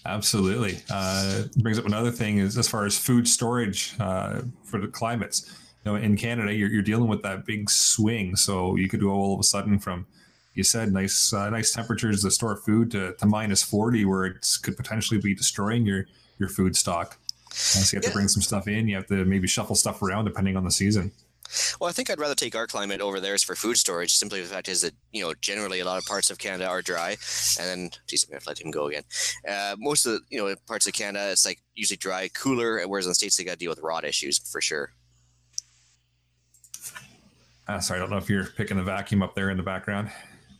Absolutely. 0.04 0.78
Uh, 0.90 1.44
brings 1.58 1.78
up 1.78 1.86
another 1.86 2.10
thing 2.10 2.38
is 2.38 2.56
as 2.58 2.68
far 2.68 2.84
as 2.86 2.96
food 2.98 3.26
storage 3.26 3.94
uh, 3.98 4.42
for 4.64 4.80
the 4.80 4.86
climates. 4.88 5.50
You 5.84 5.92
know, 5.92 5.96
in 5.96 6.16
Canada, 6.16 6.52
you're, 6.52 6.68
you're 6.70 6.82
dealing 6.82 7.08
with 7.08 7.22
that 7.22 7.46
big 7.46 7.70
swing, 7.70 8.36
so 8.36 8.76
you 8.76 8.88
could 8.88 9.00
go 9.00 9.10
all 9.10 9.34
of 9.34 9.40
a 9.40 9.44
sudden 9.44 9.78
from 9.78 10.06
you 10.56 10.64
said 10.64 10.92
nice 10.92 11.32
uh, 11.32 11.48
nice 11.50 11.72
temperatures 11.72 12.22
to 12.22 12.30
store 12.32 12.56
food 12.56 12.90
to, 12.90 13.12
to 13.14 13.26
minus 13.26 13.62
40 13.62 14.04
where 14.06 14.24
it 14.24 14.44
could 14.62 14.76
potentially 14.76 15.20
be 15.20 15.34
destroying 15.34 15.86
your 15.86 16.06
your 16.40 16.48
food 16.48 16.74
stock 16.76 17.18
so 17.52 17.78
you 17.78 17.98
have 17.98 18.04
Yeah. 18.04 18.08
to 18.10 18.14
bring 18.14 18.28
some 18.28 18.42
stuff 18.42 18.66
in 18.66 18.88
you 18.88 18.96
have 18.96 19.06
to 19.06 19.24
maybe 19.24 19.46
shuffle 19.46 19.76
stuff 19.76 20.02
around 20.02 20.24
depending 20.24 20.56
on 20.56 20.64
the 20.64 20.70
season 20.72 21.12
Well, 21.80 21.88
I 21.88 21.92
think 21.92 22.10
I'd 22.10 22.18
rather 22.18 22.34
take 22.34 22.56
our 22.56 22.66
climate 22.66 23.00
over 23.00 23.20
theirs 23.20 23.44
for 23.44 23.54
food 23.54 23.76
storage. 23.76 24.12
Simply 24.14 24.40
the 24.42 24.48
fact 24.48 24.68
is 24.68 24.80
that 24.80 24.94
you 25.12 25.22
know 25.22 25.32
generally 25.40 25.78
a 25.78 25.84
lot 25.84 25.96
of 25.98 26.04
parts 26.04 26.28
of 26.28 26.38
Canada 26.38 26.66
are 26.66 26.82
dry, 26.82 27.10
and 27.60 27.66
then 27.70 27.90
geez, 28.08 28.24
I'm 28.24 28.30
gonna 28.30 28.36
have 28.38 28.42
to 28.42 28.48
let 28.50 28.60
him 28.64 28.72
go 28.72 28.88
again. 28.88 29.04
Uh, 29.48 29.76
most 29.78 30.06
of 30.06 30.12
the 30.14 30.20
you 30.28 30.38
know 30.38 30.52
parts 30.66 30.88
of 30.88 30.92
Canada 30.92 31.30
it's 31.30 31.46
like 31.46 31.60
usually 31.76 31.98
dry, 31.98 32.26
cooler, 32.42 32.82
whereas 32.88 33.06
in 33.06 33.10
the 33.10 33.14
states 33.14 33.36
they 33.36 33.44
got 33.44 33.52
to 33.52 33.58
deal 33.64 33.70
with 33.70 33.78
rot 33.78 34.04
issues 34.04 34.38
for 34.52 34.60
sure. 34.60 34.90
uh, 37.68 37.80
sorry 37.80 37.98
i 37.98 38.00
don't 38.00 38.10
know 38.10 38.16
if 38.18 38.28
you're 38.30 38.46
picking 38.46 38.76
the 38.76 38.82
vacuum 38.82 39.22
up 39.22 39.34
there 39.34 39.50
in 39.50 39.56
the 39.56 39.62
background 39.62 40.10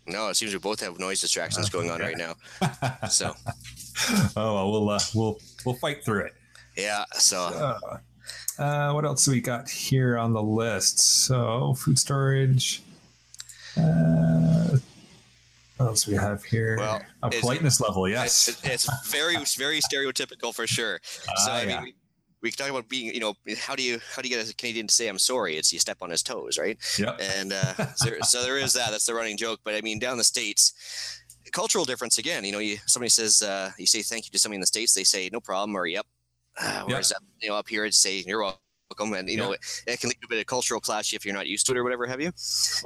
No, 0.07 0.29
it 0.29 0.37
seems 0.37 0.53
we 0.53 0.59
both 0.59 0.81
have 0.81 0.99
noise 0.99 1.21
distractions 1.21 1.66
Uh, 1.69 1.71
going 1.71 1.90
on 1.90 2.01
right 2.01 2.16
now. 2.16 2.35
So 3.09 3.35
oh 4.37 4.55
well 4.55 4.71
we'll 4.71 4.90
uh, 4.90 5.01
we'll 5.14 5.38
we'll 5.64 5.75
fight 5.77 6.05
through 6.05 6.25
it 6.27 6.35
yeah, 6.77 7.05
so 7.14 7.38
Uh, 7.38 7.99
uh, 8.62 8.92
what 8.92 9.05
else 9.07 9.27
we 9.27 9.40
got 9.40 9.69
here 9.71 10.19
on 10.19 10.33
the 10.35 10.42
list? 10.42 10.99
So 10.99 11.75
food 11.75 11.99
storage. 11.99 12.83
Uh, 13.77 14.77
what 15.79 15.87
else 15.87 16.07
we 16.07 16.14
have 16.14 16.42
here? 16.45 16.77
Well, 16.79 17.03
a 17.23 17.31
politeness 17.31 17.81
level, 17.81 18.09
yes. 18.09 18.49
It's, 18.49 18.64
it's 18.64 19.11
very 19.11 19.37
very 19.57 19.81
stereotypical 19.81 20.55
for 20.55 20.66
sure. 20.66 21.01
So 21.03 21.51
Ah, 21.51 21.57
I 21.57 21.61
mean, 21.66 21.71
yeah. 21.71 21.85
We, 22.42 22.51
can 22.51 22.59
talk 22.59 22.70
about 22.70 22.88
being, 22.88 23.12
you 23.14 23.20
know, 23.20 23.35
how 23.59 23.75
do 23.75 23.83
you 23.83 23.99
how 24.14 24.22
do 24.22 24.29
you 24.29 24.37
get 24.37 24.49
a 24.49 24.55
Canadian 24.55 24.87
to 24.87 24.94
say 24.94 25.09
I'm 25.09 25.18
sorry? 25.18 25.57
It's 25.57 25.72
you 25.72 25.79
step 25.79 25.99
on 26.01 26.11
his 26.11 26.22
toes, 26.22 26.59
right? 26.59 26.79
Yep. 26.99 27.20
And 27.38 27.53
uh, 27.53 27.94
so, 27.94 28.11
so 28.22 28.42
there 28.42 28.59
is 28.59 28.72
that. 28.75 28.90
That's 28.90 29.07
the 29.07 29.14
running 29.14 29.37
joke. 29.37 29.61
But 29.64 29.75
I 29.75 29.81
mean, 29.81 29.99
down 29.99 30.18
the 30.18 30.25
states, 30.25 30.72
cultural 31.53 31.85
difference 31.85 32.18
again. 32.18 32.44
You 32.44 32.53
know, 32.53 32.59
you 32.59 32.79
somebody 32.87 33.11
says 33.11 33.42
uh, 33.42 33.70
you 33.79 33.87
say 33.87 34.03
thank 34.03 34.27
you 34.27 34.31
to 34.33 34.38
somebody 34.38 34.57
in 34.57 34.61
the 34.61 34.66
states, 34.66 34.94
they 34.94 35.05
say 35.05 35.29
no 35.33 35.40
problem 35.40 35.77
or 35.77 35.87
yep. 35.87 36.07
Uh, 36.59 36.85
whereas 36.87 37.12
up, 37.12 37.22
you 37.40 37.49
know 37.49 37.57
up 37.57 37.68
here, 37.68 37.85
it's 37.85 37.99
say 37.99 38.25
you're 38.27 38.40
welcome, 38.40 39.12
and 39.12 39.29
you 39.29 39.37
know 39.37 39.53
it, 39.53 39.61
it 39.87 40.01
can 40.01 40.09
lead 40.09 40.18
to 40.20 40.27
a 40.27 40.29
bit 40.29 40.40
of 40.40 40.46
cultural 40.46 40.81
clash 40.81 41.12
if 41.12 41.25
you're 41.25 41.35
not 41.35 41.46
used 41.46 41.66
to 41.66 41.72
it 41.72 41.79
or 41.79 41.85
whatever 41.85 42.07
have 42.07 42.20
you. 42.20 42.33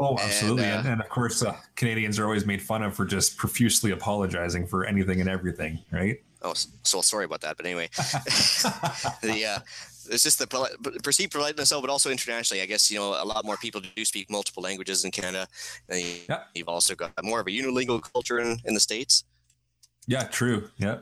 Oh, 0.00 0.18
absolutely. 0.18 0.64
And, 0.64 0.78
And, 0.78 0.88
uh, 0.88 0.92
and, 0.92 1.00
of 1.00 1.08
course, 1.08 1.42
uh, 1.42 1.56
Canadians 1.76 2.18
are 2.18 2.24
always 2.24 2.46
made 2.46 2.60
fun 2.60 2.82
of 2.82 2.94
for 2.94 3.04
just 3.04 3.36
profusely 3.36 3.92
apologizing 3.92 4.66
for 4.66 4.86
anything 4.86 5.20
and 5.20 5.30
everything, 5.30 5.78
right? 5.92 6.18
Oh, 6.42 6.54
so 6.82 7.00
sorry 7.02 7.24
about 7.26 7.40
that. 7.42 7.56
But 7.56 7.66
anyway, 7.66 7.88
the 9.22 9.44
uh, 9.56 9.58
it's 10.10 10.22
just 10.24 10.38
the 10.38 10.46
poli- 10.46 10.70
perceived 11.02 11.32
politeness 11.32 11.70
but 11.70 11.90
also 11.90 12.10
internationally. 12.10 12.62
I 12.62 12.66
guess 12.66 12.90
you 12.90 12.98
know 12.98 13.10
a 13.22 13.24
lot 13.24 13.44
more 13.44 13.56
people 13.58 13.80
do 13.94 14.04
speak 14.04 14.30
multiple 14.30 14.62
languages 14.62 15.04
in 15.04 15.10
Canada. 15.10 15.46
And 15.88 16.00
you, 16.00 16.14
Yeah. 16.28 16.44
you've 16.54 16.68
also 16.68 16.94
got 16.94 17.12
more 17.22 17.40
of 17.40 17.46
a 17.46 17.50
unilingual 17.50 18.02
culture 18.12 18.38
in, 18.40 18.58
in 18.64 18.74
the 18.74 18.80
states. 18.80 19.24
Yeah, 20.06 20.24
true. 20.24 20.70
Yeah. 20.78 20.98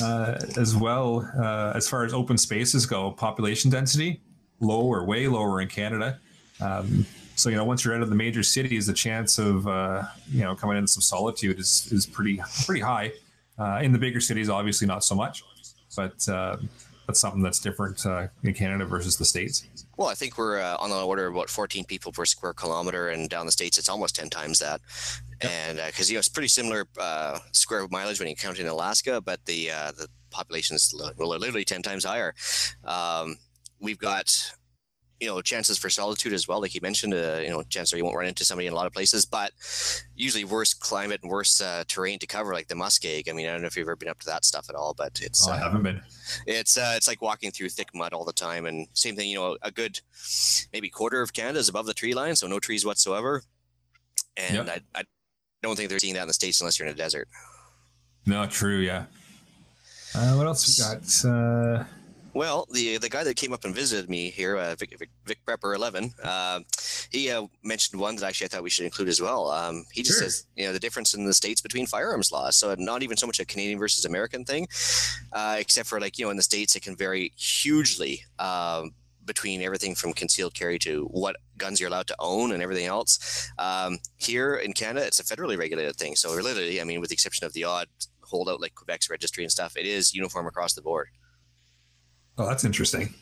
Uh, 0.00 0.38
as 0.56 0.74
well, 0.74 1.28
uh, 1.38 1.72
as 1.74 1.88
far 1.88 2.04
as 2.04 2.14
open 2.14 2.38
spaces 2.38 2.86
go, 2.86 3.10
population 3.10 3.70
density 3.70 4.20
lower, 4.60 5.04
way 5.04 5.26
lower 5.26 5.60
in 5.60 5.68
Canada. 5.68 6.18
Um, 6.60 7.04
so 7.34 7.48
you 7.50 7.56
know, 7.56 7.64
once 7.64 7.84
you're 7.84 7.94
out 7.94 8.02
of 8.02 8.08
the 8.08 8.14
major 8.14 8.42
cities, 8.42 8.86
the 8.86 8.92
chance 8.92 9.38
of 9.38 9.66
uh, 9.66 10.02
you 10.30 10.42
know 10.42 10.54
coming 10.54 10.76
into 10.76 10.88
some 10.88 11.02
solitude 11.02 11.58
is 11.58 11.88
is 11.90 12.06
pretty 12.06 12.40
pretty 12.64 12.80
high. 12.80 13.12
Uh, 13.58 13.80
in 13.82 13.92
the 13.92 13.98
bigger 13.98 14.20
cities, 14.20 14.48
obviously 14.48 14.86
not 14.86 15.04
so 15.04 15.14
much, 15.14 15.42
but 15.94 16.28
uh, 16.28 16.56
that's 17.06 17.20
something 17.20 17.42
that's 17.42 17.58
different 17.58 18.04
uh, 18.06 18.28
in 18.42 18.54
Canada 18.54 18.84
versus 18.84 19.16
the 19.16 19.24
states. 19.24 19.66
Well, 19.96 20.08
I 20.08 20.14
think 20.14 20.38
we're 20.38 20.60
uh, 20.60 20.76
on 20.78 20.90
the 20.90 20.96
order 21.04 21.26
of 21.26 21.34
about 21.34 21.50
14 21.50 21.84
people 21.84 22.12
per 22.12 22.24
square 22.24 22.54
kilometer, 22.54 23.10
and 23.10 23.28
down 23.28 23.46
the 23.46 23.52
states 23.52 23.78
it's 23.78 23.88
almost 23.88 24.16
10 24.16 24.30
times 24.30 24.58
that. 24.60 24.80
And 25.40 25.80
because 25.86 26.10
you 26.10 26.14
know 26.14 26.20
it's 26.20 26.28
pretty 26.28 26.48
similar 26.48 26.86
uh, 26.98 27.38
square 27.52 27.86
mileage 27.90 28.18
when 28.20 28.28
you 28.28 28.36
count 28.36 28.58
in 28.58 28.66
Alaska, 28.66 29.20
but 29.20 29.44
the 29.44 29.70
uh, 29.70 29.92
the 29.92 30.08
population 30.30 30.76
is 30.76 30.94
li- 30.94 31.12
literally 31.18 31.64
10 31.64 31.82
times 31.82 32.04
higher. 32.04 32.34
Um, 32.84 33.36
we've 33.80 33.98
got 33.98 34.52
you 35.22 35.28
know 35.28 35.40
chances 35.40 35.78
for 35.78 35.88
solitude 35.88 36.32
as 36.32 36.48
well, 36.48 36.60
like 36.60 36.74
you 36.74 36.80
mentioned. 36.82 37.14
Uh, 37.14 37.38
you 37.40 37.48
know, 37.48 37.62
chances 37.62 37.96
you 37.96 38.04
won't 38.04 38.16
run 38.16 38.26
into 38.26 38.44
somebody 38.44 38.66
in 38.66 38.72
a 38.72 38.76
lot 38.76 38.86
of 38.86 38.92
places, 38.92 39.24
but 39.24 39.52
usually 40.16 40.42
worse 40.44 40.74
climate 40.74 41.20
and 41.22 41.30
worse 41.30 41.60
uh, 41.60 41.84
terrain 41.86 42.18
to 42.18 42.26
cover, 42.26 42.52
like 42.52 42.66
the 42.66 42.74
muskeg. 42.74 43.30
I 43.30 43.32
mean, 43.32 43.46
I 43.46 43.52
don't 43.52 43.60
know 43.60 43.68
if 43.68 43.76
you've 43.76 43.84
ever 43.86 43.94
been 43.94 44.08
up 44.08 44.18
to 44.18 44.26
that 44.26 44.44
stuff 44.44 44.66
at 44.68 44.74
all, 44.74 44.94
but 44.94 45.20
it's 45.22 45.46
Oh, 45.46 45.52
I 45.52 45.58
uh, 45.58 45.62
haven't 45.62 45.84
been. 45.84 46.02
it's 46.48 46.76
uh, 46.76 46.94
it's 46.96 47.06
like 47.06 47.22
walking 47.22 47.52
through 47.52 47.68
thick 47.68 47.94
mud 47.94 48.12
all 48.12 48.24
the 48.24 48.32
time, 48.32 48.66
and 48.66 48.88
same 48.94 49.14
thing. 49.14 49.30
You 49.30 49.38
know, 49.38 49.56
a 49.62 49.70
good 49.70 50.00
maybe 50.72 50.88
quarter 50.90 51.22
of 51.22 51.32
Canada 51.32 51.60
is 51.60 51.68
above 51.68 51.86
the 51.86 51.94
tree 51.94 52.14
line, 52.14 52.34
so 52.34 52.48
no 52.48 52.58
trees 52.58 52.84
whatsoever. 52.84 53.42
And 54.36 54.66
Yep. 54.66 54.82
I, 54.94 55.00
I 55.00 55.02
don't 55.62 55.76
think 55.76 55.88
they're 55.88 56.00
seeing 56.00 56.14
that 56.14 56.22
in 56.22 56.28
the 56.28 56.34
states 56.34 56.60
unless 56.60 56.78
you're 56.80 56.88
in 56.88 56.94
a 56.94 56.96
desert. 56.96 57.28
No, 58.26 58.44
true. 58.46 58.78
Yeah. 58.78 59.04
Uh, 60.16 60.34
what 60.34 60.46
else 60.48 60.66
we 60.66 60.82
got? 60.82 61.24
Uh, 61.24 61.84
Well, 62.34 62.66
the 62.72 62.96
the 62.96 63.10
guy 63.10 63.24
that 63.24 63.36
came 63.36 63.52
up 63.52 63.64
and 63.64 63.74
visited 63.74 64.08
me 64.08 64.30
here, 64.30 64.56
uh, 64.56 64.74
Vic, 64.74 64.98
Vic, 64.98 65.10
Vic 65.26 65.38
Prepper 65.46 65.74
Eleven, 65.74 66.12
uh, 66.24 66.60
he 67.10 67.30
uh, 67.30 67.46
mentioned 67.62 68.00
one 68.00 68.16
that 68.16 68.24
actually 68.24 68.46
I 68.46 68.48
thought 68.48 68.62
we 68.62 68.70
should 68.70 68.86
include 68.86 69.08
as 69.08 69.20
well. 69.20 69.50
Um, 69.50 69.84
he 69.92 70.02
just 70.02 70.18
Sure. 70.18 70.28
says, 70.28 70.46
you 70.56 70.66
know, 70.66 70.72
the 70.72 70.78
difference 70.80 71.12
in 71.12 71.26
the 71.26 71.34
states 71.34 71.60
between 71.60 71.86
firearms 71.86 72.32
laws. 72.32 72.56
So 72.56 72.74
not 72.78 73.02
even 73.02 73.18
so 73.18 73.26
much 73.26 73.38
a 73.38 73.44
Canadian 73.44 73.78
versus 73.78 74.06
American 74.06 74.46
thing, 74.46 74.66
uh, 75.32 75.56
except 75.58 75.88
for 75.88 76.00
like 76.00 76.18
you 76.18 76.24
know 76.24 76.30
in 76.30 76.38
the 76.38 76.42
states 76.42 76.74
it 76.74 76.80
can 76.82 76.96
vary 76.96 77.32
hugely 77.36 78.24
um, 78.38 78.94
between 79.26 79.60
everything 79.60 79.94
from 79.94 80.14
concealed 80.14 80.54
carry 80.54 80.78
to 80.78 81.04
what 81.10 81.36
guns 81.58 81.80
you're 81.80 81.90
allowed 81.90 82.06
to 82.06 82.16
own 82.18 82.52
and 82.52 82.62
everything 82.62 82.86
else. 82.86 83.50
Um, 83.58 83.98
here 84.16 84.56
in 84.56 84.72
Canada, 84.72 85.06
it's 85.06 85.20
a 85.20 85.24
federally 85.24 85.58
regulated 85.58 85.96
thing. 85.96 86.16
So 86.16 86.30
literally, 86.32 86.80
I 86.80 86.84
mean, 86.84 87.00
with 87.00 87.10
the 87.10 87.14
exception 87.14 87.46
of 87.46 87.52
the 87.52 87.64
odd 87.64 87.88
holdout 88.22 88.60
like 88.62 88.74
Quebec's 88.74 89.10
registry 89.10 89.44
and 89.44 89.52
stuff, 89.52 89.76
it 89.76 89.84
is 89.84 90.14
uniform 90.14 90.46
across 90.46 90.72
the 90.72 90.80
board. 90.82 91.08
Oh, 92.38 92.46
that's 92.46 92.64
interesting. 92.64 93.14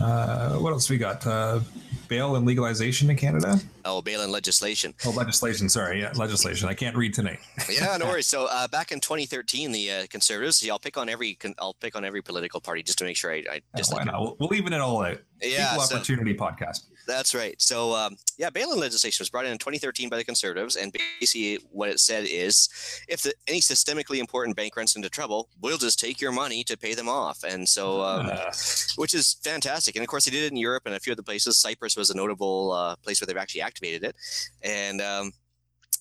Uh, 0.00 0.50
what 0.58 0.72
else 0.72 0.88
we 0.88 0.96
got? 0.96 1.26
Uh, 1.26 1.58
bail 2.06 2.36
and 2.36 2.46
legalization 2.46 3.10
in 3.10 3.16
Canada. 3.16 3.58
Oh, 3.84 4.00
bail-in 4.00 4.30
legislation. 4.30 4.94
Oh, 5.04 5.10
legislation. 5.10 5.68
Sorry, 5.68 6.00
yeah, 6.02 6.12
legislation. 6.14 6.68
I 6.68 6.74
can't 6.74 6.94
read 6.96 7.14
tonight. 7.14 7.40
yeah, 7.70 7.96
no 7.96 8.06
worries. 8.06 8.26
So 8.28 8.46
uh, 8.48 8.68
back 8.68 8.92
in 8.92 9.00
2013, 9.00 9.72
the 9.72 9.90
uh, 9.90 10.06
Conservatives. 10.08 10.58
See, 10.58 10.70
I'll 10.70 10.78
pick 10.78 10.96
on 10.96 11.08
every. 11.08 11.36
I'll 11.58 11.74
pick 11.74 11.96
on 11.96 12.04
every 12.04 12.22
political 12.22 12.60
party 12.60 12.82
just 12.84 12.98
to 12.98 13.04
make 13.04 13.16
sure 13.16 13.32
I, 13.32 13.42
I 13.50 13.60
just 13.76 13.92
Why 13.92 13.98
like. 13.98 14.06
not? 14.06 14.20
We'll, 14.20 14.36
we'll 14.38 14.48
leave 14.50 14.66
it 14.66 14.72
all 14.74 15.02
out. 15.02 15.18
Yeah, 15.42 15.72
Equal 15.72 15.84
so- 15.86 15.96
opportunity 15.96 16.34
podcast. 16.34 16.84
That's 17.08 17.34
right. 17.34 17.60
So, 17.60 17.94
um, 17.96 18.16
yeah, 18.36 18.50
bail-in 18.50 18.78
legislation 18.78 19.22
was 19.22 19.30
brought 19.30 19.46
in 19.46 19.52
in 19.52 19.56
2013 19.58 20.10
by 20.10 20.18
the 20.18 20.24
Conservatives, 20.24 20.76
and 20.76 20.94
basically 21.18 21.58
what 21.72 21.88
it 21.88 22.00
said 22.00 22.26
is, 22.28 22.68
if 23.08 23.22
the, 23.22 23.32
any 23.48 23.60
systemically 23.60 24.18
important 24.18 24.54
bank 24.56 24.76
runs 24.76 24.94
into 24.94 25.08
trouble, 25.08 25.48
we'll 25.62 25.78
just 25.78 25.98
take 25.98 26.20
your 26.20 26.32
money 26.32 26.62
to 26.64 26.76
pay 26.76 26.92
them 26.92 27.08
off. 27.08 27.42
And 27.44 27.66
so, 27.66 28.02
um, 28.02 28.26
Uh, 28.28 28.52
which 28.96 29.14
is 29.14 29.38
fantastic. 29.42 29.96
And 29.96 30.02
of 30.02 30.08
course, 30.08 30.26
they 30.26 30.30
did 30.30 30.44
it 30.44 30.52
in 30.52 30.58
Europe 30.58 30.82
and 30.84 30.94
a 30.94 31.00
few 31.00 31.12
other 31.14 31.22
places. 31.22 31.56
Cyprus 31.58 31.96
was 31.96 32.10
a 32.10 32.16
notable 32.16 32.72
uh, 32.72 32.94
place 32.96 33.20
where 33.20 33.26
they've 33.26 33.36
actually 33.38 33.62
activated 33.62 34.04
it. 34.04 34.14
And 34.62 35.00
um, 35.00 35.32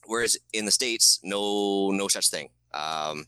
whereas 0.07 0.37
in 0.51 0.65
the 0.65 0.71
states, 0.71 1.21
no, 1.23 1.91
no 1.91 2.09
such 2.09 2.29
thing. 2.29 2.49
Um, 2.73 3.25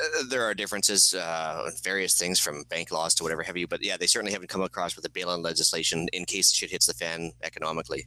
uh, 0.00 0.22
there 0.28 0.42
are 0.44 0.54
differences, 0.54 1.14
uh, 1.14 1.70
various 1.82 2.14
things 2.18 2.38
from 2.40 2.64
bank 2.70 2.90
laws 2.90 3.14
to 3.16 3.22
whatever 3.22 3.42
have 3.42 3.56
you, 3.56 3.66
but 3.66 3.82
yeah, 3.82 3.96
they 3.96 4.06
certainly 4.06 4.32
haven't 4.32 4.48
come 4.48 4.62
across 4.62 4.96
with 4.96 5.02
the 5.02 5.10
bail-in 5.10 5.42
legislation 5.42 6.08
in 6.12 6.24
case 6.24 6.52
shit 6.52 6.70
hits 6.70 6.86
the 6.86 6.94
fan 6.94 7.32
economically. 7.42 8.06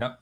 Yep. 0.00 0.18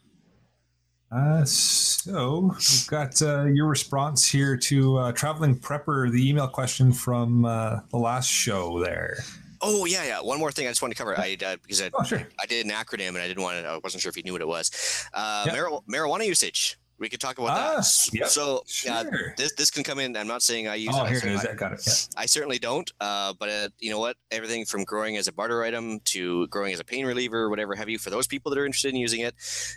Uh, 1.12 1.44
so 1.44 2.50
we've 2.58 2.86
got 2.88 3.20
uh, 3.22 3.44
your 3.44 3.68
response 3.68 4.26
here 4.26 4.56
to 4.56 4.96
uh, 4.98 5.12
traveling 5.12 5.56
prepper, 5.58 6.10
the 6.10 6.28
email 6.28 6.48
question 6.48 6.92
from 6.92 7.44
uh, 7.44 7.78
the 7.90 7.96
last 7.96 8.28
show 8.28 8.82
there. 8.82 9.16
Oh 9.62 9.84
yeah, 9.86 10.04
yeah. 10.04 10.20
One 10.20 10.38
more 10.38 10.52
thing 10.52 10.66
I 10.66 10.70
just 10.70 10.82
wanted 10.82 10.96
to 10.96 10.98
cover. 10.98 11.18
I 11.18 11.36
uh, 11.46 11.56
because 11.62 11.80
I, 11.80 11.90
Oh, 11.94 12.02
sure. 12.02 12.26
I 12.40 12.46
did 12.46 12.66
an 12.66 12.72
acronym 12.72 13.08
and 13.10 13.18
I 13.18 13.28
didn't 13.28 13.42
want 13.42 13.62
to. 13.62 13.68
I 13.68 13.78
wasn't 13.82 14.02
sure 14.02 14.10
if 14.10 14.16
you 14.16 14.22
knew 14.22 14.32
what 14.32 14.42
it 14.42 14.48
was. 14.48 14.70
Uh, 15.14 15.44
Yeah. 15.46 15.52
mar- 15.54 15.80
marijuana 15.88 16.26
usage. 16.26 16.76
We 16.98 17.08
could 17.10 17.20
talk 17.20 17.36
about 17.38 17.50
Ah, 17.50 17.76
that. 17.76 18.08
yep, 18.14 18.28
So 18.28 18.62
Sure. 18.66 19.34
this 19.36 19.52
this 19.52 19.70
can 19.70 19.82
come 19.84 19.98
in. 19.98 20.16
I'm 20.16 20.26
not 20.26 20.42
saying 20.42 20.66
I 20.66 20.76
use 20.76 20.94
oh, 20.96 21.04
it. 21.04 21.10
Here 21.10 21.18
it 21.18 21.24
is. 21.26 21.44
I, 21.44 21.50
I 21.50 21.54
got 21.54 21.72
it. 21.72 21.82
Yeah. 21.86 21.92
I 22.16 22.26
certainly 22.26 22.58
don't. 22.58 22.90
Uh, 23.00 23.34
but 23.38 23.48
uh, 23.50 23.68
you 23.78 23.90
know 23.90 23.98
what? 23.98 24.16
Everything 24.30 24.64
from 24.64 24.82
growing 24.84 25.16
as 25.18 25.28
a 25.28 25.32
barter 25.32 25.62
item 25.62 26.00
to 26.06 26.46
growing 26.48 26.72
as 26.72 26.80
a 26.80 26.84
pain 26.84 27.04
reliever, 27.04 27.50
whatever 27.50 27.74
have 27.74 27.88
you. 27.90 27.98
For 27.98 28.08
those 28.10 28.26
people 28.26 28.48
that 28.50 28.58
are 28.58 28.64
interested 28.64 28.94
in 28.94 28.96
using 28.96 29.20
it, 29.20 29.34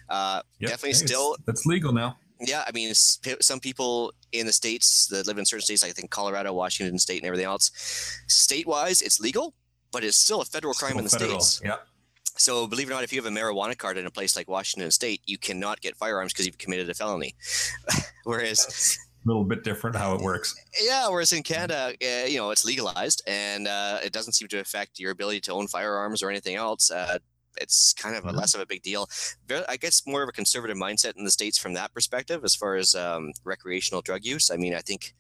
uh, 0.10 0.42
Yep. 0.60 0.70
definitely 0.72 0.90
Hey, 1.00 1.06
still 1.08 1.36
It's 1.48 1.66
legal 1.66 1.92
now. 1.92 2.18
yeah, 2.40 2.64
I 2.66 2.72
mean, 2.72 2.94
some 2.96 3.60
people 3.60 4.14
in 4.32 4.46
the 4.46 4.54
states 4.54 5.08
that 5.08 5.28
live 5.28 5.38
in 5.38 5.46
certain 5.46 5.66
states, 5.66 5.84
I 5.84 5.92
think 5.92 6.12
Colorado, 6.12 6.54
Washington 6.54 6.98
State, 7.00 7.18
and 7.22 7.26
everything 7.28 7.48
else, 7.48 7.70
state-wise, 8.28 9.02
it's 9.02 9.20
legal, 9.20 9.54
but 9.92 10.04
it's 10.06 10.16
still 10.18 10.40
a 10.42 10.46
federal 10.46 10.74
crime 10.74 10.98
in 10.98 11.04
the 11.04 11.10
federal. 11.10 11.42
states. 11.42 11.62
Yeah. 11.66 11.78
So, 12.40 12.68
believe 12.68 12.88
it 12.88 12.92
or 12.92 12.96
not, 12.96 13.04
if 13.04 13.12
you 13.12 13.22
have 13.22 13.32
a 13.32 13.36
marijuana 13.36 13.78
card 13.78 13.98
in 13.98 14.06
a 14.06 14.12
place 14.12 14.36
like 14.36 14.50
Washington 14.50 14.92
State, 14.92 15.22
you 15.26 15.38
cannot 15.38 15.82
get 15.82 15.96
firearms 15.96 16.34
because 16.34 16.46
you've 16.46 16.58
committed 16.58 16.90
a 16.90 16.94
felony. 16.94 17.36
whereas, 18.24 18.98
a 19.26 19.28
little 19.28 19.44
bit 19.44 19.64
different 19.64 19.96
how 19.96 20.16
it 20.16 20.22
works. 20.22 20.56
yeah, 20.82 21.10
whereas 21.10 21.34
in 21.34 21.44
Canada, 21.44 21.94
uh, 22.02 22.26
you 22.26 22.38
know, 22.38 22.52
it's 22.52 22.64
legalized 22.64 23.22
and 23.28 23.68
uh, 23.68 24.00
it 24.04 24.14
doesn't 24.14 24.34
seem 24.34 24.48
to 24.48 24.60
affect 24.60 25.00
your 25.00 25.12
ability 25.12 25.42
to 25.42 25.54
own 25.54 25.68
firearms 25.68 26.24
or 26.24 26.30
anything 26.30 26.56
else. 26.56 26.90
Uh, 26.90 27.20
it's 27.60 27.94
kind 27.94 28.16
of 28.16 28.26
a 28.26 28.30
Mhm. 28.32 28.38
less 28.38 28.54
of 28.56 28.62
a 28.62 28.66
big 28.66 28.82
deal. 28.82 29.10
I 29.68 29.78
guess 29.78 30.02
more 30.06 30.24
of 30.24 30.30
a 30.30 30.32
conservative 30.32 30.78
mindset 30.78 31.18
in 31.18 31.24
the 31.26 31.32
states 31.32 31.58
from 31.58 31.74
that 31.74 31.94
perspective, 31.94 32.44
as 32.44 32.56
far 32.56 32.76
as 32.76 32.96
um, 32.96 33.34
recreational 33.44 34.02
drug 34.02 34.24
use. 34.26 34.50
I 34.52 34.58
mean, 34.58 34.74
I 34.74 34.82
think 34.82 35.14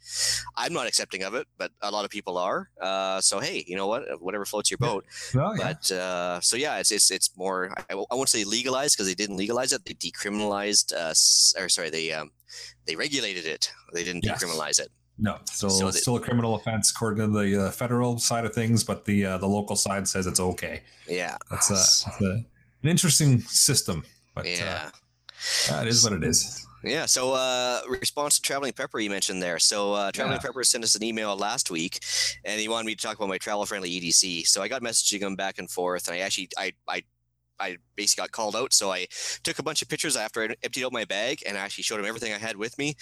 I'm 0.55 0.73
not 0.73 0.87
accepting 0.87 1.23
of 1.23 1.33
it, 1.35 1.47
but 1.57 1.71
a 1.81 1.91
lot 1.91 2.05
of 2.05 2.11
people 2.11 2.37
are. 2.37 2.69
Uh, 2.81 3.19
so 3.21 3.39
hey, 3.39 3.63
you 3.67 3.75
know 3.75 3.87
what? 3.87 4.03
Whatever 4.21 4.45
floats 4.45 4.71
your 4.71 4.77
boat. 4.77 5.05
Yeah. 5.33 5.53
But 5.57 5.91
uh, 5.91 6.39
so 6.41 6.55
yeah, 6.55 6.77
it's 6.77 6.91
it's 6.91 7.11
it's 7.11 7.29
more. 7.35 7.73
I, 7.89 7.93
I 7.93 8.15
won't 8.15 8.29
say 8.29 8.43
legalized 8.43 8.95
because 8.95 9.07
they 9.07 9.15
didn't 9.15 9.37
legalize 9.37 9.71
it. 9.73 9.83
They 9.85 9.93
decriminalized. 9.93 10.93
Uh, 10.93 11.13
or 11.61 11.69
sorry, 11.69 11.89
they 11.89 12.11
um, 12.13 12.31
they 12.85 12.95
regulated 12.95 13.45
it. 13.45 13.71
They 13.93 14.03
didn't 14.03 14.23
Yes. 14.23 14.41
decriminalize 14.43 14.79
it. 14.79 14.91
No, 15.21 15.37
still 15.45 15.69
So 15.69 15.91
still 15.91 16.15
a 16.15 16.19
criminal 16.19 16.55
offense 16.55 16.91
according 16.91 17.33
to 17.33 17.39
the 17.39 17.65
uh, 17.65 17.71
federal 17.71 18.19
side 18.19 18.45
of 18.45 18.53
things, 18.53 18.83
but 18.85 19.03
the 19.03 19.25
uh, 19.25 19.37
the 19.37 19.47
local 19.47 19.75
side 19.75 20.07
says 20.07 20.27
it's 20.27 20.39
okay. 20.39 20.81
Yeah. 21.07 21.35
That's, 21.51 21.69
uh, 21.69 22.09
that's 22.09 22.21
a, 22.21 22.31
an 22.83 22.89
interesting 22.89 23.41
system, 23.41 24.03
but 24.33 24.45
yeah. 24.45 24.91
uh, 25.69 25.71
that 25.71 25.87
is 25.87 26.03
what 26.03 26.13
it 26.13 26.23
is. 26.23 26.65
Yeah. 26.83 27.05
So, 27.05 27.33
uh, 27.33 27.81
response 27.89 28.35
to 28.37 28.41
Traveling 28.41 28.71
Prepper 28.71 29.03
you 29.03 29.09
mentioned 29.09 29.43
there. 29.43 29.59
So, 29.59 29.93
uh, 29.93 30.11
Traveling 30.13 30.37
Yeah. 30.37 30.47
Pepper 30.47 30.63
sent 30.63 30.85
us 30.85 30.95
an 30.95 31.03
email 31.03 31.35
last 31.35 31.69
week, 31.69 31.99
and 32.45 32.61
he 32.61 32.69
wanted 32.69 32.85
me 32.85 32.95
to 32.95 33.01
talk 33.01 33.17
about 33.17 33.27
my 33.27 33.37
travel 33.37 33.65
friendly 33.65 33.89
EDC. 33.89 34.47
So 34.47 34.61
I 34.61 34.69
got 34.69 34.81
messaging 34.81 35.19
him 35.19 35.35
back 35.35 35.59
and 35.59 35.69
forth, 35.69 36.07
and 36.07 36.15
I 36.15 36.19
actually 36.19 36.49
I 36.57 36.71
I 36.87 37.03
I 37.59 37.77
basically 37.95 38.23
got 38.23 38.31
called 38.31 38.55
out. 38.55 38.73
So 38.73 38.91
I 38.91 39.07
took 39.43 39.59
a 39.59 39.63
bunch 39.63 39.81
of 39.81 39.89
pictures 39.89 40.15
after 40.15 40.41
I 40.41 40.55
emptied 40.63 40.85
out 40.85 40.93
my 40.93 41.05
bag, 41.05 41.43
and 41.47 41.57
I 41.57 41.61
actually 41.61 41.83
showed 41.83 41.99
him 41.99 42.05
everything 42.05 42.33
I 42.33 42.37
had 42.37 42.57
with 42.57 42.77
me. 42.77 42.95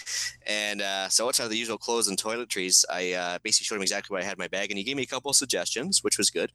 And 0.46 0.82
uh, 0.82 1.08
so 1.08 1.28
outside 1.28 1.44
of 1.44 1.50
the 1.50 1.56
usual 1.56 1.78
clothes 1.78 2.08
and 2.08 2.18
toiletries, 2.18 2.84
I 2.90 3.12
uh, 3.12 3.38
basically 3.42 3.64
showed 3.64 3.76
him 3.76 3.82
exactly 3.82 4.14
what 4.14 4.22
I 4.22 4.26
had 4.26 4.34
in 4.34 4.40
my 4.40 4.48
bag, 4.48 4.70
and 4.70 4.78
he 4.78 4.84
gave 4.84 4.96
me 4.96 5.02
a 5.02 5.06
couple 5.06 5.30
of 5.30 5.36
suggestions, 5.36 6.02
which 6.02 6.18
was 6.18 6.30
good. 6.30 6.52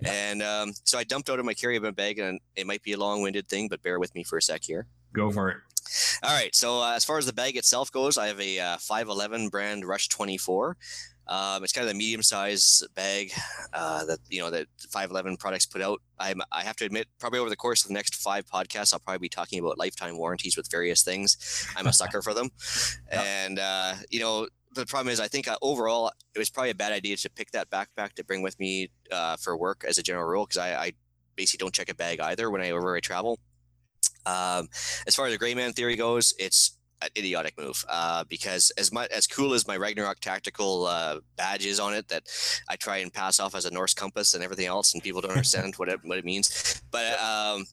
Yeah. 0.00 0.12
And 0.12 0.42
um, 0.42 0.72
so 0.84 0.98
I 0.98 1.04
dumped 1.04 1.30
out 1.30 1.38
of 1.38 1.44
my 1.44 1.54
carry-on 1.54 1.92
bag, 1.94 2.18
and 2.18 2.40
it 2.54 2.66
might 2.66 2.82
be 2.82 2.92
a 2.92 2.98
long-winded 2.98 3.48
thing, 3.48 3.68
but 3.68 3.82
bear 3.82 3.98
with 3.98 4.14
me 4.14 4.24
for 4.24 4.38
a 4.38 4.42
sec 4.42 4.62
here. 4.64 4.86
Go 5.12 5.30
for 5.30 5.50
it. 5.50 5.56
All 6.22 6.34
right. 6.34 6.54
So 6.54 6.82
uh, 6.82 6.94
as 6.94 7.04
far 7.04 7.18
as 7.18 7.26
the 7.26 7.32
bag 7.32 7.56
itself 7.56 7.92
goes, 7.92 8.18
I 8.18 8.26
have 8.26 8.40
a 8.40 8.58
uh, 8.58 8.76
511 8.78 9.48
brand 9.48 9.84
Rush 9.84 10.08
24. 10.08 10.76
Um, 11.28 11.64
it's 11.64 11.72
kind 11.72 11.84
of 11.86 11.92
the 11.92 11.98
medium 11.98 12.22
size 12.22 12.82
bag 12.94 13.32
uh, 13.72 14.04
that 14.04 14.18
you 14.28 14.40
know 14.40 14.50
that 14.50 14.66
511 14.90 15.36
products 15.38 15.66
put 15.66 15.82
out. 15.82 16.00
I'm, 16.18 16.40
I 16.52 16.62
have 16.62 16.76
to 16.76 16.84
admit, 16.84 17.08
probably 17.18 17.40
over 17.40 17.50
the 17.50 17.56
course 17.56 17.82
of 17.82 17.88
the 17.88 17.94
next 17.94 18.14
five 18.14 18.46
podcasts, 18.46 18.92
I'll 18.92 19.00
probably 19.00 19.18
be 19.18 19.28
talking 19.28 19.58
about 19.58 19.78
lifetime 19.78 20.16
warranties 20.18 20.56
with 20.56 20.70
various 20.70 21.02
things. 21.02 21.36
I'm 21.76 21.86
a 21.86 21.92
sucker 22.00 22.22
for 22.22 22.32
them, 22.34 22.50
Yep. 23.12 23.24
and 23.24 23.58
uh, 23.58 23.94
you 24.10 24.20
know 24.20 24.46
the 24.74 24.86
problem 24.86 25.10
is, 25.12 25.20
I 25.20 25.28
think 25.28 25.48
uh, 25.48 25.56
overall 25.62 26.12
it 26.34 26.38
was 26.38 26.50
probably 26.50 26.70
a 26.70 26.74
bad 26.74 26.92
idea 26.92 27.16
to 27.16 27.30
pick 27.30 27.50
that 27.52 27.70
backpack 27.70 28.12
to 28.14 28.24
bring 28.24 28.42
with 28.42 28.58
me 28.60 28.90
uh, 29.10 29.36
for 29.36 29.56
work 29.56 29.84
as 29.88 29.98
a 29.98 30.02
general 30.02 30.26
rule 30.26 30.44
because 30.44 30.58
I, 30.58 30.74
I 30.74 30.92
basically 31.34 31.64
don't 31.64 31.74
check 31.74 31.90
a 31.90 31.94
bag 31.94 32.20
either 32.20 32.50
when 32.50 32.60
I 32.60 32.70
I 32.70 33.00
travel. 33.00 33.40
Um, 34.26 34.68
as 35.06 35.14
far 35.14 35.26
as 35.26 35.32
the 35.32 35.38
gray 35.38 35.54
man 35.54 35.72
theory 35.72 35.96
goes, 35.96 36.34
it's 36.38 36.75
an 37.02 37.08
idiotic 37.16 37.56
move 37.58 37.84
uh, 37.88 38.24
because 38.24 38.70
as 38.78 38.92
much 38.92 39.10
as 39.10 39.26
cool 39.26 39.52
as 39.54 39.66
my 39.66 39.76
Ragnarok 39.76 40.20
tactical 40.20 40.86
uh, 40.86 41.18
badge 41.36 41.66
is 41.66 41.78
on 41.80 41.94
it, 41.94 42.08
that 42.08 42.22
I 42.68 42.76
try 42.76 42.98
and 42.98 43.12
pass 43.12 43.38
off 43.40 43.54
as 43.54 43.64
a 43.66 43.70
Norse 43.70 43.94
compass 43.94 44.34
and 44.34 44.42
everything 44.42 44.66
else, 44.66 44.94
and 44.94 45.02
people 45.02 45.20
don't 45.20 45.30
understand 45.38 45.74
what 45.76 45.88
it 45.88 46.00
what 46.04 46.18
it 46.18 46.24
means. 46.24 46.82
But 46.90 47.18
um, 47.20 47.66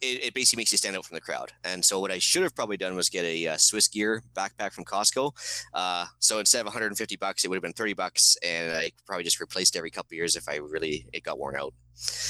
it, 0.00 0.24
it 0.24 0.34
basically 0.34 0.60
makes 0.62 0.72
you 0.72 0.78
stand 0.78 0.96
out 0.96 1.04
from 1.04 1.14
the 1.14 1.20
crowd. 1.20 1.52
And 1.64 1.84
so 1.84 2.00
what 2.00 2.10
I 2.10 2.18
should 2.18 2.42
have 2.42 2.54
probably 2.56 2.76
done 2.76 2.96
was 2.96 3.08
get 3.08 3.24
a 3.24 3.48
uh, 3.48 3.56
Swiss 3.56 3.86
Gear 3.88 4.22
backpack 4.34 4.72
from 4.72 4.84
Costco. 4.84 5.32
Uh, 5.72 6.06
so 6.18 6.40
instead 6.40 6.60
of 6.60 6.66
150 6.66 7.16
bucks, 7.16 7.44
it 7.44 7.48
would 7.48 7.56
have 7.56 7.62
been 7.62 7.72
30 7.72 7.92
bucks, 7.94 8.36
and 8.42 8.74
I 8.76 8.90
probably 9.06 9.22
just 9.24 9.38
replaced 9.40 9.76
every 9.76 9.90
couple 9.90 10.08
of 10.08 10.16
years 10.16 10.34
if 10.34 10.48
I 10.48 10.56
really 10.56 11.06
it 11.12 11.22
got 11.22 11.38
worn 11.38 11.56
out. 11.56 11.72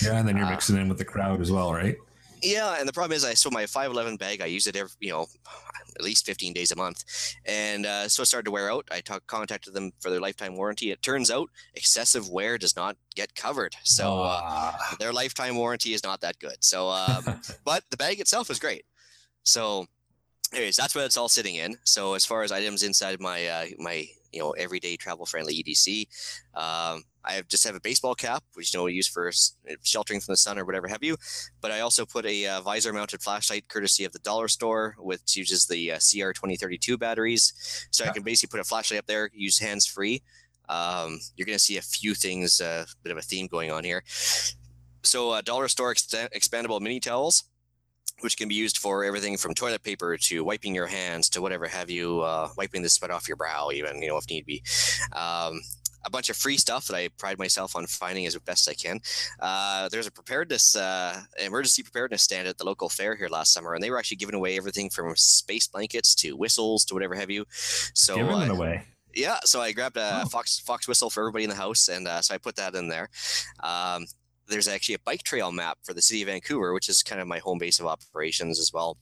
Yeah, 0.02 0.18
and 0.18 0.28
then 0.28 0.36
you're 0.36 0.46
Uh, 0.46 0.50
mixing 0.50 0.76
in 0.76 0.88
with 0.88 0.98
the 0.98 1.04
crowd 1.04 1.40
as 1.40 1.50
well, 1.50 1.72
right? 1.72 1.96
Yeah, 2.42 2.76
and 2.78 2.88
the 2.88 2.92
problem 2.92 3.16
is, 3.16 3.24
I 3.24 3.34
so 3.34 3.50
my 3.50 3.66
511 3.66 4.16
bag, 4.16 4.40
I 4.40 4.46
use 4.46 4.66
it 4.66 4.74
every, 4.76 4.90
you 5.00 5.10
know, 5.10 5.26
at 5.96 6.02
least 6.02 6.26
15 6.26 6.52
days 6.52 6.72
a 6.72 6.76
month, 6.76 7.04
and 7.44 7.86
uh, 7.86 8.08
so 8.08 8.22
it 8.22 8.26
started 8.26 8.46
to 8.46 8.50
wear 8.50 8.70
out. 8.70 8.86
I 8.90 9.00
talk, 9.00 9.26
contacted 9.26 9.74
them 9.74 9.92
for 10.00 10.10
their 10.10 10.20
lifetime 10.20 10.56
warranty. 10.56 10.90
It 10.90 11.02
turns 11.02 11.30
out 11.30 11.50
excessive 11.74 12.28
wear 12.28 12.58
does 12.58 12.74
not 12.76 12.96
get 13.14 13.34
covered, 13.34 13.76
so 13.84 14.20
uh, 14.22 14.40
Ah. 14.42 14.96
their 14.98 15.12
lifetime 15.12 15.56
warranty 15.56 15.92
is 15.94 16.02
not 16.02 16.20
that 16.22 16.38
good. 16.38 16.56
So, 16.60 16.88
um, 16.88 17.40
but 17.64 17.84
the 17.90 17.96
bag 17.96 18.20
itself 18.20 18.50
is 18.50 18.58
great. 18.58 18.84
So, 19.44 19.86
anyways, 20.52 20.76
that's 20.76 20.94
what 20.94 21.04
it's 21.04 21.16
all 21.16 21.28
sitting 21.28 21.56
in. 21.56 21.76
So, 21.84 22.14
as 22.14 22.24
far 22.24 22.42
as 22.42 22.50
items 22.52 22.82
inside 22.82 23.20
my 23.20 23.46
uh, 23.46 23.66
my 23.78 24.06
you 24.32 24.40
know 24.40 24.50
everyday 24.52 24.96
travel 24.96 25.26
friendly 25.26 25.62
EDC, 25.62 26.06
um, 26.54 27.04
I 27.24 27.32
have 27.34 27.48
just 27.48 27.64
have 27.64 27.76
a 27.76 27.80
baseball 27.80 28.14
cap, 28.14 28.42
which 28.54 28.72
you 28.72 28.80
know 28.80 28.84
we 28.84 28.94
use 28.94 29.08
for 29.08 29.30
sheltering 29.82 30.20
from 30.20 30.32
the 30.32 30.36
sun 30.36 30.58
or 30.58 30.64
whatever 30.64 30.88
have 30.88 31.02
you. 31.02 31.16
But 31.60 31.70
I 31.70 31.80
also 31.80 32.04
put 32.04 32.26
a 32.26 32.46
uh, 32.46 32.60
visor 32.60 32.92
mounted 32.92 33.22
flashlight, 33.22 33.68
courtesy 33.68 34.04
of 34.04 34.12
the 34.12 34.18
dollar 34.20 34.48
store, 34.48 34.96
which 34.98 35.36
uses 35.36 35.66
the 35.66 35.92
uh, 35.92 35.98
CR 35.98 36.32
twenty 36.32 36.56
thirty 36.56 36.78
two 36.78 36.98
batteries. 36.98 37.52
So 37.90 38.04
I 38.04 38.08
can 38.08 38.22
basically 38.22 38.56
put 38.56 38.64
a 38.64 38.68
flashlight 38.68 38.98
up 38.98 39.06
there, 39.06 39.30
use 39.32 39.58
hands 39.58 39.86
free. 39.86 40.22
Um, 40.68 41.20
you're 41.36 41.46
going 41.46 41.58
to 41.58 41.62
see 41.62 41.76
a 41.76 41.82
few 41.82 42.14
things, 42.14 42.60
a 42.60 42.66
uh, 42.66 42.84
bit 43.02 43.12
of 43.12 43.18
a 43.18 43.22
theme 43.22 43.46
going 43.46 43.70
on 43.70 43.84
here. 43.84 44.02
So, 45.02 45.30
uh, 45.30 45.42
dollar 45.42 45.68
store 45.68 45.92
expandable 45.92 46.80
mini 46.80 47.00
towels, 47.00 47.44
which 48.22 48.36
can 48.36 48.48
be 48.48 48.54
used 48.54 48.78
for 48.78 49.04
everything 49.04 49.36
from 49.36 49.54
toilet 49.54 49.82
paper 49.82 50.16
to 50.16 50.44
wiping 50.44 50.74
your 50.74 50.86
hands 50.86 51.28
to 51.30 51.40
whatever 51.42 51.66
have 51.66 51.90
you, 51.90 52.20
uh, 52.20 52.48
wiping 52.56 52.82
the 52.82 52.88
sweat 52.88 53.10
off 53.10 53.28
your 53.28 53.36
brow, 53.36 53.70
even 53.72 54.00
you 54.02 54.08
know 54.08 54.16
if 54.16 54.28
need 54.30 54.46
be. 54.46 54.62
Um, 55.12 55.60
a 56.04 56.10
bunch 56.10 56.28
of 56.30 56.36
free 56.36 56.56
stuff 56.56 56.88
that 56.88 56.96
I 56.96 57.08
pride 57.16 57.38
myself 57.38 57.76
on 57.76 57.86
finding 57.86 58.26
as 58.26 58.36
best 58.38 58.68
I 58.68 58.74
can. 58.74 58.98
Uh, 59.38 59.88
there's 59.88 60.08
a 60.08 60.10
preparedness, 60.10 60.74
uh, 60.74 61.20
emergency 61.40 61.84
preparedness 61.84 62.22
stand 62.22 62.48
at 62.48 62.58
the 62.58 62.64
local 62.64 62.88
fair 62.88 63.14
here 63.14 63.28
last 63.28 63.52
summer, 63.52 63.74
and 63.74 63.82
they 63.84 63.88
were 63.90 63.98
actually 63.98 64.16
giving 64.16 64.34
away 64.34 64.56
everything 64.56 64.90
from 64.90 65.14
space 65.14 65.68
blankets 65.68 66.16
to 66.16 66.32
whistles 66.36 66.84
to 66.86 66.94
whatever 66.94 67.14
have 67.14 67.30
you. 67.30 67.44
So 67.94 68.16
Giving 68.16 68.32
uh, 68.50 68.52
away. 68.52 68.84
yeah, 69.14 69.38
so 69.44 69.60
I 69.60 69.70
grabbed 69.70 69.96
a 69.96 70.22
Oh. 70.24 70.28
fox 70.28 70.58
fox 70.58 70.88
whistle 70.88 71.08
for 71.08 71.20
everybody 71.22 71.44
in 71.44 71.50
the 71.50 71.56
house, 71.56 71.86
and 71.86 72.08
uh, 72.08 72.20
so 72.20 72.34
I 72.34 72.38
put 72.38 72.56
that 72.56 72.74
in 72.74 72.88
there. 72.88 73.08
Um, 73.62 74.06
there's 74.52 74.68
actually 74.68 74.94
a 74.94 75.00
bike 75.04 75.22
trail 75.22 75.50
map 75.50 75.78
for 75.82 75.94
the 75.94 76.02
city 76.02 76.22
of 76.22 76.28
Vancouver, 76.28 76.72
which 76.72 76.88
is 76.88 77.02
kind 77.02 77.20
of 77.20 77.26
my 77.26 77.38
home 77.38 77.58
base 77.58 77.80
of 77.80 77.86
operations 77.86 78.60
as 78.60 78.72
well. 78.72 78.96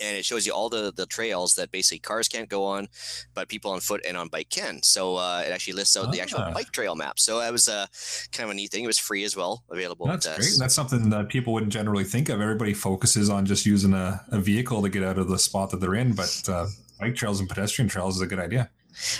And 0.00 0.16
it 0.16 0.24
shows 0.24 0.44
you 0.44 0.52
all 0.52 0.68
the, 0.68 0.92
the 0.96 1.06
trails 1.06 1.54
that 1.54 1.70
basically 1.70 2.00
cars 2.00 2.26
can't 2.26 2.48
go 2.48 2.64
on, 2.64 2.88
but 3.32 3.48
people 3.48 3.70
on 3.70 3.78
foot 3.78 4.00
and 4.04 4.16
on 4.16 4.26
bike 4.26 4.50
can. 4.50 4.82
So 4.82 5.14
uh, 5.14 5.44
it 5.46 5.52
actually 5.52 5.74
lists 5.74 5.96
out 5.96 6.10
the 6.10 6.20
actual 6.20 6.40
Ah. 6.40 6.52
bike 6.52 6.72
trail 6.72 6.96
map. 6.96 7.20
So 7.20 7.38
that 7.38 7.52
was 7.52 7.68
uh, 7.68 7.86
kind 8.32 8.44
of 8.48 8.50
a 8.50 8.54
neat 8.54 8.72
thing. 8.72 8.82
It 8.82 8.88
was 8.88 8.98
free 8.98 9.22
as 9.22 9.36
well, 9.36 9.62
available. 9.70 10.06
That's 10.06 10.26
at, 10.26 10.36
great. 10.38 10.50
That's 10.58 10.74
something 10.74 11.10
that 11.10 11.28
people 11.28 11.52
wouldn't 11.52 11.72
generally 11.72 12.02
think 12.02 12.28
of. 12.28 12.40
Everybody 12.40 12.74
focuses 12.74 13.30
on 13.30 13.46
just 13.46 13.66
using 13.66 13.94
a, 13.94 14.20
a 14.32 14.40
vehicle 14.40 14.82
to 14.82 14.88
get 14.88 15.04
out 15.04 15.16
of 15.16 15.28
the 15.28 15.38
spot 15.38 15.70
that 15.70 15.80
they're 15.80 15.94
in, 15.94 16.12
but 16.12 16.42
uh, 16.48 16.66
bike 16.98 17.14
trails 17.14 17.38
and 17.38 17.48
pedestrian 17.48 17.88
trails 17.88 18.16
is 18.16 18.22
a 18.22 18.26
good 18.26 18.40
idea. 18.40 18.70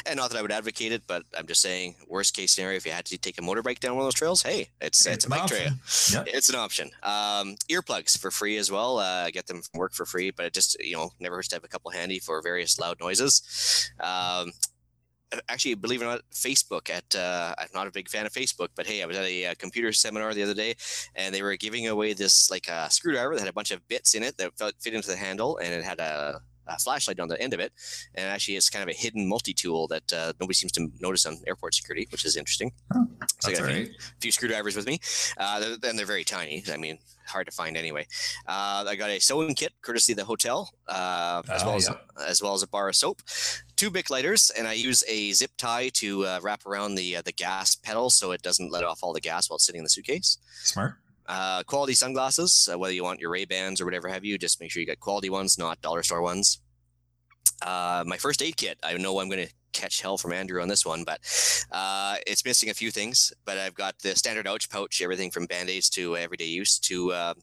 And 0.07 0.17
not 0.17 0.31
that 0.31 0.39
I 0.39 0.43
would 0.43 0.53
advocate 0.53 0.93
it, 0.93 1.03
but 1.07 1.25
I'm 1.37 1.47
just 1.47 1.61
saying, 1.61 1.97
worst 2.09 2.35
case 2.35 2.53
scenario, 2.53 2.77
if 2.77 2.87
you 2.87 2.93
had 2.93 3.05
to 3.07 3.19
take 3.19 3.39
a 3.39 3.43
motorbike 3.43 3.81
down 3.81 3.93
one 3.93 4.03
of 4.03 4.07
those 4.07 4.15
trails, 4.15 4.43
hey, 4.43 4.69
it's 4.81 5.07
it's, 5.07 5.25
a 5.25 5.29
an 5.29 5.31
bike 5.31 5.47
trail. 5.47 5.71
Yep. 6.13 6.29
It's 6.35 6.49
an 6.49 6.57
option. 6.57 6.91
Um, 7.03 7.57
earplugs 7.71 8.19
for 8.19 8.31
free 8.31 8.57
as 8.57 8.71
well. 8.71 8.99
Uh, 8.99 9.31
get 9.31 9.47
them 9.47 9.63
from 9.63 9.79
work 9.79 9.93
for 9.93 10.05
free, 10.05 10.31
but 10.31 10.47
it 10.47 10.53
just 10.53 10.77
you 10.81 10.97
know 10.97 11.11
never 11.21 11.37
hurts 11.37 11.49
to 11.49 11.57
have 11.57 11.65
a 11.65 11.69
couple 11.69 11.91
handy 11.91 12.19
for 12.19 12.41
various 12.43 12.79
loud 12.79 12.99
noises. 13.01 13.91
Um, 14.01 14.53
actually, 15.49 15.75
believe 15.75 16.03
it 16.03 16.05
or 16.05 16.09
not, 16.09 16.21
Facebook 16.33 16.91
at 16.91 17.15
uh, 17.15 17.55
I'm 17.59 17.69
not 17.75 17.87
a 17.87 17.91
big 17.91 18.09
fan 18.09 18.27
of 18.27 18.33
Facebook, 18.33 18.69
but 18.75 18.87
hey, 18.87 19.03
I 19.03 19.07
was 19.07 19.17
at 19.17 19.25
a, 19.25 19.47
uh 19.47 19.55
computer 19.59 19.93
seminar 19.93 20.35
the 20.35 20.43
other 20.43 20.55
day, 20.55 20.75
and 21.15 21.35
they 21.35 21.43
were 21.43 21.57
giving 21.57 21.89
away 21.89 22.13
this 22.13 22.51
like 22.51 22.69
a 22.69 22.91
screwdriver 22.91 23.35
that 23.35 23.41
had 23.41 23.49
a 23.49 23.55
bunch 23.55 23.71
of 23.71 23.87
bits 23.89 24.15
in 24.15 24.23
it 24.23 24.37
that 24.39 24.53
fit 24.81 24.95
into 24.95 25.09
the 25.09 25.17
handle, 25.17 25.59
and 25.59 25.73
it 25.73 25.85
had 25.85 26.01
a 26.01 26.41
a 26.67 26.79
flashlight 26.79 27.21
on 27.21 27.29
the 27.29 27.41
end 27.41 27.53
of 27.55 27.61
it, 27.61 27.73
and 28.15 28.27
actually 28.29 28.57
it's 28.57 28.71
kind 28.71 28.83
of 28.83 28.89
a 28.95 28.99
hidden 28.99 29.29
multi-tool 29.29 29.89
that 29.89 30.13
uh, 30.13 30.33
nobody 30.41 30.55
seems 30.55 30.73
to 30.73 30.89
notice 31.01 31.27
on 31.27 31.39
airport 31.47 31.75
security, 31.75 32.07
which 32.11 32.25
is 32.25 32.37
interesting. 32.37 32.73
Oh, 32.95 33.07
So 33.41 33.51
I 33.51 33.55
got 33.55 33.63
a 33.63 33.67
few, 33.67 33.75
right. 33.83 33.91
few 34.21 34.33
screwdrivers 34.33 34.77
with 34.77 34.87
me, 34.87 34.99
uh, 35.39 35.77
and 35.83 35.99
they're 35.99 36.07
very 36.07 36.25
tiny. 36.25 36.63
I 36.73 36.77
mean, 36.77 36.99
hard 37.27 37.47
to 37.47 37.53
find 37.53 37.77
anyway. 37.77 38.07
Uh, 38.47 38.85
I 38.87 38.97
got 38.97 39.11
a 39.11 39.19
sewing 39.19 39.55
kit 39.55 39.73
courtesy 39.83 40.13
of 40.13 40.19
the 40.19 40.25
hotel, 40.25 40.73
uh, 40.89 41.43
as 41.51 41.63
Oh, 41.63 41.67
well 41.67 41.77
as 41.77 41.89
yeah. 41.89 42.27
as 42.29 42.43
well 42.43 42.55
as 42.55 42.63
a 42.63 42.69
bar 42.69 42.89
of 42.89 42.97
soap, 42.97 43.23
two 43.77 43.91
Bic 43.91 44.11
lighters, 44.11 44.51
and 44.51 44.67
I 44.69 44.73
use 44.75 45.03
a 45.09 45.33
zip 45.33 45.53
tie 45.57 45.89
to 45.95 46.25
uh, 46.27 46.41
wrap 46.43 46.67
around 46.67 46.95
the 46.97 47.17
uh, 47.17 47.23
the 47.23 47.33
gas 47.33 47.75
pedal 47.75 48.11
so 48.11 48.33
it 48.33 48.43
doesn't 48.43 48.71
let 48.71 48.85
off 48.85 49.01
all 49.03 49.13
the 49.13 49.21
gas 49.21 49.49
while 49.49 49.57
it's 49.57 49.65
sitting 49.67 49.79
in 49.81 49.85
the 49.85 49.91
suitcase. 49.91 50.39
Smart. 50.63 50.97
Uh, 51.27 51.63
quality 51.63 51.95
sunglasses, 51.95 52.69
uh, 52.73 52.79
whether 52.79 52.93
you 52.93 53.03
want 53.03 53.21
your 53.21 53.31
Ray 53.31 53.45
Bans 53.45 53.81
or 53.81 53.85
whatever 53.85 54.09
have 54.09 54.25
you, 54.25 54.37
just 54.37 54.61
make 54.61 54.71
sure 54.71 54.81
you 54.81 54.87
get 54.87 55.01
quality 55.01 55.31
ones, 55.31 55.59
not 55.59 55.81
dollar 55.81 56.03
store 56.03 56.23
ones. 56.23 56.61
Uh, 57.63 58.05
my 58.07 58.17
first 58.17 58.43
aid 58.43 58.57
kit. 58.57 58.79
I 58.83 58.95
know 58.95 59.19
I'm 59.21 59.29
going 59.29 59.47
to 59.47 59.53
catch 59.73 60.01
hell 60.01 60.19
from 60.19 60.33
Andrew 60.33 60.61
on 60.61 60.69
this 60.69 60.85
one, 60.85 61.05
but 61.05 61.21
uh, 61.73 62.17
it's 62.27 62.45
missing 62.45 62.71
a 62.71 62.75
few 62.75 62.91
things. 62.91 63.33
But 63.45 63.59
I've 63.59 63.75
got 63.75 63.99
the 64.01 64.15
standard 64.15 64.47
ouch 64.47 64.69
pouch, 64.69 65.01
everything 65.03 65.31
from 65.31 65.47
band 65.47 65.71
aids 65.71 65.89
to 65.91 66.17
everyday 66.17 66.47
use 66.47 66.79
to 66.81 67.13
uh, 67.13 67.35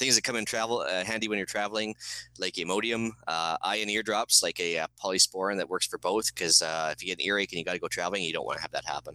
things 0.00 0.16
that 0.16 0.22
come 0.22 0.34
in 0.34 0.44
travel 0.44 0.80
uh, 0.80 1.04
handy 1.04 1.28
when 1.28 1.36
you're 1.38 1.46
traveling, 1.46 1.94
like 2.38 2.54
Imodium, 2.54 3.10
uh, 3.28 3.56
eye 3.62 3.76
and 3.76 3.90
ear 3.90 4.02
drops, 4.02 4.42
like 4.42 4.58
a 4.58 4.78
uh, 4.78 4.86
polysporin 5.02 5.58
that 5.58 5.68
works 5.68 5.86
for 5.86 5.98
both. 5.98 6.34
Because 6.34 6.62
uh, 6.62 6.92
if 6.92 7.02
you 7.02 7.08
get 7.08 7.20
an 7.20 7.26
earache 7.26 7.52
and 7.52 7.58
you 7.58 7.64
got 7.64 7.74
to 7.74 7.78
go 7.78 7.86
traveling, 7.86 8.24
you 8.24 8.32
don't 8.32 8.46
want 8.46 8.56
to 8.56 8.62
have 8.62 8.72
that 8.72 8.84
happen. 8.84 9.14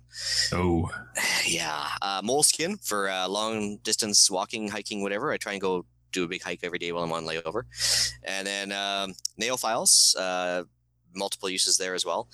Oh, 0.53 0.89
Yeah, 1.45 1.87
uh, 2.01 2.21
moleskin 2.23 2.77
for 2.77 3.09
uh, 3.09 3.27
long 3.27 3.77
distance 3.83 4.29
walking, 4.31 4.69
hiking, 4.69 5.01
whatever. 5.01 5.31
I 5.31 5.37
try 5.37 5.53
and 5.53 5.61
go 5.61 5.85
do 6.11 6.23
a 6.23 6.27
big 6.27 6.43
hike 6.43 6.61
every 6.63 6.79
day 6.79 6.91
while 6.91 7.03
I'm 7.03 7.11
on 7.11 7.25
layover, 7.25 7.63
and 8.23 8.47
then 8.47 8.71
um, 8.71 9.13
nail 9.37 9.57
files, 9.57 10.15
uh, 10.17 10.63
multiple 11.13 11.49
uses 11.49 11.77
there 11.77 11.93
as 11.93 12.05
well. 12.05 12.29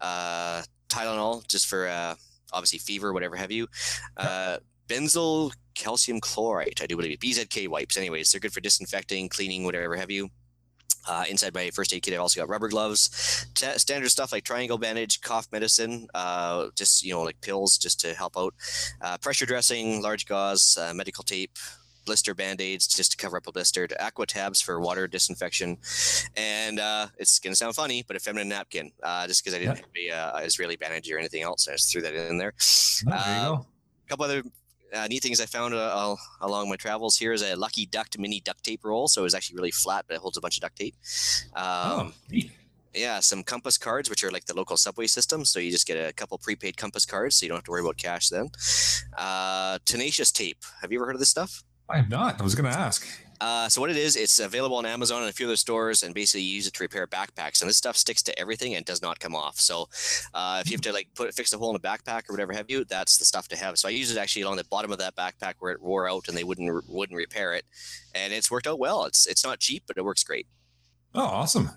Uh, 0.00 0.62
Tylenol 0.88 1.46
just 1.46 1.66
for 1.66 1.86
uh, 1.86 2.14
obviously 2.52 2.78
fever, 2.78 3.12
whatever 3.12 3.36
have 3.36 3.52
you. 3.52 3.68
Uh, 4.16 4.58
benzyl 4.88 5.52
calcium 5.84 6.20
chloride, 6.20 6.78
I 6.82 6.86
do 6.86 6.96
believe. 6.96 7.12
It. 7.12 7.20
BZK 7.20 7.68
wipes, 7.68 7.96
anyways, 7.96 8.30
they're 8.30 8.40
good 8.40 8.52
for 8.52 8.60
disinfecting, 8.60 9.28
cleaning, 9.30 9.64
whatever 9.64 9.96
have 9.96 10.10
you. 10.10 10.28
Uh, 11.08 11.24
inside 11.30 11.54
my 11.54 11.70
first 11.70 11.94
aid 11.94 12.02
kit, 12.02 12.12
I've 12.12 12.20
also 12.20 12.40
got 12.40 12.48
rubber 12.50 12.68
gloves, 12.68 13.46
t- 13.54 13.78
standard 13.78 14.10
stuff 14.10 14.32
like 14.32 14.44
triangle 14.44 14.76
bandage, 14.76 15.22
cough 15.22 15.48
medicine, 15.50 16.06
uh, 16.14 16.68
just 16.76 17.02
you 17.02 17.12
know 17.14 17.22
like 17.22 17.40
pills 17.40 17.78
just 17.78 17.98
to 18.00 18.12
help 18.14 18.36
out, 18.36 18.52
uh, 19.00 19.16
pressure 19.18 19.46
dressing, 19.46 20.02
large 20.02 20.26
gauze, 20.26 20.76
uh, 20.78 20.92
medical 20.92 21.24
tape, 21.24 21.56
blister 22.04 22.34
band 22.34 22.60
aids 22.60 22.86
just 22.86 23.12
to 23.12 23.16
cover 23.16 23.38
up 23.38 23.46
a 23.46 23.52
blister, 23.52 23.88
aqua 23.98 24.26
tabs 24.26 24.60
for 24.60 24.78
water 24.78 25.08
disinfection, 25.08 25.78
and 26.36 26.78
uh, 26.78 27.06
it's 27.16 27.38
gonna 27.38 27.56
sound 27.56 27.74
funny, 27.74 28.04
but 28.06 28.14
a 28.14 28.20
feminine 28.20 28.48
napkin, 28.50 28.92
uh, 29.02 29.26
just 29.26 29.42
because 29.42 29.54
I 29.54 29.60
didn't 29.60 29.78
Yeah. 29.78 30.10
have 30.10 30.34
a 30.34 30.36
uh, 30.42 30.46
Israeli 30.46 30.76
bandage 30.76 31.10
or 31.10 31.18
anything 31.18 31.42
else, 31.42 31.66
I 31.66 31.72
just 31.72 31.90
threw 31.90 32.02
that 32.02 32.12
in 32.14 32.36
there. 32.36 32.52
oh, 32.58 33.10
there 33.10 33.18
you 33.18 33.24
Uh, 33.24 33.44
go. 33.56 33.66
A 34.04 34.08
couple 34.10 34.24
other 34.26 34.42
uh, 34.94 35.06
neat 35.08 35.22
things 35.22 35.40
I 35.40 35.46
found 35.46 35.74
uh, 35.74 35.92
al- 35.94 36.20
along 36.40 36.68
my 36.68 36.76
travels 36.76 37.16
here 37.16 37.32
is 37.32 37.42
a 37.42 37.56
Lucky 37.56 37.86
Duct 37.86 38.18
mini 38.18 38.40
duct 38.40 38.62
tape 38.64 38.84
roll. 38.84 39.08
So 39.08 39.24
it's 39.24 39.34
actually 39.34 39.56
really 39.56 39.70
flat, 39.70 40.04
but 40.08 40.14
it 40.14 40.20
holds 40.20 40.36
a 40.36 40.40
bunch 40.40 40.56
of 40.56 40.62
duct 40.62 40.76
tape. 40.76 40.94
Um, 41.54 41.62
oh, 41.64 42.12
neat. 42.30 42.50
Yeah, 42.94 43.20
some 43.20 43.44
compass 43.44 43.78
cards, 43.78 44.10
which 44.10 44.24
are 44.24 44.32
like 44.32 44.46
the 44.46 44.56
local 44.56 44.76
subway 44.76 45.06
system. 45.06 45.44
So 45.44 45.60
you 45.60 45.70
just 45.70 45.86
get 45.86 45.94
a 45.94 46.12
couple 46.12 46.36
prepaid 46.38 46.76
compass 46.76 47.06
cards, 47.06 47.36
so 47.36 47.44
you 47.44 47.48
don't 47.48 47.58
have 47.58 47.64
to 47.64 47.70
worry 47.70 47.82
about 47.82 47.98
cash 47.98 48.28
then. 48.30 48.50
Uh, 49.16 49.78
tenacious 49.84 50.32
tape. 50.32 50.58
Have 50.80 50.90
you 50.90 50.98
ever 50.98 51.06
heard 51.06 51.14
of 51.14 51.20
this 51.20 51.28
stuff? 51.28 51.62
I 51.88 51.98
have 51.98 52.10
not. 52.10 52.40
I 52.40 52.42
was 52.42 52.56
going 52.56 52.70
to 52.70 52.76
ask. 52.76 53.06
Uh, 53.40 53.68
so 53.68 53.80
what 53.80 53.90
it 53.90 53.96
is, 53.96 54.16
it's 54.16 54.38
available 54.38 54.76
on 54.76 54.84
Amazon 54.84 55.22
and 55.22 55.30
a 55.30 55.32
few 55.32 55.46
other 55.46 55.56
stores, 55.56 56.02
and 56.02 56.14
basically 56.14 56.42
you 56.42 56.54
use 56.54 56.66
it 56.66 56.74
to 56.74 56.82
repair 56.82 57.06
backpacks. 57.06 57.62
And 57.62 57.68
this 57.68 57.76
stuff 57.76 57.96
sticks 57.96 58.22
to 58.24 58.38
everything 58.38 58.74
and 58.74 58.84
does 58.84 59.00
not 59.00 59.18
come 59.18 59.34
off. 59.34 59.58
So 59.58 59.88
uh, 60.34 60.60
if 60.60 60.70
you 60.70 60.74
have 60.74 60.82
to 60.82 60.92
like 60.92 61.08
put 61.14 61.32
fix 61.34 61.52
a 61.52 61.58
hole 61.58 61.70
in 61.70 61.76
a 61.76 61.78
backpack 61.78 62.28
or 62.28 62.34
whatever 62.34 62.52
have 62.52 62.70
you, 62.70 62.84
that's 62.84 63.16
the 63.16 63.24
stuff 63.24 63.48
to 63.48 63.56
have. 63.56 63.78
So 63.78 63.88
I 63.88 63.92
use 63.92 64.10
it 64.10 64.18
actually 64.18 64.42
along 64.42 64.56
the 64.56 64.64
bottom 64.64 64.92
of 64.92 64.98
that 64.98 65.16
backpack 65.16 65.54
where 65.58 65.72
it 65.72 65.80
wore 65.80 66.08
out 66.08 66.28
and 66.28 66.36
they 66.36 66.44
wouldn't 66.44 66.84
wouldn't 66.88 67.16
repair 67.16 67.54
it, 67.54 67.64
and 68.14 68.32
it's 68.32 68.50
worked 68.50 68.66
out 68.66 68.78
well. 68.78 69.04
It's 69.04 69.26
it's 69.26 69.44
not 69.44 69.58
cheap, 69.58 69.84
but 69.86 69.96
it 69.96 70.04
works 70.04 70.22
great. 70.22 70.46
Oh, 71.14 71.22
awesome. 71.24 71.70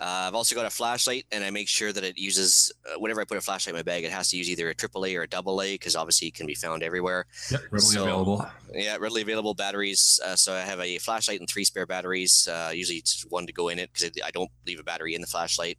Uh, 0.00 0.26
I've 0.26 0.34
also 0.34 0.54
got 0.56 0.66
a 0.66 0.70
flashlight, 0.70 1.26
and 1.30 1.44
I 1.44 1.50
make 1.50 1.68
sure 1.68 1.92
that 1.92 2.02
it 2.02 2.18
uses 2.18 2.72
uh, 2.86 2.98
whenever 2.98 3.20
I 3.20 3.24
put 3.24 3.38
a 3.38 3.40
flashlight 3.40 3.72
in 3.74 3.78
my 3.78 3.82
bag, 3.82 4.02
it 4.04 4.10
has 4.10 4.30
to 4.30 4.36
use 4.36 4.50
either 4.50 4.68
a 4.70 4.74
AAA 4.74 5.16
or 5.16 5.22
a 5.22 5.26
AA 5.36 5.72
because 5.74 5.94
obviously 5.94 6.26
it 6.28 6.34
can 6.34 6.46
be 6.46 6.54
found 6.54 6.82
everywhere. 6.82 7.26
Yep, 7.52 7.60
readily 7.70 7.80
So- 7.80 8.02
available. 8.02 8.46
Yeah, 8.74 8.96
readily 8.96 9.22
available 9.22 9.54
batteries. 9.54 10.18
Uh, 10.24 10.34
so 10.34 10.54
I 10.54 10.60
have 10.60 10.80
a 10.80 10.98
flashlight 10.98 11.40
and 11.40 11.48
three 11.48 11.62
spare 11.64 11.86
batteries. 11.86 12.48
Uh, 12.48 12.70
usually 12.74 12.98
it's 12.98 13.22
one 13.28 13.46
to 13.46 13.52
go 13.52 13.68
in 13.68 13.78
it 13.78 13.90
because 13.92 14.10
I 14.24 14.30
don't 14.30 14.50
leave 14.66 14.80
a 14.80 14.82
battery 14.82 15.14
in 15.14 15.20
the 15.20 15.26
flashlight. 15.26 15.76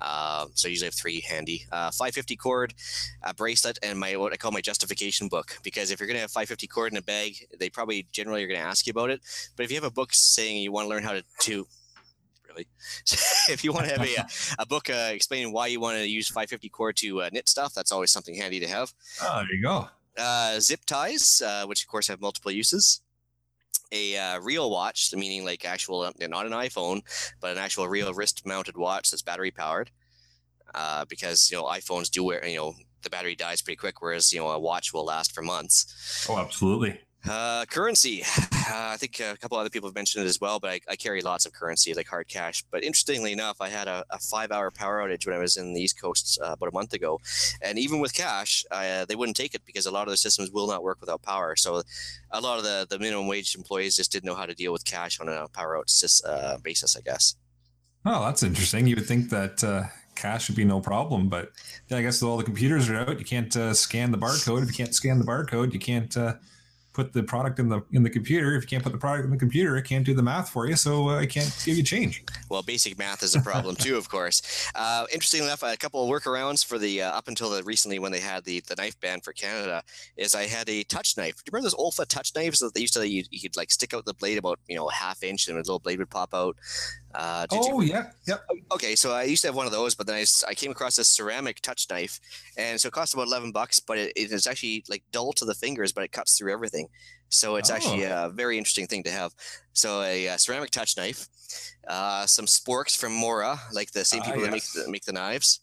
Uh, 0.00 0.46
so 0.54 0.68
I 0.68 0.70
usually 0.70 0.86
have 0.86 0.94
three 0.94 1.20
handy. 1.20 1.66
Uh, 1.72 1.90
550 1.90 2.36
cord, 2.36 2.74
a 3.24 3.34
bracelet, 3.34 3.78
and 3.82 3.98
my 3.98 4.16
what 4.16 4.32
I 4.32 4.36
call 4.36 4.52
my 4.52 4.60
justification 4.60 5.28
book. 5.28 5.58
Because 5.64 5.90
if 5.90 5.98
you're 5.98 6.06
gonna 6.06 6.20
have 6.20 6.30
550 6.30 6.66
cord 6.68 6.92
in 6.92 6.98
a 6.98 7.02
bag, 7.02 7.34
they 7.58 7.68
probably 7.68 8.06
generally 8.12 8.44
are 8.44 8.48
gonna 8.48 8.60
ask 8.60 8.86
you 8.86 8.92
about 8.92 9.10
it. 9.10 9.20
But 9.56 9.64
if 9.64 9.70
you 9.72 9.76
have 9.76 9.84
a 9.84 9.90
book 9.90 10.10
saying 10.12 10.58
you 10.58 10.70
want 10.72 10.84
to 10.84 10.88
learn 10.90 11.02
how 11.02 11.12
to, 11.14 11.24
to 11.40 11.66
really, 12.48 12.66
if 13.48 13.62
you 13.64 13.72
want 13.72 13.86
to 13.86 13.92
have 13.92 14.06
a, 14.06 14.62
a 14.62 14.66
book 14.66 14.90
uh, 14.90 15.10
explaining 15.12 15.52
why 15.52 15.66
you 15.66 15.80
want 15.80 15.96
to 15.98 16.08
use 16.08 16.28
550 16.28 16.68
cord 16.68 16.96
to 16.96 17.22
uh, 17.22 17.30
knit 17.32 17.48
stuff, 17.48 17.74
that's 17.74 17.92
always 17.92 18.10
something 18.10 18.34
handy 18.34 18.60
to 18.60 18.68
have 18.68 18.92
Oh, 19.22 19.42
there 19.46 19.54
you 19.54 19.62
go. 19.62 19.88
uh, 20.16 20.58
zip 20.60 20.80
ties, 20.86 21.42
uh, 21.44 21.64
which 21.66 21.82
of 21.82 21.88
course 21.88 22.08
have 22.08 22.20
multiple 22.20 22.50
uses. 22.52 23.00
A 23.90 24.16
uh, 24.18 24.40
real 24.40 24.70
watch, 24.70 25.14
meaning 25.14 25.44
like 25.46 25.64
actual, 25.64 26.02
uh, 26.02 26.12
not 26.20 26.44
an 26.44 26.52
iPhone, 26.52 27.00
but 27.40 27.52
an 27.52 27.58
actual 27.58 27.88
real 27.88 28.12
wrist-mounted 28.12 28.76
watch 28.76 29.10
that's 29.10 29.22
battery 29.22 29.50
powered. 29.50 29.90
Uh, 30.74 31.06
because 31.06 31.50
you 31.50 31.56
know 31.56 31.64
iPhones 31.64 32.10
do 32.10 32.22
wear, 32.22 32.46
you 32.46 32.56
know, 32.58 32.74
the 33.02 33.08
battery 33.08 33.34
dies 33.34 33.62
pretty 33.62 33.76
quick, 33.76 34.02
whereas 34.02 34.30
you 34.30 34.38
know 34.38 34.48
a 34.50 34.58
watch 34.58 34.92
will 34.92 35.06
last 35.06 35.32
for 35.32 35.40
months. 35.42 36.26
Oh, 36.28 36.36
absolutely. 36.38 37.00
Uh, 37.26 37.64
currency. 37.66 38.22
Uh, 38.22 38.46
I 38.70 38.96
think 38.96 39.20
a 39.20 39.36
couple 39.36 39.58
other 39.58 39.70
people 39.70 39.88
have 39.88 39.94
mentioned 39.94 40.24
it 40.24 40.28
as 40.28 40.40
well, 40.40 40.60
but 40.60 40.70
I, 40.70 40.80
I 40.88 40.96
carry 40.96 41.20
lots 41.20 41.46
of 41.46 41.52
currency, 41.52 41.94
like 41.94 42.06
hard 42.06 42.28
cash. 42.28 42.64
But 42.70 42.84
interestingly 42.84 43.32
enough, 43.32 43.60
I 43.60 43.68
had 43.68 43.88
a, 43.88 44.04
a 44.10 44.18
five 44.18 44.52
hour 44.52 44.70
power 44.70 45.00
outage 45.00 45.26
when 45.26 45.34
I 45.34 45.38
was 45.38 45.56
in 45.56 45.74
the 45.74 45.80
East 45.80 46.00
Coast 46.00 46.38
uh, 46.42 46.52
about 46.52 46.68
a 46.68 46.72
month 46.72 46.92
ago. 46.92 47.20
And 47.62 47.78
even 47.78 48.00
with 48.00 48.14
cash, 48.14 48.64
uh, 48.70 49.04
they 49.04 49.16
wouldn't 49.16 49.36
take 49.36 49.54
it 49.54 49.62
because 49.66 49.86
a 49.86 49.90
lot 49.90 50.06
of 50.06 50.12
the 50.12 50.16
systems 50.16 50.50
will 50.50 50.68
not 50.68 50.82
work 50.82 51.00
without 51.00 51.22
power. 51.22 51.56
So 51.56 51.82
a 52.30 52.40
lot 52.40 52.58
of 52.58 52.64
the, 52.64 52.86
the 52.88 52.98
minimum 52.98 53.26
wage 53.26 53.54
employees 53.54 53.96
just 53.96 54.12
didn't 54.12 54.26
know 54.26 54.34
how 54.34 54.46
to 54.46 54.54
deal 54.54 54.72
with 54.72 54.84
cash 54.84 55.20
on 55.20 55.28
a 55.28 55.48
power 55.48 55.76
out 55.76 55.88
sys- 55.88 56.26
uh, 56.26 56.58
basis, 56.58 56.96
I 56.96 57.00
guess. 57.00 57.36
Oh, 58.04 58.24
that's 58.24 58.42
interesting. 58.42 58.86
You 58.86 58.96
would 58.96 59.06
think 59.06 59.28
that 59.30 59.62
uh, 59.64 59.84
cash 60.14 60.48
would 60.48 60.56
be 60.56 60.64
no 60.64 60.80
problem, 60.80 61.28
but 61.28 61.52
yeah, 61.88 61.98
I 61.98 62.02
guess 62.02 62.22
all 62.22 62.36
the 62.36 62.44
computers 62.44 62.88
are 62.88 62.96
out. 62.96 63.18
You 63.18 63.24
can't 63.24 63.54
uh, 63.56 63.74
scan 63.74 64.12
the 64.12 64.18
barcode. 64.18 64.62
If 64.62 64.68
you 64.68 64.84
can't 64.84 64.94
scan 64.94 65.18
the 65.18 65.24
barcode, 65.24 65.72
you 65.72 65.80
can't 65.80 66.16
uh, 66.16 66.34
put 66.98 67.12
the 67.12 67.22
product 67.22 67.60
in 67.60 67.68
the 67.68 67.80
in 67.92 68.02
the 68.02 68.10
computer. 68.10 68.56
If 68.56 68.64
you 68.64 68.68
can't 68.68 68.82
put 68.82 68.90
the 68.90 68.98
product 68.98 69.24
in 69.24 69.30
the 69.30 69.36
computer, 69.36 69.76
it 69.76 69.84
can't 69.84 70.04
do 70.04 70.14
the 70.14 70.22
math 70.22 70.50
for 70.50 70.66
you, 70.66 70.74
so 70.74 71.10
uh, 71.10 71.20
it 71.20 71.28
can't 71.28 71.54
give 71.64 71.76
you 71.76 71.84
change. 71.84 72.24
Well, 72.48 72.62
basic 72.62 72.98
math 72.98 73.22
is 73.22 73.36
a 73.36 73.40
problem 73.40 73.76
too, 73.86 73.96
of 73.96 74.08
course. 74.08 74.68
Uh, 74.74 75.06
interesting 75.12 75.44
enough, 75.44 75.62
a 75.62 75.76
couple 75.76 76.02
of 76.02 76.10
workarounds 76.10 76.66
for 76.66 76.76
the 76.76 77.02
uh, 77.02 77.10
up 77.12 77.28
until 77.28 77.50
the 77.50 77.62
recently 77.62 78.00
when 78.00 78.10
they 78.10 78.18
had 78.18 78.44
the, 78.44 78.58
the 78.66 78.74
knife 78.74 78.98
ban 79.00 79.20
for 79.20 79.32
Canada 79.32 79.84
is 80.16 80.34
I 80.34 80.46
had 80.46 80.68
a 80.68 80.82
touch 80.82 81.16
knife. 81.16 81.36
Do 81.36 81.42
you 81.46 81.52
remember 81.52 81.70
those 81.70 81.76
Olfa 81.76 82.04
touch 82.04 82.34
knives 82.34 82.58
that 82.58 82.74
they 82.74 82.80
used 82.80 82.94
to 82.94 83.08
you, 83.08 83.22
you 83.30 83.40
could 83.40 83.56
like 83.56 83.70
stick 83.70 83.94
out 83.94 84.04
the 84.04 84.14
blade 84.14 84.38
about 84.38 84.58
you 84.66 84.74
know 84.74 84.88
a 84.88 84.92
half 84.92 85.22
inch 85.22 85.46
and 85.46 85.56
a 85.56 85.60
little 85.60 85.78
blade 85.78 86.00
would 86.00 86.10
pop 86.10 86.34
out. 86.34 86.56
Uh, 87.14 87.46
did 87.46 87.64
you- 87.64 87.72
Oh, 87.72 87.80
yeah, 87.80 88.10
yep. 88.26 88.44
okay, 88.72 88.94
so 88.94 89.12
I 89.12 89.22
used 89.24 89.42
to 89.42 89.48
have 89.48 89.54
one 89.56 89.66
of 89.66 89.72
those, 89.72 89.94
but 89.94 90.06
then 90.06 90.16
I, 90.16 90.24
I 90.46 90.54
came 90.54 90.70
across 90.70 90.96
this 90.96 91.08
ceramic 91.08 91.60
touch 91.60 91.86
knife, 91.90 92.20
and 92.56 92.80
so 92.80 92.88
it 92.88 92.92
cost 92.92 93.14
about 93.14 93.26
eleven 93.26 93.50
bucks, 93.50 93.80
but 93.80 93.96
it, 93.98 94.12
it 94.14 94.30
is 94.30 94.46
actually 94.46 94.84
like 94.88 95.02
dull 95.10 95.32
to 95.34 95.44
the 95.44 95.54
fingers, 95.54 95.92
but 95.92 96.04
it 96.04 96.12
cuts 96.12 96.36
through 96.36 96.52
everything. 96.52 96.88
So 97.30 97.56
it's 97.56 97.70
actually 97.70 98.02
a 98.26 98.28
very 98.30 98.56
interesting 98.58 98.86
thing 98.86 99.02
to 99.04 99.10
have. 99.10 99.34
So 99.72 100.02
a, 100.02 100.28
uh 100.28 100.36
ceramic 100.36 100.70
touch 100.70 100.96
knife, 100.96 101.26
uh, 101.86 102.26
some 102.26 102.46
sporks 102.46 102.96
from 102.96 103.12
Mora, 103.12 103.58
like 103.72 103.90
the 103.92 104.04
same 104.04 104.20
Ah, 104.22 104.26
people 104.26 104.42
that 104.42 104.50
make 104.52 104.64
the, 104.74 104.90
make 104.90 105.04
the 105.04 105.12
knives. 105.12 105.60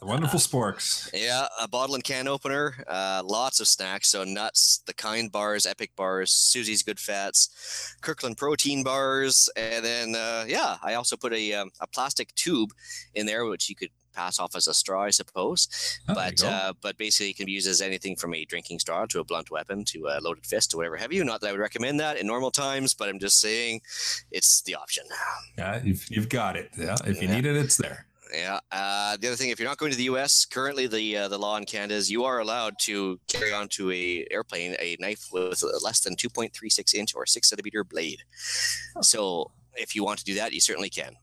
The 0.00 0.06
wonderful 0.06 0.40
sporks. 0.40 1.08
Yeah, 1.14 1.46
a 1.60 1.68
bottle 1.68 1.94
and 1.94 2.02
can 2.04 2.26
opener, 2.28 2.84
uh, 2.88 3.22
lots 3.24 3.60
of 3.60 3.68
snacks. 3.68 4.08
So 4.08 4.24
nuts, 4.24 4.82
the 4.86 4.94
kind 4.94 5.30
bars, 5.30 5.64
epic 5.66 5.90
bars, 5.96 6.32
Susie's 6.32 6.82
Good 6.82 6.98
Fats, 6.98 7.96
Kirkland 8.00 8.36
protein 8.36 8.82
bars, 8.82 9.48
and 9.56 9.84
then 9.84 10.14
uh, 10.16 10.44
yeah, 10.48 10.76
I 10.82 10.94
also 10.94 11.16
put 11.16 11.32
a 11.32 11.52
um, 11.54 11.70
a 11.80 11.86
plastic 11.86 12.34
tube 12.34 12.70
in 13.14 13.26
there, 13.26 13.44
which 13.46 13.68
you 13.68 13.74
could 13.76 13.90
pass 14.14 14.38
off 14.38 14.56
as 14.56 14.66
a 14.66 14.72
straw, 14.74 15.02
I 15.04 15.10
suppose. 15.10 15.68
Oh, 16.08 16.14
but 16.14 16.42
uh, 16.42 16.72
but 16.80 16.96
basically, 16.96 17.30
it 17.30 17.36
can 17.36 17.46
be 17.46 17.52
used 17.52 17.68
as 17.68 17.80
anything 17.80 18.16
from 18.16 18.34
a 18.34 18.44
drinking 18.44 18.78
straw 18.80 19.06
to 19.06 19.20
a 19.20 19.24
blunt 19.24 19.50
weapon 19.50 19.84
to 19.86 20.06
a 20.08 20.20
loaded 20.20 20.46
fist 20.46 20.74
or 20.74 20.78
whatever 20.78 20.96
have 20.96 21.12
you. 21.12 21.22
Not 21.24 21.40
that 21.42 21.48
I 21.48 21.52
would 21.52 21.60
recommend 21.60 22.00
that 22.00 22.16
in 22.18 22.26
normal 22.26 22.50
times, 22.50 22.92
but 22.94 23.08
I'm 23.08 23.18
just 23.20 23.40
saying 23.40 23.82
it's 24.32 24.62
the 24.62 24.74
option. 24.74 25.04
yeah, 25.58 25.80
you've, 25.84 26.04
you've 26.10 26.28
got 26.28 26.56
it. 26.56 26.70
Yeah, 26.76 26.96
if 27.06 27.20
you 27.22 27.28
Yeah. 27.28 27.34
need 27.36 27.46
it, 27.46 27.56
it's 27.56 27.76
there. 27.76 28.06
Yeah. 28.32 28.58
Uh, 28.72 29.16
the 29.16 29.28
other 29.28 29.36
thing, 29.36 29.50
if 29.50 29.58
you're 29.58 29.68
not 29.68 29.78
going 29.78 29.90
to 29.90 29.96
the 29.96 30.04
U.S., 30.04 30.44
currently 30.44 30.86
the 30.86 31.16
uh, 31.16 31.28
the 31.28 31.38
law 31.38 31.56
in 31.56 31.64
Canada 31.64 31.94
is 31.94 32.10
you 32.10 32.24
are 32.24 32.40
allowed 32.40 32.74
to 32.80 33.20
carry 33.28 33.52
onto 33.52 33.90
a 33.90 34.26
airplane 34.30 34.76
a 34.80 34.96
knife 34.98 35.28
with 35.32 35.62
less 35.82 36.00
than 36.00 36.16
2.36 36.16 36.94
inch 36.94 37.14
or 37.14 37.26
six 37.26 37.48
centimeter 37.48 37.84
blade. 37.84 38.22
So 39.00 39.50
if 39.74 39.94
you 39.94 40.04
want 40.04 40.18
to 40.18 40.24
do 40.24 40.34
that, 40.34 40.52
you 40.52 40.60
certainly 40.60 40.90
can. 40.90 41.14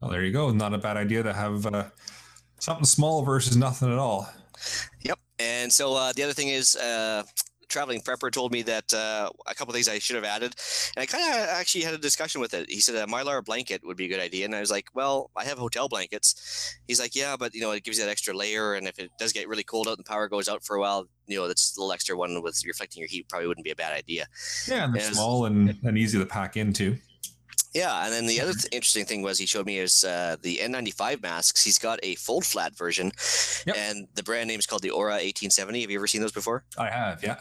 Well, 0.00 0.10
there 0.10 0.24
you 0.24 0.32
go. 0.32 0.50
Not 0.50 0.74
a 0.74 0.78
bad 0.78 0.96
idea 0.96 1.22
to 1.22 1.32
have 1.32 1.66
uh, 1.66 1.84
something 2.58 2.84
small 2.84 3.22
versus 3.22 3.56
nothing 3.56 3.92
at 3.92 3.98
all. 3.98 4.28
Yep. 5.02 5.18
And 5.38 5.72
so 5.72 5.94
uh, 5.94 6.12
the 6.12 6.22
other 6.22 6.32
thing 6.32 6.48
is, 6.48 6.76
uh, 6.76 7.22
traveling 7.72 8.00
prepper 8.00 8.30
told 8.30 8.52
me 8.52 8.62
that 8.62 8.92
uh, 8.94 9.30
a 9.46 9.54
couple 9.54 9.72
things 9.72 9.88
I 9.88 9.98
should 9.98 10.16
have 10.16 10.24
added, 10.24 10.54
and 10.94 11.02
I 11.02 11.06
kind 11.06 11.24
of 11.24 11.48
actually 11.48 11.84
had 11.84 11.94
a 11.94 11.98
discussion 11.98 12.40
with 12.40 12.54
it. 12.54 12.70
He 12.70 12.80
said 12.80 12.94
a 12.94 13.06
mylar 13.06 13.44
blanket 13.44 13.80
would 13.84 13.96
be 13.96 14.04
a 14.04 14.08
good 14.08 14.20
idea, 14.20 14.44
and 14.44 14.54
I 14.54 14.60
was 14.60 14.70
like, 14.70 14.88
"Well, 14.94 15.30
I 15.36 15.44
have 15.44 15.58
hotel 15.58 15.88
blankets." 15.88 16.76
He's 16.86 17.00
like, 17.00 17.16
"Yeah, 17.16 17.36
but 17.36 17.54
you 17.54 17.62
know, 17.62 17.72
it 17.72 17.82
gives 17.82 17.98
you 17.98 18.04
that 18.04 18.10
extra 18.10 18.34
layer, 18.34 18.74
and 18.74 18.86
if 18.86 18.98
it 18.98 19.10
does 19.18 19.32
get 19.32 19.48
really 19.48 19.64
cold 19.64 19.88
out 19.88 19.96
and 19.96 20.06
power 20.06 20.28
goes 20.28 20.48
out 20.48 20.62
for 20.64 20.76
a 20.76 20.80
while, 20.80 21.08
you 21.26 21.36
know, 21.36 21.48
that's 21.48 21.76
a 21.76 21.80
little 21.80 21.92
extra 21.92 22.16
one 22.16 22.42
with 22.42 22.62
reflecting 22.66 23.00
your 23.00 23.08
heat 23.08 23.28
probably 23.28 23.48
wouldn't 23.48 23.64
be 23.64 23.70
a 23.70 23.76
bad 23.76 23.92
idea." 23.92 24.26
Yeah, 24.68 24.84
and 24.84 24.94
they're 24.94 25.06
and 25.06 25.16
small 25.16 25.46
and, 25.46 25.76
and 25.82 25.98
easy 25.98 26.18
to 26.18 26.26
pack 26.26 26.56
into. 26.56 26.98
Yeah, 27.74 28.04
and 28.04 28.12
then 28.12 28.26
the 28.26 28.40
other 28.40 28.52
th- 28.60 28.68
interesting 28.72 29.04
thing 29.04 29.22
was 29.22 29.38
he 29.38 29.46
showed 29.46 29.66
me 29.66 29.78
is 29.78 30.04
uh, 30.04 30.36
the 30.42 30.58
N95 30.62 31.22
masks. 31.22 31.64
He's 31.64 31.78
got 31.78 31.98
a 32.02 32.14
fold 32.16 32.44
flat 32.44 32.76
version, 32.76 33.12
yep. 33.66 33.76
and 33.76 34.06
the 34.14 34.22
brand 34.22 34.48
name 34.48 34.58
is 34.58 34.66
called 34.66 34.82
the 34.82 34.90
Aura 34.90 35.12
1870. 35.12 35.80
Have 35.80 35.90
you 35.90 35.98
ever 35.98 36.06
seen 36.06 36.20
those 36.20 36.32
before? 36.32 36.64
I 36.78 36.90
have, 36.90 37.22
yeah. 37.22 37.36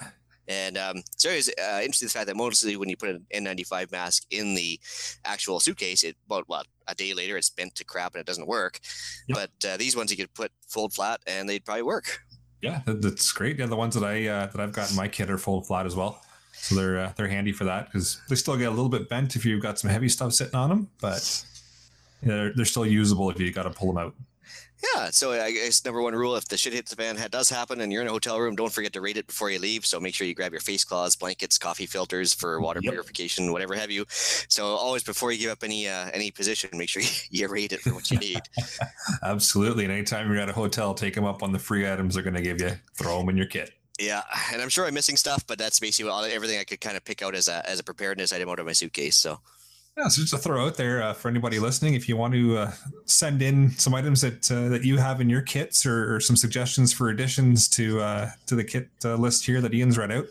And 0.51 0.77
um, 0.77 1.03
so 1.15 1.29
it's 1.29 1.47
uh, 1.47 1.79
interesting 1.81 2.07
the 2.07 2.11
fact 2.11 2.27
that 2.27 2.35
mostly 2.35 2.75
when 2.75 2.89
you 2.89 2.97
put 2.97 3.09
an 3.09 3.25
N95 3.33 3.91
mask 3.91 4.25
in 4.31 4.53
the 4.53 4.77
actual 5.23 5.61
suitcase, 5.61 6.03
it 6.03 6.17
about 6.25 6.43
what 6.47 6.67
a 6.87 6.95
day 6.95 7.13
later 7.13 7.37
it's 7.37 7.49
bent 7.49 7.73
to 7.75 7.85
crap 7.85 8.15
and 8.15 8.19
it 8.19 8.25
doesn't 8.25 8.47
work. 8.47 8.79
Yep. 9.27 9.37
But 9.37 9.69
uh, 9.69 9.77
these 9.77 9.95
ones 9.95 10.11
you 10.11 10.17
could 10.17 10.33
put 10.33 10.51
fold 10.67 10.93
flat 10.93 11.21
and 11.25 11.47
they'd 11.47 11.63
probably 11.63 11.83
work. 11.83 12.19
Yeah, 12.61 12.81
that's 12.85 13.31
great. 13.31 13.59
Yeah, 13.59 13.67
the 13.67 13.77
ones 13.77 13.95
that 13.95 14.03
I 14.03 14.27
uh, 14.27 14.47
that 14.47 14.59
I've 14.59 14.73
got 14.73 14.91
in 14.91 14.97
my 14.97 15.07
kit 15.07 15.31
are 15.31 15.37
fold 15.37 15.65
flat 15.67 15.85
as 15.85 15.95
well, 15.95 16.21
so 16.51 16.75
they're 16.75 16.99
uh, 16.99 17.13
they're 17.15 17.29
handy 17.29 17.53
for 17.53 17.63
that 17.63 17.85
because 17.85 18.21
they 18.29 18.35
still 18.35 18.57
get 18.57 18.67
a 18.67 18.71
little 18.71 18.89
bit 18.89 19.09
bent 19.09 19.35
if 19.35 19.45
you've 19.45 19.63
got 19.63 19.79
some 19.79 19.89
heavy 19.89 20.09
stuff 20.09 20.33
sitting 20.33 20.53
on 20.53 20.69
them, 20.69 20.89
but 21.01 21.43
they're, 22.21 22.53
they're 22.53 22.65
still 22.65 22.85
usable 22.85 23.31
if 23.31 23.39
you 23.39 23.51
got 23.51 23.63
to 23.63 23.71
pull 23.71 23.93
them 23.93 23.97
out. 23.97 24.15
Yeah, 24.95 25.11
so 25.11 25.31
I 25.31 25.51
guess 25.51 25.85
number 25.85 26.01
one 26.01 26.15
rule: 26.15 26.35
if 26.35 26.47
the 26.47 26.57
shit 26.57 26.73
hits 26.73 26.89
the 26.89 26.95
fan 26.95 27.17
does 27.29 27.49
happen, 27.49 27.81
and 27.81 27.91
you're 27.91 28.01
in 28.01 28.07
a 28.07 28.11
hotel 28.11 28.39
room, 28.39 28.55
don't 28.55 28.71
forget 28.71 28.93
to 28.93 29.01
rate 29.01 29.17
it 29.17 29.27
before 29.27 29.51
you 29.51 29.59
leave. 29.59 29.85
So 29.85 29.99
make 29.99 30.15
sure 30.15 30.25
you 30.25 30.33
grab 30.33 30.51
your 30.51 30.61
face 30.61 30.83
cloths, 30.83 31.15
blankets, 31.15 31.57
coffee 31.57 31.85
filters 31.85 32.33
for 32.33 32.59
water 32.59 32.79
yep. 32.81 32.93
purification, 32.93 33.51
whatever 33.51 33.75
have 33.75 33.91
you. 33.91 34.05
So 34.09 34.65
always 34.65 35.03
before 35.03 35.31
you 35.31 35.39
give 35.39 35.51
up 35.51 35.63
any 35.63 35.87
uh, 35.87 36.09
any 36.13 36.31
position, 36.31 36.69
make 36.73 36.89
sure 36.89 37.03
you, 37.29 37.47
rate 37.47 37.73
it 37.73 37.81
for 37.81 37.93
what 37.93 38.09
you 38.09 38.17
need. 38.17 38.41
Absolutely, 39.23 39.83
and 39.83 39.93
anytime 39.93 40.27
you're 40.27 40.41
at 40.41 40.49
a 40.49 40.53
hotel, 40.53 40.93
take 40.93 41.13
them 41.13 41.25
up 41.25 41.43
on 41.43 41.51
the 41.51 41.59
free 41.59 41.89
items 41.89 42.15
they're 42.15 42.23
going 42.23 42.33
to 42.33 42.41
give 42.41 42.59
you. 42.59 42.71
Throw 42.95 43.19
them 43.19 43.29
in 43.29 43.37
your 43.37 43.47
kit. 43.47 43.71
Yeah, 43.99 44.23
and 44.51 44.61
I'm 44.61 44.69
sure 44.69 44.87
I'm 44.87 44.93
missing 44.93 45.17
stuff, 45.17 45.45
but 45.45 45.59
that's 45.59 45.79
basically 45.79 46.09
all, 46.09 46.23
everything 46.23 46.59
I 46.59 46.63
could 46.63 46.81
kind 46.81 46.97
of 46.97 47.05
pick 47.05 47.21
out 47.21 47.35
as 47.35 47.47
a 47.47 47.67
as 47.69 47.79
a 47.79 47.83
preparedness 47.83 48.33
item 48.33 48.49
out 48.49 48.59
of 48.59 48.65
my 48.65 48.73
suitcase. 48.73 49.15
So. 49.15 49.39
Yeah, 49.97 50.07
so 50.07 50.21
just 50.21 50.33
to 50.33 50.39
throw 50.39 50.65
out 50.65 50.77
there 50.77 51.03
uh, 51.03 51.13
for 51.13 51.27
anybody 51.27 51.59
listening, 51.59 51.95
if 51.95 52.07
you 52.07 52.15
want 52.15 52.33
to 52.33 52.57
uh, 52.57 52.71
send 53.03 53.41
in 53.41 53.71
some 53.71 53.93
items 53.93 54.21
that 54.21 54.49
uh, 54.49 54.69
that 54.69 54.85
you 54.85 54.97
have 54.97 55.19
in 55.19 55.29
your 55.29 55.41
kits 55.41 55.85
or, 55.85 56.15
or 56.15 56.21
some 56.21 56.37
suggestions 56.37 56.93
for 56.93 57.09
additions 57.09 57.67
to 57.69 57.99
uh, 57.99 58.29
to 58.45 58.55
the 58.55 58.63
kit 58.63 58.87
uh, 59.03 59.15
list 59.15 59.45
here 59.45 59.59
that 59.59 59.73
Ian's 59.73 59.97
read 59.97 60.09
out, 60.09 60.27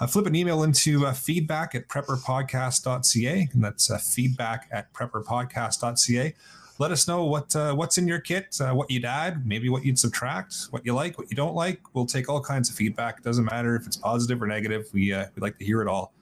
uh, 0.00 0.06
flip 0.06 0.26
an 0.26 0.36
email 0.36 0.62
into 0.62 1.10
feedback 1.12 1.74
at 1.74 1.88
prepperpodcast.ca, 1.88 3.48
and 3.52 3.64
that's 3.64 4.14
feedback 4.14 4.68
at 4.70 4.92
prepperpodcast.ca. 4.92 6.34
Let 6.78 6.92
us 6.92 7.08
know 7.08 7.24
what 7.24 7.52
what's 7.76 7.98
in 7.98 8.06
your 8.06 8.20
kit, 8.20 8.56
what 8.60 8.92
you'd 8.92 9.04
add, 9.04 9.44
maybe 9.44 9.68
what 9.68 9.84
you'd 9.84 9.98
subtract, 9.98 10.54
what 10.70 10.86
you 10.86 10.94
like, 10.94 11.18
what 11.18 11.28
you 11.30 11.36
don't 11.36 11.56
like. 11.56 11.80
We'll 11.94 12.06
take 12.06 12.28
all 12.28 12.40
kinds 12.40 12.70
of 12.70 12.76
feedback. 12.76 13.18
It 13.18 13.24
doesn't 13.24 13.44
matter 13.44 13.74
if 13.74 13.88
it's 13.88 13.96
positive 13.96 14.40
or 14.40 14.46
negative. 14.46 14.86
We 14.92 15.12
we 15.12 15.40
like 15.40 15.58
to 15.58 15.64
hear 15.64 15.82
it 15.82 15.88
all. 15.88 16.12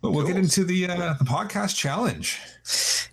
But 0.00 0.12
we'll 0.12 0.24
cool. 0.24 0.34
get 0.34 0.40
into 0.40 0.62
the 0.62 0.86
uh, 0.86 1.14
the 1.14 1.24
podcast 1.24 1.74
challenge. 1.74 2.40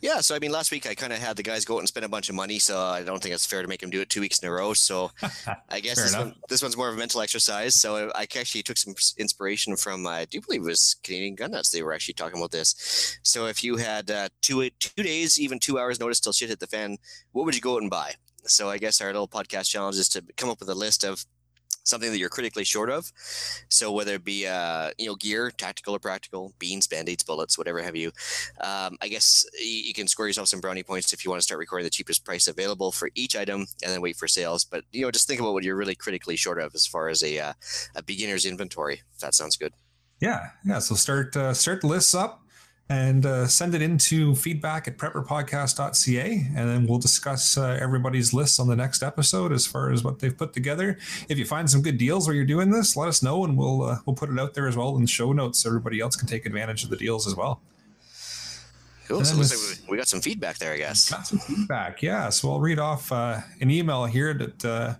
Yeah, 0.02 0.22
so 0.22 0.36
I 0.36 0.40
mean, 0.40 0.52
last 0.52 0.72
week 0.72 0.86
I 0.86 0.94
kind 0.94 1.12
of 1.12 1.18
had 1.18 1.36
the 1.36 1.42
guys 1.42 1.66
go 1.66 1.76
out 1.76 1.80
and 1.80 1.88
spend 1.88 2.06
a 2.06 2.10
bunch 2.10 2.30
of 2.30 2.36
money, 2.36 2.60
so 2.60 2.80
I 2.80 3.02
don't 3.02 3.24
think 3.24 3.34
it's 3.34 3.46
fair 3.46 3.64
to 3.64 3.68
make 3.68 3.80
them 3.80 3.90
do 3.90 4.02
it 4.02 4.10
two 4.10 4.22
weeks 4.22 4.38
in 4.38 4.48
a 4.48 4.52
row. 4.52 4.74
So 4.74 5.10
I 5.70 5.80
guess 5.80 5.96
this, 5.96 6.16
one, 6.16 6.36
this 6.48 6.62
one's 6.62 6.78
more 6.78 6.90
of 6.90 6.94
a 6.94 6.98
mental 6.98 7.22
exercise. 7.22 7.74
So 7.74 8.12
I 8.14 8.28
actually 8.36 8.62
took 8.62 8.78
some 8.78 8.94
inspiration 9.18 9.76
from 9.78 10.06
I 10.06 10.26
do 10.26 10.42
believe 10.42 10.62
it 10.62 10.66
was 10.66 10.96
Canadian 11.02 11.34
Gun 11.36 11.52
Nuts. 11.52 11.72
They 11.72 11.82
were 11.82 11.94
actually 11.94 12.14
talking 12.14 12.38
about 12.38 12.52
this. 12.52 13.18
So 13.24 13.48
if 13.48 13.64
you 13.64 13.78
had 13.78 14.12
uh, 14.12 14.30
two 14.42 14.70
two 14.80 15.02
days, 15.02 15.40
even 15.40 15.58
two 15.58 15.80
hours 15.80 16.00
notice 16.00 16.20
till 16.20 16.34
shit 16.34 16.50
hit 16.50 16.60
the 16.60 16.68
fan, 16.68 16.98
what 17.32 17.46
would 17.46 17.56
you 17.56 17.62
go 17.62 17.76
out 17.76 17.82
and 17.82 17.90
buy? 17.90 18.14
So 18.44 18.70
I 18.70 18.78
guess 18.78 19.02
our 19.02 19.08
little 19.08 19.28
podcast 19.28 19.72
challenge 19.72 19.96
is 19.96 20.10
to 20.10 20.24
come 20.38 20.50
up 20.50 20.60
with 20.60 20.70
a 20.70 20.76
list 20.76 21.04
of 21.04 21.26
something 21.86 22.12
that 22.12 22.18
you're 22.18 22.30
critically 22.30 22.64
short 22.64 22.90
of. 22.90 23.12
So 23.70 23.92
whether 23.92 24.16
it 24.16 24.26
be 24.26 24.46
uh, 24.46 24.92
you 24.98 25.08
know 25.08 25.16
gear, 25.16 25.52
tactical 25.52 25.96
or 25.96 26.00
practical, 26.00 26.54
beans, 26.60 26.88
band-aids, 26.88 27.24
bullets, 27.24 27.58
whatever 27.58 27.82
have 27.82 27.96
you. 27.96 28.12
Um, 28.62 28.98
I 29.02 29.08
guess 29.08 29.46
you 29.60 29.94
can 29.94 30.08
score 30.08 30.28
yourself 30.28 30.48
some 30.48 30.60
brownie 30.60 30.84
points 30.84 31.14
if 31.14 31.24
you 31.24 31.32
want 31.32 31.40
to 31.40 31.44
start 31.44 31.60
recording 31.60 31.86
the 31.86 31.90
cheapest 31.90 32.26
price 32.26 32.48
available 32.48 32.92
for 32.92 33.10
each 33.16 33.36
item 33.36 33.62
and 33.84 33.92
then 33.92 34.02
wait 34.02 34.18
for 34.18 34.28
sales. 34.28 34.66
But 34.66 34.84
you 34.92 35.02
know, 35.02 35.12
just 35.12 35.28
think 35.28 35.40
about 35.40 35.54
what 35.54 35.64
you're 35.64 35.76
really 35.76 35.96
critically 35.96 36.36
short 36.36 36.60
of 36.60 36.76
as 36.76 36.86
far 36.86 37.10
as 37.10 37.24
a 37.24 37.40
uh, 37.40 37.54
a 37.96 38.04
beginner's 38.04 38.46
inventory. 38.46 39.02
If 39.14 39.20
that 39.20 39.34
sounds 39.34 39.56
good. 39.56 39.74
Yeah, 40.20 40.50
yeah. 40.66 40.80
So 40.80 40.96
start 40.96 41.36
uh, 41.36 41.54
start 41.54 41.84
lists 41.84 42.16
up 42.16 42.45
and 42.88 43.26
uh, 43.26 43.48
send 43.48 43.74
it 43.74 43.82
into 43.82 44.36
feedback 44.36 44.88
at 44.88 44.98
prepperpodcast.ca 44.98 46.48
and 46.56 46.70
then 46.70 46.86
we'll 46.86 47.00
discuss 47.00 47.58
uh, 47.58 47.78
everybody's 47.82 48.34
lists 48.34 48.60
on 48.60 48.68
the 48.68 48.76
next 48.76 49.02
episode 49.02 49.52
as 49.52 49.66
far 49.66 49.92
as 49.92 50.04
what 50.04 50.20
they've 50.20 50.38
put 50.38 50.54
together 50.54 50.98
if 51.28 51.38
you 51.40 51.46
find 51.46 51.70
some 51.70 51.82
good 51.82 51.98
deals 51.98 52.28
while 52.28 52.36
you're 52.36 52.46
doing 52.46 52.70
this 52.70 52.96
let 52.96 53.08
us 53.08 53.24
know 53.24 53.44
and 53.44 53.58
we'll 53.58 53.84
uh, 53.84 53.98
we'll 54.06 54.16
put 54.16 54.30
it 54.30 54.40
out 54.40 54.54
there 54.54 54.68
as 54.68 54.78
well 54.78 54.96
in 54.96 55.02
the 55.02 55.08
show 55.08 55.34
notes 55.34 55.60
so 55.60 55.70
everybody 55.70 56.00
else 56.00 56.16
can 56.16 56.28
take 56.28 56.46
advantage 56.46 56.84
of 56.84 56.92
the 56.92 56.98
deals 56.98 57.26
as 57.26 57.36
well 57.36 57.60
Cool. 59.08 59.24
So 59.24 59.38
like 59.38 59.90
we 59.90 59.98
got 59.98 60.08
some 60.08 60.20
feedback 60.20 60.58
there, 60.58 60.74
I 60.74 60.78
guess. 60.78 61.12
Got 61.12 61.28
some 61.28 61.38
feedback, 61.38 62.02
yeah. 62.02 62.30
So 62.30 62.52
I'll 62.52 62.60
read 62.60 62.80
off 62.80 63.12
uh, 63.12 63.40
an 63.62 63.70
email 63.70 64.06
here 64.06 64.34
that 64.34 64.66
uh, 64.66 64.96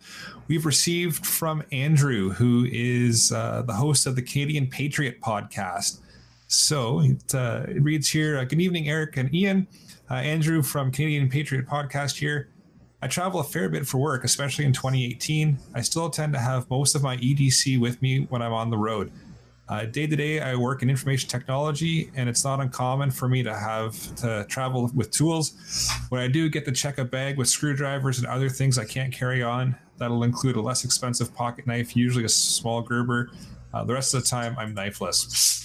we've 0.48 0.66
received 0.66 1.26
from 1.26 1.64
Andrew, 1.72 2.30
who 2.30 2.68
is 2.72 3.32
uh, 3.32 3.64
the 3.64 3.74
host 3.74 4.06
of 4.06 4.16
the 4.16 4.22
Canadian 4.22 4.68
Patriot 4.68 5.22
podcast. 5.22 6.02
So 6.48 7.02
it, 7.02 7.34
uh, 7.34 7.66
it 7.68 7.82
reads 7.82 8.10
here 8.10 8.38
uh, 8.38 8.44
Good 8.44 8.62
evening, 8.62 8.90
Eric 8.90 9.18
and 9.18 9.34
Ian. 9.34 9.68
Uh, 10.10 10.16
Andrew 10.16 10.62
from 10.62 10.92
Canadian 10.92 11.30
Patriot 11.30 11.68
Podcast 11.68 12.18
here. 12.18 12.50
I 13.02 13.08
travel 13.08 13.40
a 13.40 13.44
fair 13.44 13.70
bit 13.70 13.88
for 13.88 13.98
work, 13.98 14.24
especially 14.24 14.66
in 14.66 14.74
2018. 14.74 15.58
I 15.74 15.82
still 15.82 16.10
tend 16.10 16.34
to 16.34 16.40
have 16.40 16.70
most 16.70 16.96
of 16.96 17.02
my 17.02 17.18
EDC 17.18 17.80
with 17.80 18.02
me 18.02 18.26
when 18.30 18.42
I'm 18.42 18.54
on 18.54 18.70
the 18.70 18.78
road. 18.78 19.12
Day 19.92 20.06
to 20.06 20.16
day, 20.16 20.40
I 20.42 20.56
work 20.56 20.84
in 20.84 20.92
information 20.92 21.28
technology, 21.28 22.12
and 22.16 22.30
it's 22.30 22.44
not 22.44 22.60
uncommon 22.60 23.10
for 23.10 23.28
me 23.28 23.42
to 23.42 23.54
have 23.54 24.16
to 24.18 24.46
travel 24.48 24.92
with 24.94 25.10
tools. 25.10 25.90
When 26.10 26.22
I 26.22 26.28
do 26.28 26.50
get 26.50 26.66
to 26.66 26.72
check 26.72 27.00
a 27.00 27.06
bag 27.06 27.38
with 27.38 27.48
screwdrivers 27.48 28.20
and 28.20 28.28
other 28.28 28.50
things 28.50 28.78
I 28.78 28.86
can't 28.86 29.12
carry 29.12 29.42
on, 29.42 29.76
that'll 29.98 30.24
include 30.24 30.56
a 30.56 30.62
less 30.62 30.86
expensive 30.86 31.34
pocket 31.34 31.66
knife, 31.66 31.96
usually 31.96 32.26
a 32.26 32.30
small 32.30 32.84
Gerber. 32.84 33.32
Uh, 33.74 33.84
the 33.84 33.94
rest 33.94 34.14
of 34.14 34.24
the 34.24 34.30
time, 34.30 34.56
I'm 34.60 34.76
knifeless. 34.76 35.65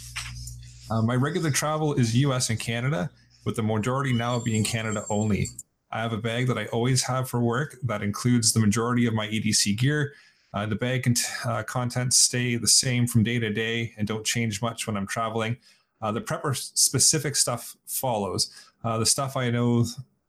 Uh, 0.91 1.01
my 1.03 1.14
regular 1.14 1.51
travel 1.51 1.95
is 1.95 2.16
US 2.16 2.51
and 2.51 2.59
Canada, 2.59 3.11
with 3.45 3.55
the 3.57 3.62
majority 3.62 4.12
now 4.12 4.41
being 4.41 4.64
Canada 4.64 5.05
only. 5.09 5.49
I 5.93 6.01
have 6.01 6.12
a 6.12 6.18
bag 6.18 6.49
that 6.49 6.59
I 6.59 6.66
always 6.66 7.03
have 7.05 7.28
for 7.28 7.41
work 7.41 7.76
that 7.84 8.03
includes 8.03 8.53
the 8.53 8.61
majority 8.61 9.07
of 9.07 9.14
my 9.14 9.28
EDC 9.28 9.78
gear. 9.78 10.14
Uh, 10.53 10.66
the 10.66 10.74
bag 10.74 11.05
cont- 11.05 11.30
uh, 11.45 11.62
contents 11.62 12.16
stay 12.16 12.57
the 12.57 12.66
same 12.66 13.07
from 13.07 13.22
day 13.22 13.38
to 13.38 13.51
day 13.51 13.95
and 13.97 14.07
don't 14.07 14.24
change 14.24 14.61
much 14.61 14.86
when 14.86 14.97
I'm 14.97 15.07
traveling. 15.07 15.57
Uh, 16.03 16.11
the 16.11 16.20
prepper 16.20 16.57
specific 16.57 17.36
stuff 17.36 17.76
follows. 17.86 18.51
Uh, 18.82 18.99
the 18.99 19.07
stuff 19.07 19.36
I 19.36 19.51
know 19.51 19.84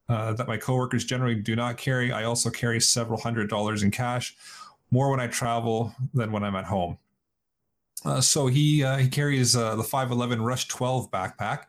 uh, 0.08 0.32
that 0.34 0.46
my 0.46 0.56
coworkers 0.56 1.04
generally 1.04 1.34
do 1.34 1.56
not 1.56 1.76
carry, 1.76 2.12
I 2.12 2.24
also 2.24 2.50
carry 2.50 2.80
several 2.80 3.20
hundred 3.20 3.48
dollars 3.48 3.82
in 3.82 3.90
cash, 3.90 4.36
more 4.90 5.10
when 5.10 5.20
I 5.20 5.26
travel 5.26 5.94
than 6.14 6.30
when 6.30 6.44
I'm 6.44 6.54
at 6.54 6.66
home. 6.66 6.98
Uh, 8.04 8.20
so 8.20 8.46
he 8.46 8.82
uh, 8.82 8.96
he 8.96 9.08
carries 9.08 9.54
uh, 9.56 9.76
the 9.76 9.82
511 9.82 10.42
Rush 10.42 10.68
12 10.68 11.10
backpack, 11.10 11.64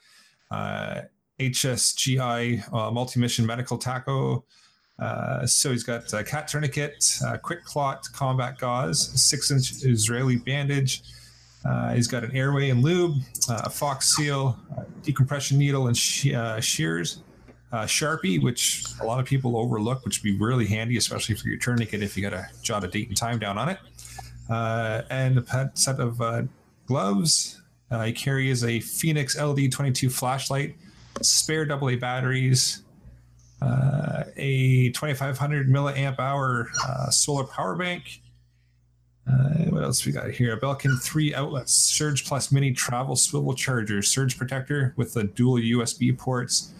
HSGI 1.39 2.73
uh, 2.73 2.87
uh, 2.87 2.91
multi-mission 2.91 3.45
medical 3.45 3.77
taco. 3.77 4.43
So 5.45 5.71
he's 5.71 5.83
got 5.83 6.07
cat 6.25 6.47
tourniquet, 6.47 6.99
QuikClot 6.99 8.11
combat 8.13 8.57
gauze, 8.57 9.21
six-inch 9.21 9.83
Israeli 9.83 10.37
bandage. 10.37 11.03
he's 11.93 12.07
got 12.07 12.23
an 12.23 12.35
airway 12.35 12.69
and 12.69 12.81
lube, 12.81 13.17
a 13.49 13.69
fox 13.69 14.15
seal, 14.15 14.57
decompression 15.03 15.57
needle, 15.57 15.87
and 15.87 15.97
shears. 15.97 17.21
Sharpie, 17.73 18.39
which 18.39 18.85
a 19.01 19.03
lot 19.03 19.19
of 19.19 19.25
people 19.25 19.57
overlook, 19.57 20.05
which 20.05 20.19
would 20.19 20.23
be 20.23 20.37
really 20.37 20.67
handy, 20.67 20.95
especially 20.95 21.33
for 21.33 21.47
your 21.47 21.57
tourniquet 21.57 22.03
if 22.03 22.15
you 22.15 22.21
got 22.21 22.29
to 22.29 22.47
jot 22.61 22.83
a 22.83 22.87
date 22.87 23.07
and 23.07 23.17
time 23.17 23.39
down 23.39 23.57
on 23.57 23.67
it 23.67 23.79
and 24.49 25.39
a 25.39 25.71
set 25.73 25.99
of 25.99 26.21
uh, 26.21 26.43
gloves. 26.87 27.61
Uh, 27.91 28.03
he 28.05 28.11
carries 28.13 28.63
a 28.63 28.79
Fenix 28.79 29.35
LD22 29.37 30.11
flashlight, 30.11 30.75
spare 31.21 31.71
AA 31.71 31.95
batteries, 31.95 32.83
uh, 33.61 34.23
a 34.35 34.89
2500 34.91 35.69
milliamp 35.69 36.19
hour 36.19 36.69
uh, 36.87 37.09
solar 37.09 37.45
power 37.45 37.75
bank. 37.75 38.21
Uh, 39.25 39.69
what 39.69 39.83
else 39.83 40.05
we 40.05 40.11
got 40.11 40.29
here? 40.31 40.53
A 40.53 40.59
Belkin 40.59 41.01
3 41.01 41.33
outlets, 41.33 41.71
Surge 41.71 42.25
Plus 42.25 42.51
Mini 42.51 42.73
travel 42.73 43.15
swivel 43.15 43.53
charger, 43.53 44.01
surge 44.01 44.37
protector 44.37 44.93
with 44.97 45.13
the 45.13 45.23
dual 45.23 45.57
USB 45.57 46.17
ports, 46.17 46.73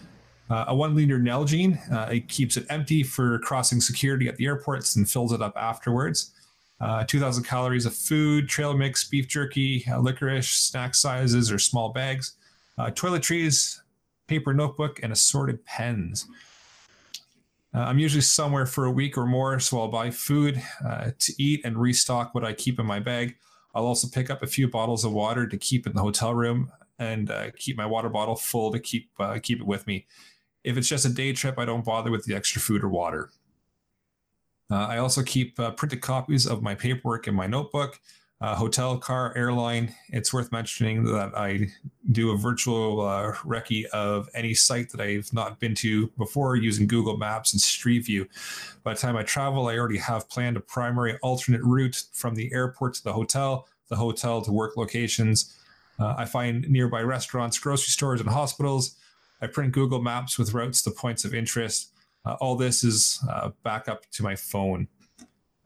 Uh, 0.50 0.66
a 0.68 0.74
one 0.74 0.94
liter 0.94 1.18
Nalgene. 1.18 1.78
Uh, 1.90 2.10
it 2.12 2.28
keeps 2.28 2.58
it 2.58 2.66
empty 2.68 3.02
for 3.02 3.38
crossing 3.38 3.80
security 3.80 4.28
at 4.28 4.36
the 4.36 4.44
airports 4.44 4.94
and 4.96 5.08
fills 5.08 5.32
it 5.32 5.40
up 5.40 5.54
afterwards. 5.56 6.33
Uh, 6.80 7.04
2,000 7.04 7.44
calories 7.44 7.86
of 7.86 7.94
food, 7.94 8.48
trail 8.48 8.76
mix, 8.76 9.04
beef 9.08 9.28
jerky, 9.28 9.84
uh, 9.90 9.98
licorice, 9.98 10.48
snack 10.48 10.94
sizes 10.94 11.50
or 11.50 11.58
small 11.58 11.90
bags, 11.90 12.36
uh, 12.78 12.90
toiletries, 12.90 13.80
paper 14.26 14.52
notebook, 14.52 15.00
and 15.02 15.12
assorted 15.12 15.64
pens. 15.64 16.26
Uh, 17.74 17.78
I'm 17.78 17.98
usually 17.98 18.22
somewhere 18.22 18.66
for 18.66 18.84
a 18.84 18.90
week 18.90 19.16
or 19.16 19.26
more, 19.26 19.58
so 19.60 19.80
I'll 19.80 19.88
buy 19.88 20.10
food 20.10 20.62
uh, 20.84 21.10
to 21.18 21.32
eat 21.42 21.60
and 21.64 21.76
restock 21.76 22.34
what 22.34 22.44
I 22.44 22.52
keep 22.52 22.78
in 22.78 22.86
my 22.86 23.00
bag. 23.00 23.36
I'll 23.74 23.86
also 23.86 24.08
pick 24.08 24.30
up 24.30 24.42
a 24.42 24.46
few 24.46 24.68
bottles 24.68 25.04
of 25.04 25.12
water 25.12 25.46
to 25.46 25.56
keep 25.56 25.86
in 25.86 25.94
the 25.94 26.02
hotel 26.02 26.34
room 26.34 26.70
and 26.98 27.30
uh, 27.30 27.50
keep 27.56 27.76
my 27.76 27.86
water 27.86 28.08
bottle 28.08 28.36
full 28.36 28.70
to 28.70 28.78
keep 28.78 29.10
keep 29.42 29.60
it 29.60 29.66
with 29.66 29.86
me. 29.88 30.06
If 30.62 30.76
it's 30.76 30.88
just 30.88 31.04
a 31.04 31.08
day 31.08 31.32
trip, 31.32 31.58
I 31.58 31.64
don't 31.64 31.84
bother 31.84 32.10
with 32.10 32.24
the 32.24 32.34
extra 32.34 32.60
food 32.60 32.84
or 32.84 32.88
water. 32.88 33.30
Uh, 34.70 34.86
I 34.86 34.98
also 34.98 35.22
keep 35.22 35.58
uh, 35.60 35.72
printed 35.72 36.00
copies 36.00 36.46
of 36.46 36.62
my 36.62 36.74
paperwork 36.74 37.28
in 37.28 37.34
my 37.34 37.46
notebook 37.46 38.00
uh, 38.44 38.54
hotel, 38.54 38.98
car, 38.98 39.32
airline. 39.36 39.94
It's 40.10 40.30
worth 40.30 40.52
mentioning 40.52 41.04
that 41.04 41.32
I 41.34 41.68
do 42.12 42.30
a 42.32 42.36
virtual 42.36 43.00
uh, 43.00 43.32
recce 43.36 43.86
of 43.86 44.28
any 44.34 44.52
site 44.52 44.90
that 44.90 45.00
I've 45.00 45.32
not 45.32 45.60
been 45.60 45.74
to 45.76 46.08
before 46.18 46.54
using 46.56 46.86
Google 46.86 47.16
Maps 47.16 47.54
and 47.54 47.60
Street 47.60 48.00
View. 48.00 48.26
By 48.82 48.92
the 48.92 49.00
time 49.00 49.16
I 49.16 49.22
travel, 49.22 49.68
I 49.68 49.78
already 49.78 49.96
have 49.96 50.28
planned 50.28 50.58
a 50.58 50.60
primary 50.60 51.16
alternate 51.22 51.62
route 51.62 52.02
from 52.12 52.34
the 52.34 52.52
airport 52.52 52.92
to 52.94 53.04
the 53.04 53.14
hotel, 53.14 53.66
the 53.88 53.96
hotel 53.96 54.42
to 54.42 54.52
work 54.52 54.76
locations. 54.76 55.56
Uh, 55.98 56.14
I 56.18 56.26
find 56.26 56.68
nearby 56.68 57.00
restaurants, 57.00 57.58
grocery 57.58 57.92
stores, 57.92 58.20
and 58.20 58.28
hospitals. 58.28 58.96
I 59.40 59.46
print 59.46 59.72
Google 59.72 60.02
Maps 60.02 60.38
with 60.38 60.52
routes 60.52 60.82
to 60.82 60.90
points 60.90 61.24
of 61.24 61.34
interest. 61.34 61.93
Uh, 62.24 62.36
all 62.40 62.56
this 62.56 62.84
is 62.84 63.22
uh, 63.30 63.50
back 63.62 63.88
up 63.88 64.08
to 64.10 64.22
my 64.22 64.34
phone. 64.34 64.88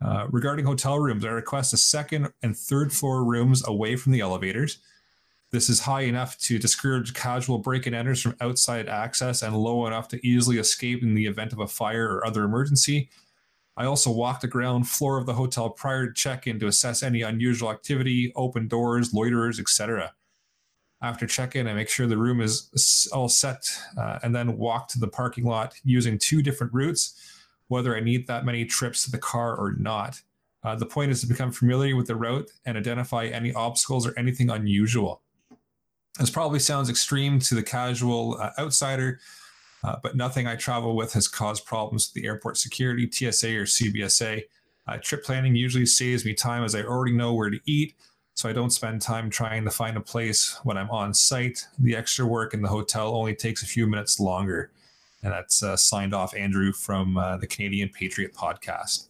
Uh, 0.00 0.26
regarding 0.30 0.64
hotel 0.64 0.98
rooms, 0.98 1.24
I 1.24 1.28
request 1.28 1.72
a 1.72 1.76
second 1.76 2.32
and 2.42 2.56
third 2.56 2.92
floor 2.92 3.24
rooms 3.24 3.66
away 3.66 3.96
from 3.96 4.12
the 4.12 4.20
elevators. 4.20 4.78
This 5.50 5.70
is 5.70 5.80
high 5.80 6.02
enough 6.02 6.38
to 6.40 6.58
discourage 6.58 7.14
casual 7.14 7.58
break 7.58 7.86
and 7.86 7.96
enters 7.96 8.20
from 8.20 8.36
outside 8.40 8.88
access 8.88 9.42
and 9.42 9.56
low 9.56 9.86
enough 9.86 10.06
to 10.08 10.26
easily 10.26 10.58
escape 10.58 11.02
in 11.02 11.14
the 11.14 11.26
event 11.26 11.52
of 11.52 11.60
a 11.60 11.66
fire 11.66 12.06
or 12.06 12.26
other 12.26 12.44
emergency. 12.44 13.08
I 13.76 13.86
also 13.86 14.10
walk 14.10 14.40
the 14.40 14.48
ground 14.48 14.88
floor 14.88 15.18
of 15.18 15.26
the 15.26 15.34
hotel 15.34 15.70
prior 15.70 16.08
to 16.08 16.12
check 16.12 16.46
in 16.46 16.58
to 16.60 16.66
assess 16.66 17.02
any 17.02 17.22
unusual 17.22 17.70
activity, 17.70 18.32
open 18.36 18.68
doors, 18.68 19.14
loiterers, 19.14 19.58
etc. 19.58 20.12
After 21.00 21.26
check 21.26 21.54
in, 21.54 21.68
I 21.68 21.74
make 21.74 21.88
sure 21.88 22.06
the 22.06 22.18
room 22.18 22.40
is 22.40 23.08
all 23.12 23.28
set 23.28 23.68
uh, 23.96 24.18
and 24.22 24.34
then 24.34 24.58
walk 24.58 24.88
to 24.88 24.98
the 24.98 25.06
parking 25.06 25.44
lot 25.44 25.74
using 25.84 26.18
two 26.18 26.42
different 26.42 26.72
routes 26.72 27.38
whether 27.68 27.96
I 27.96 28.00
need 28.00 28.26
that 28.26 28.44
many 28.44 28.64
trips 28.64 29.04
to 29.04 29.10
the 29.10 29.18
car 29.18 29.54
or 29.54 29.72
not. 29.78 30.20
Uh, 30.64 30.74
the 30.74 30.86
point 30.86 31.10
is 31.10 31.20
to 31.20 31.26
become 31.26 31.52
familiar 31.52 31.94
with 31.94 32.08
the 32.08 32.16
route 32.16 32.50
and 32.66 32.76
identify 32.76 33.26
any 33.26 33.54
obstacles 33.54 34.06
or 34.06 34.18
anything 34.18 34.50
unusual. 34.50 35.22
This 36.18 36.30
probably 36.30 36.58
sounds 36.58 36.90
extreme 36.90 37.38
to 37.40 37.54
the 37.54 37.62
casual 37.62 38.36
uh, 38.40 38.50
outsider, 38.58 39.20
uh, 39.84 39.96
but 40.02 40.16
nothing 40.16 40.48
I 40.48 40.56
travel 40.56 40.96
with 40.96 41.12
has 41.12 41.28
caused 41.28 41.64
problems 41.64 42.08
with 42.08 42.20
the 42.20 42.26
airport 42.26 42.56
security, 42.56 43.08
TSA, 43.08 43.56
or 43.56 43.64
CBSA. 43.64 44.42
Uh, 44.88 44.96
trip 45.00 45.22
planning 45.22 45.54
usually 45.54 45.86
saves 45.86 46.24
me 46.24 46.34
time 46.34 46.64
as 46.64 46.74
I 46.74 46.82
already 46.82 47.12
know 47.12 47.34
where 47.34 47.50
to 47.50 47.60
eat, 47.66 47.94
so 48.38 48.48
I 48.48 48.52
don't 48.52 48.70
spend 48.70 49.02
time 49.02 49.30
trying 49.30 49.64
to 49.64 49.70
find 49.70 49.96
a 49.96 50.00
place 50.00 50.60
when 50.62 50.78
I'm 50.78 50.88
on 50.90 51.12
site. 51.12 51.66
The 51.80 51.96
extra 51.96 52.24
work 52.24 52.54
in 52.54 52.62
the 52.62 52.68
hotel 52.68 53.16
only 53.16 53.34
takes 53.34 53.64
a 53.64 53.66
few 53.66 53.84
minutes 53.88 54.20
longer 54.20 54.70
and 55.24 55.32
that's 55.32 55.60
uh, 55.64 55.76
signed 55.76 56.14
off 56.14 56.36
Andrew 56.36 56.72
from 56.72 57.18
uh, 57.18 57.38
the 57.38 57.48
Canadian 57.48 57.88
Patriot 57.88 58.32
podcast. 58.34 59.08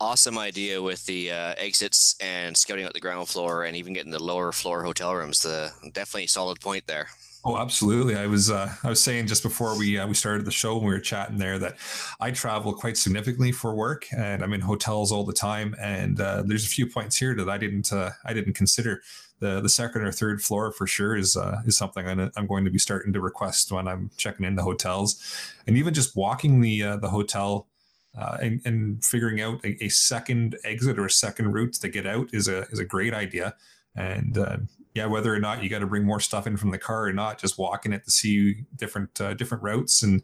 Awesome 0.00 0.38
idea 0.38 0.82
with 0.82 1.06
the 1.06 1.30
uh, 1.30 1.54
exits 1.56 2.16
and 2.20 2.56
scouting 2.56 2.84
out 2.84 2.94
the 2.94 3.00
ground 3.00 3.28
floor 3.28 3.62
and 3.62 3.76
even 3.76 3.92
getting 3.92 4.10
the 4.10 4.20
lower 4.20 4.50
floor 4.50 4.82
hotel 4.82 5.14
rooms. 5.14 5.42
The 5.42 5.70
definitely 5.92 6.26
solid 6.26 6.60
point 6.60 6.88
there. 6.88 7.10
Oh, 7.42 7.56
absolutely. 7.56 8.16
I 8.16 8.26
was 8.26 8.50
uh, 8.50 8.70
I 8.84 8.88
was 8.90 9.00
saying 9.02 9.26
just 9.26 9.42
before 9.42 9.78
we 9.78 9.98
uh, 9.98 10.06
we 10.06 10.12
started 10.12 10.44
the 10.44 10.50
show 10.50 10.76
when 10.76 10.88
we 10.88 10.92
were 10.92 11.00
chatting 11.00 11.38
there 11.38 11.58
that 11.58 11.76
I 12.20 12.32
travel 12.32 12.74
quite 12.74 12.98
significantly 12.98 13.50
for 13.50 13.74
work 13.74 14.06
and 14.14 14.42
I'm 14.42 14.52
in 14.52 14.60
hotels 14.60 15.10
all 15.10 15.24
the 15.24 15.32
time. 15.32 15.74
And 15.80 16.20
uh, 16.20 16.42
there's 16.44 16.66
a 16.66 16.68
few 16.68 16.86
points 16.86 17.16
here 17.16 17.34
that 17.36 17.48
I 17.48 17.56
didn't 17.56 17.94
uh, 17.94 18.10
I 18.26 18.34
didn't 18.34 18.54
consider 18.54 19.02
the 19.38 19.62
the 19.62 19.70
second 19.70 20.02
or 20.02 20.12
third 20.12 20.42
floor 20.42 20.70
for 20.70 20.86
sure 20.86 21.16
is 21.16 21.34
uh, 21.34 21.62
is 21.64 21.78
something 21.78 22.06
I'm 22.36 22.46
going 22.46 22.66
to 22.66 22.70
be 22.70 22.78
starting 22.78 23.14
to 23.14 23.20
request 23.22 23.72
when 23.72 23.88
I'm 23.88 24.10
checking 24.18 24.44
into 24.44 24.62
hotels, 24.62 25.18
and 25.66 25.78
even 25.78 25.94
just 25.94 26.14
walking 26.14 26.60
the 26.60 26.82
uh, 26.82 26.96
the 26.98 27.08
hotel 27.08 27.68
and, 28.14 28.60
and 28.66 29.02
figuring 29.02 29.40
out 29.40 29.64
a, 29.64 29.82
a, 29.82 29.88
second 29.88 30.58
exit 30.62 30.98
or 30.98 31.06
a 31.06 31.10
second 31.10 31.52
route 31.52 31.72
to 31.72 31.88
get 31.88 32.06
out 32.06 32.28
is 32.34 32.48
a 32.48 32.66
is 32.70 32.80
a 32.80 32.84
great 32.84 33.14
idea. 33.14 33.54
And 33.96 34.36
uh, 34.36 34.58
yeah, 34.94 35.06
whether 35.06 35.32
or 35.34 35.38
not 35.38 35.62
you 35.62 35.68
got 35.68 35.78
to 35.80 35.86
bring 35.86 36.04
more 36.04 36.20
stuff 36.20 36.46
in 36.46 36.56
from 36.56 36.70
the 36.70 36.78
car 36.78 37.04
or 37.06 37.12
not, 37.12 37.38
just 37.38 37.58
walking 37.58 37.92
it 37.92 38.04
to 38.04 38.10
see 38.10 38.64
different 38.76 39.20
uh, 39.20 39.34
different 39.34 39.62
routes 39.62 40.02
and 40.02 40.22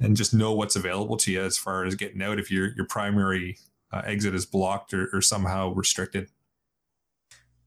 and 0.00 0.16
just 0.16 0.34
know 0.34 0.52
what's 0.52 0.76
available 0.76 1.16
to 1.16 1.32
you 1.32 1.42
as 1.42 1.56
far 1.56 1.84
as 1.84 1.94
getting 1.94 2.22
out 2.22 2.38
if 2.38 2.50
your 2.50 2.68
your 2.76 2.86
primary 2.86 3.58
uh, 3.92 4.02
exit 4.04 4.34
is 4.34 4.46
blocked 4.46 4.94
or, 4.94 5.08
or 5.12 5.20
somehow 5.20 5.72
restricted. 5.72 6.28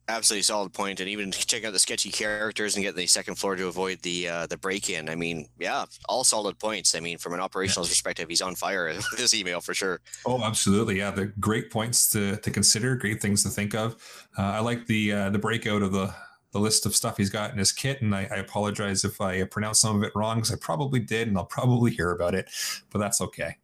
Absolutely 0.08 0.42
solid 0.42 0.74
point 0.74 1.00
and 1.00 1.08
even 1.08 1.32
check 1.32 1.64
out 1.64 1.72
the 1.72 1.78
sketchy 1.78 2.10
characters 2.10 2.76
and 2.76 2.84
get 2.84 2.96
the 2.96 3.06
second 3.06 3.36
floor 3.36 3.56
to 3.56 3.68
avoid 3.68 4.02
the 4.02 4.28
uh, 4.28 4.48
the 4.48 4.58
break-in. 4.58 5.08
I 5.08 5.16
mean 5.16 5.48
yeah 5.60 5.86
all 6.08 6.24
solid 6.24 6.58
points. 6.58 6.96
I 6.96 7.00
mean 7.00 7.18
from 7.18 7.34
an 7.34 7.40
operational 7.40 7.86
yeah. 7.86 7.92
perspective 7.92 8.30
he's 8.30 8.42
on 8.42 8.56
fire 8.56 8.88
with 8.96 9.20
his 9.20 9.36
email 9.36 9.60
for 9.60 9.74
sure. 9.74 10.00
Oh 10.26 10.42
absolutely. 10.42 10.98
Yeah 10.98 11.12
the 11.12 11.26
great 11.26 11.70
points 11.70 12.10
to, 12.12 12.38
to 12.38 12.50
consider 12.50 12.96
great 12.96 13.22
things 13.22 13.44
to 13.44 13.50
think 13.50 13.76
of. 13.76 13.98
Uh, 14.38 14.44
i 14.44 14.60
like 14.60 14.88
the 14.88 15.12
uh, 15.12 15.30
the 15.30 15.40
breakout 15.40 15.84
of 15.84 15.92
the 15.92 16.14
the 16.52 16.60
list 16.60 16.86
of 16.86 16.96
stuff 16.96 17.18
he's 17.18 17.30
got 17.30 17.52
in 17.52 17.58
his 17.58 17.72
kit 17.72 18.02
and 18.02 18.14
i, 18.16 18.28
I 18.32 18.38
apologize 18.38 19.04
if 19.04 19.22
i 19.22 19.44
pronounce 19.44 19.80
some 19.80 19.96
of 19.96 20.04
it 20.04 20.12
wrong 20.16 20.38
because 20.38 20.52
i 20.52 20.58
probably 20.60 21.00
did 21.00 21.28
and 21.28 21.38
i'll 21.38 21.46
probably 21.46 21.92
hear 21.92 22.12
about 22.12 22.36
it 22.36 22.50
but 22.92 23.00
that's 23.00 23.22
okay 23.22 23.58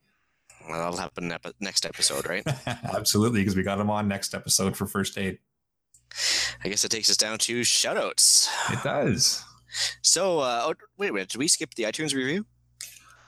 well, 0.67 0.79
that'll 0.79 0.97
happen 0.97 1.31
next 1.59 1.85
episode 1.85 2.27
right 2.27 2.43
absolutely 2.67 3.41
because 3.41 3.55
we 3.55 3.63
got 3.63 3.79
him 3.79 3.89
on 3.89 4.07
next 4.07 4.33
episode 4.33 4.75
for 4.75 4.87
first 4.87 5.17
aid 5.17 5.39
I 6.63 6.69
guess 6.69 6.83
it 6.83 6.89
takes 6.89 7.09
us 7.09 7.17
down 7.17 7.37
to 7.39 7.61
shoutouts. 7.61 8.49
It 8.71 8.83
does. 8.83 9.43
So, 10.01 10.39
uh, 10.39 10.63
oh, 10.67 10.73
wait 10.97 11.09
a 11.09 11.13
minute. 11.13 11.29
Did 11.29 11.39
we 11.39 11.47
skip 11.47 11.73
the 11.73 11.83
iTunes 11.83 12.15
review? 12.15 12.45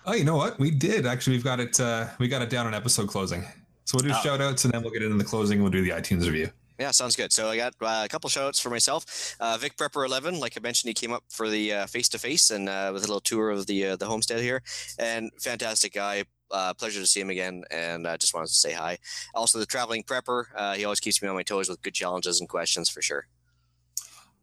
Oh, 0.05 0.13
you 0.13 0.23
know 0.23 0.37
what? 0.37 0.57
We 0.59 0.71
did 0.71 1.05
actually. 1.05 1.35
We've 1.35 1.43
got 1.43 1.59
it. 1.59 1.79
Uh, 1.79 2.07
we 2.19 2.27
got 2.27 2.41
it 2.41 2.49
down 2.49 2.67
in 2.67 2.73
episode 2.73 3.09
closing. 3.09 3.43
So 3.83 3.97
we'll 3.97 4.07
do 4.07 4.13
oh. 4.13 4.21
shoutouts 4.23 4.63
and 4.63 4.73
then 4.73 4.81
we'll 4.81 4.91
get 4.91 5.03
into 5.03 5.17
the 5.17 5.23
closing. 5.23 5.61
We'll 5.61 5.71
do 5.71 5.81
the 5.81 5.89
iTunes 5.89 6.25
review. 6.25 6.49
Yeah, 6.79 6.91
sounds 6.91 7.15
good. 7.15 7.33
So 7.33 7.49
I 7.49 7.57
got 7.57 7.73
uh, 7.81 8.03
a 8.05 8.07
couple 8.07 8.29
shoutouts 8.29 8.61
for 8.61 8.69
myself. 8.69 9.35
Uh, 9.39 9.57
Vic 9.57 9.75
Prepper 9.77 10.05
Eleven, 10.05 10.39
like 10.39 10.53
I 10.57 10.61
mentioned, 10.61 10.89
he 10.89 10.93
came 10.93 11.11
up 11.11 11.23
for 11.29 11.49
the 11.49 11.71
face 11.87 12.07
to 12.09 12.19
face 12.19 12.51
and 12.51 12.69
uh, 12.69 12.91
with 12.93 13.03
a 13.03 13.07
little 13.07 13.21
tour 13.21 13.49
of 13.49 13.65
the 13.65 13.87
uh, 13.87 13.95
the 13.95 14.05
homestead 14.05 14.41
here, 14.41 14.61
and 14.99 15.31
fantastic 15.39 15.93
guy 15.93 16.23
uh, 16.51 16.73
pleasure 16.73 16.99
to 16.99 17.07
see 17.07 17.19
him 17.19 17.29
again, 17.29 17.63
and 17.71 18.07
I 18.07 18.15
just 18.17 18.33
wanted 18.33 18.47
to 18.47 18.53
say 18.53 18.73
hi. 18.73 18.97
Also, 19.33 19.59
the 19.59 19.65
traveling 19.65 20.03
prepper, 20.03 20.45
he 20.75 20.85
always 20.85 20.99
keeps 20.99 21.21
me 21.21 21.27
on 21.27 21.35
my 21.35 21.43
toes 21.43 21.67
with 21.67 21.81
good 21.81 21.93
challenges 21.93 22.39
and 22.39 22.47
questions 22.47 22.89
for 22.89 23.01
sure. 23.01 23.27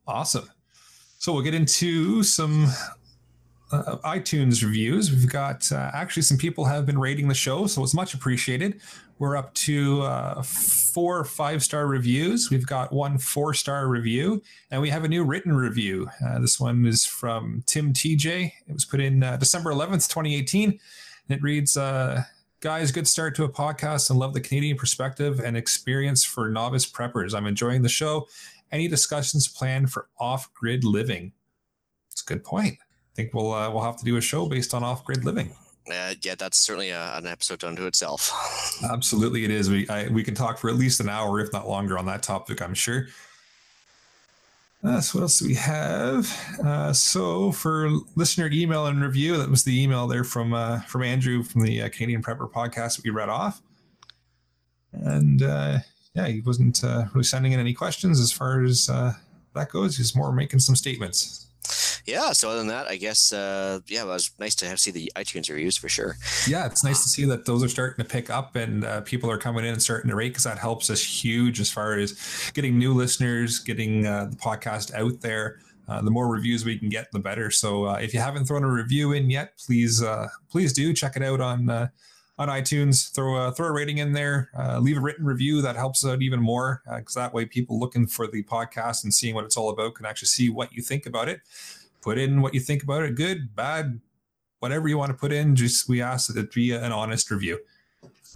Awesome. 0.07 0.51
So 1.19 1.33
we'll 1.33 1.43
get 1.43 1.55
into 1.55 2.23
some 2.23 2.67
uh, 3.73 3.97
iTunes 4.05 4.63
reviews. 4.63 5.11
We've 5.11 5.31
got 5.31 5.71
uh, 5.73 5.91
actually 5.95 6.23
some 6.23 6.37
people 6.37 6.67
have 6.67 6.85
been 6.85 6.99
rating 6.99 7.29
the 7.29 7.35
show, 7.35 7.67
so 7.67 7.83
it's 7.83 7.95
much 7.95 8.13
appreciated. 8.15 8.81
We're 9.19 9.37
up 9.37 9.55
to 9.55 10.03
uh, 10.03 10.43
four 10.43 11.25
five 11.25 11.63
star 11.63 11.87
reviews. 11.87 12.51
We've 12.51 12.67
got 12.67 12.93
one 12.93 13.19
four 13.19 13.55
star 13.55 13.87
review, 13.87 14.43
and 14.71 14.83
we 14.83 14.91
have 14.91 15.05
a 15.05 15.09
new 15.09 15.23
written 15.23 15.55
review. 15.55 16.09
Uh, 16.25 16.41
this 16.41 16.59
one 16.59 16.85
is 16.85 17.07
from 17.07 17.63
Tim 17.67 17.93
TJ. 17.93 18.53
It 18.67 18.73
was 18.73 18.85
put 18.85 19.01
in 19.01 19.23
uh, 19.23 19.37
December 19.37 19.73
11th, 19.73 20.09
2018. 20.09 20.71
And 20.71 20.81
It 21.29 21.43
reads, 21.43 21.77
uh, 21.77 22.25
Guys, 22.59 22.91
good 22.91 23.07
start 23.07 23.37
to 23.37 23.45
a 23.45 23.49
podcast 23.49 24.11
and 24.11 24.19
love 24.19 24.35
the 24.35 24.41
Canadian 24.41 24.77
perspective 24.77 25.39
and 25.39 25.57
experience 25.57 26.25
for 26.25 26.49
novice 26.49 26.91
preppers. 26.91 27.35
I'm 27.35 27.47
enjoying 27.47 27.83
the 27.83 27.89
show. 27.89 28.27
Any 28.73 28.89
discussions 28.89 29.47
planned 29.47 29.93
for 29.93 30.09
off 30.19 30.53
grid 30.55 30.83
living? 30.83 31.33
It's 32.11 32.23
a 32.23 32.25
good 32.25 32.43
point. 32.43 32.79
I 32.81 33.15
think 33.15 33.33
we'll 33.33 33.53
uh, 33.53 33.71
we'll 33.71 33.85
have 33.85 33.99
to 33.99 34.05
do 34.05 34.17
a 34.17 34.21
show 34.21 34.49
based 34.49 34.75
on 34.75 34.83
off 34.83 35.05
grid 35.05 35.25
living. 35.25 35.55
Uh, 35.91 36.15
yeah, 36.23 36.35
that's 36.35 36.57
certainly 36.57 36.91
a, 36.91 37.17
an 37.17 37.27
episode 37.27 37.63
unto 37.63 37.87
itself. 37.87 38.33
Absolutely, 38.91 39.45
it 39.45 39.51
is. 39.51 39.69
We 39.69 39.89
I, 39.89 40.09
we 40.09 40.23
can 40.23 40.35
talk 40.35 40.59
for 40.59 40.71
at 40.71 40.77
least 40.77 41.01
an 41.01 41.09
hour, 41.09 41.41
if 41.41 41.53
not 41.53 41.69
longer, 41.69 41.99
on 41.99 42.07
that 42.07 42.23
topic. 42.23 42.63
I'm 42.63 42.75
sure. 42.75 43.09
Uh, 44.85 45.01
so 45.01 45.19
what 45.19 45.23
else 45.23 45.39
do 45.39 45.47
we 45.47 45.55
have? 45.55 46.59
Uh, 46.63 46.93
so 46.93 47.53
for 47.53 47.91
listener 48.17 48.51
email 48.53 48.87
and 48.87 49.03
review, 49.03 49.39
that 49.39 49.49
was 49.49 49.65
the 49.65 49.83
email 49.83 50.07
there 50.07 50.25
from 50.25 50.53
uh, 50.53 50.81
from 50.81 51.03
Andrew 51.03 51.43
from 51.43 51.63
the 51.63 51.83
uh, 51.83 51.89
Canadian 51.89 52.23
Prepper 52.23 52.51
podcast 52.51 53.03
we 53.03 53.11
read 53.11 53.31
off. 53.31 53.63
And 54.93 55.43
uh, 55.43 55.79
yeah, 56.15 56.27
he 56.29 56.41
wasn't 56.41 56.85
uh, 56.85 57.05
really 57.15 57.25
sending 57.25 57.53
in 57.53 57.61
any 57.61 57.73
questions 57.73 58.21
as 58.21 58.31
far 58.31 58.63
as 58.63 58.87
that 58.87 59.71
goes. 59.71 59.97
He's 59.97 60.15
more 60.15 60.33
making 60.33 60.61
some 60.61 60.77
statements. 60.77 61.44
Yeah, 62.07 62.33
so 62.33 62.51
other 62.51 62.59
than 62.59 62.69
that, 62.69 62.87
I 62.87 62.97
guess 62.97 63.33
uh, 63.33 63.81
yeah, 63.87 64.03
it 64.03 64.07
was 64.07 64.31
nice 64.39 64.55
to 64.57 64.67
have 64.67 64.79
see 64.79 64.91
the 64.91 65.11
iTunes 65.17 65.49
reviews 65.49 65.77
for 65.77 65.89
sure. 65.89 66.17
Yeah, 66.47 66.67
it's 66.67 66.85
nice 66.85 67.03
to 67.03 67.09
see 67.09 67.25
that 67.27 67.47
those 67.47 67.65
are 67.65 67.69
starting 67.69 68.05
to 68.05 68.09
pick 68.09 68.29
up 68.31 68.57
and 68.57 68.85
uh, 68.85 69.01
people 69.03 69.31
are 69.31 69.39
coming 69.39 69.65
in 69.65 69.73
and 69.73 69.83
starting 69.83 70.11
to 70.11 70.17
rate 70.17 70.31
because 70.31 70.45
that 70.45 70.59
helps 70.59 70.91
us 70.91 71.03
huge 71.03 71.61
as 71.61 71.71
far 71.71 71.99
as 71.99 72.51
getting 72.53 72.79
new 72.79 72.93
listeners, 72.93 73.59
getting 73.59 74.07
uh, 74.07 74.27
the 74.27 74.37
podcast 74.37 74.95
out 74.95 75.21
there. 75.21 75.61
Uh, 75.87 76.01
the 76.01 76.11
more 76.11 76.29
reviews 76.29 76.65
we 76.65 76.79
can 76.79 76.89
get, 76.89 77.11
the 77.13 77.19
better. 77.19 77.51
So 77.51 77.85
uh, 77.87 77.97
if 77.97 78.15
you 78.15 78.21
haven't 78.21 78.47
thrown 78.47 78.65
a 78.65 78.71
review 78.71 79.13
in 79.13 79.29
yet, 79.29 79.59
please 79.59 80.03
uh, 80.03 80.29
please 80.51 80.73
do 80.73 80.95
check 80.95 81.17
it 81.17 81.23
out 81.23 81.41
on 81.41 81.69
uh, 81.69 81.89
on 82.39 82.49
iTunes. 82.49 83.13
Throw 83.13 83.37
a 83.37 83.53
throw 83.53 83.69
a 83.69 83.73
rating 83.73 83.99
in 83.99 84.13
there. 84.13 84.51
Uh, 84.59 84.79
leave 84.79 84.97
a 84.97 85.01
written 85.01 85.25
review 85.27 85.61
that 85.63 85.77
helps 85.77 86.05
out 86.05 86.23
even 86.23 86.41
more 86.41 86.83
because 86.97 87.15
that 87.15 87.35
way 87.35 87.45
people 87.45 87.79
looking 87.79 88.07
for 88.07 88.27
the 88.27 88.43
podcast 88.45 89.05
and 89.05 89.13
seeing 89.13 89.35
what 89.35 89.45
it's 89.45 89.57
all 89.57 89.71
about 89.71 89.95
can 89.95 90.07
actually 90.07 90.29
see 90.29 90.49
what 90.49 90.73
you 90.73 90.83
think 90.83 91.05
about 91.05 91.29
it. 91.29 91.41
Put 92.05 92.19
in 92.19 92.43
what 92.43 92.53
you 92.53 92.61
think 92.61 92.83
about 92.83 93.03
it, 93.03 93.15
good, 93.15 93.57
bad, 93.57 93.99
whatever 94.61 94.89
you 94.89 94.99
want 94.99 95.11
to 95.11 95.17
put 95.17 95.33
in. 95.33 95.57
Just 95.57 95.89
we 95.89 96.03
ask 96.03 96.33
that 96.33 96.39
it 96.39 96.53
be 96.53 96.73
an 96.73 96.93
honest 96.93 97.31
review. 97.31 97.59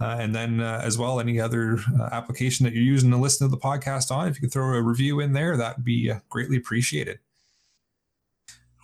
Uh, 0.01 0.17
and 0.19 0.33
then, 0.33 0.59
uh, 0.59 0.81
as 0.83 0.97
well, 0.97 1.19
any 1.19 1.39
other 1.39 1.77
uh, 1.99 2.09
application 2.11 2.63
that 2.63 2.73
you're 2.73 2.81
using 2.81 3.11
to 3.11 3.17
listen 3.17 3.47
to 3.47 3.51
the 3.55 3.61
podcast 3.61 4.09
on, 4.09 4.27
if 4.27 4.35
you 4.35 4.41
could 4.41 4.51
throw 4.51 4.73
a 4.73 4.81
review 4.81 5.19
in 5.19 5.33
there, 5.33 5.55
that 5.55 5.77
would 5.77 5.85
be 5.85 6.11
greatly 6.29 6.57
appreciated. 6.57 7.19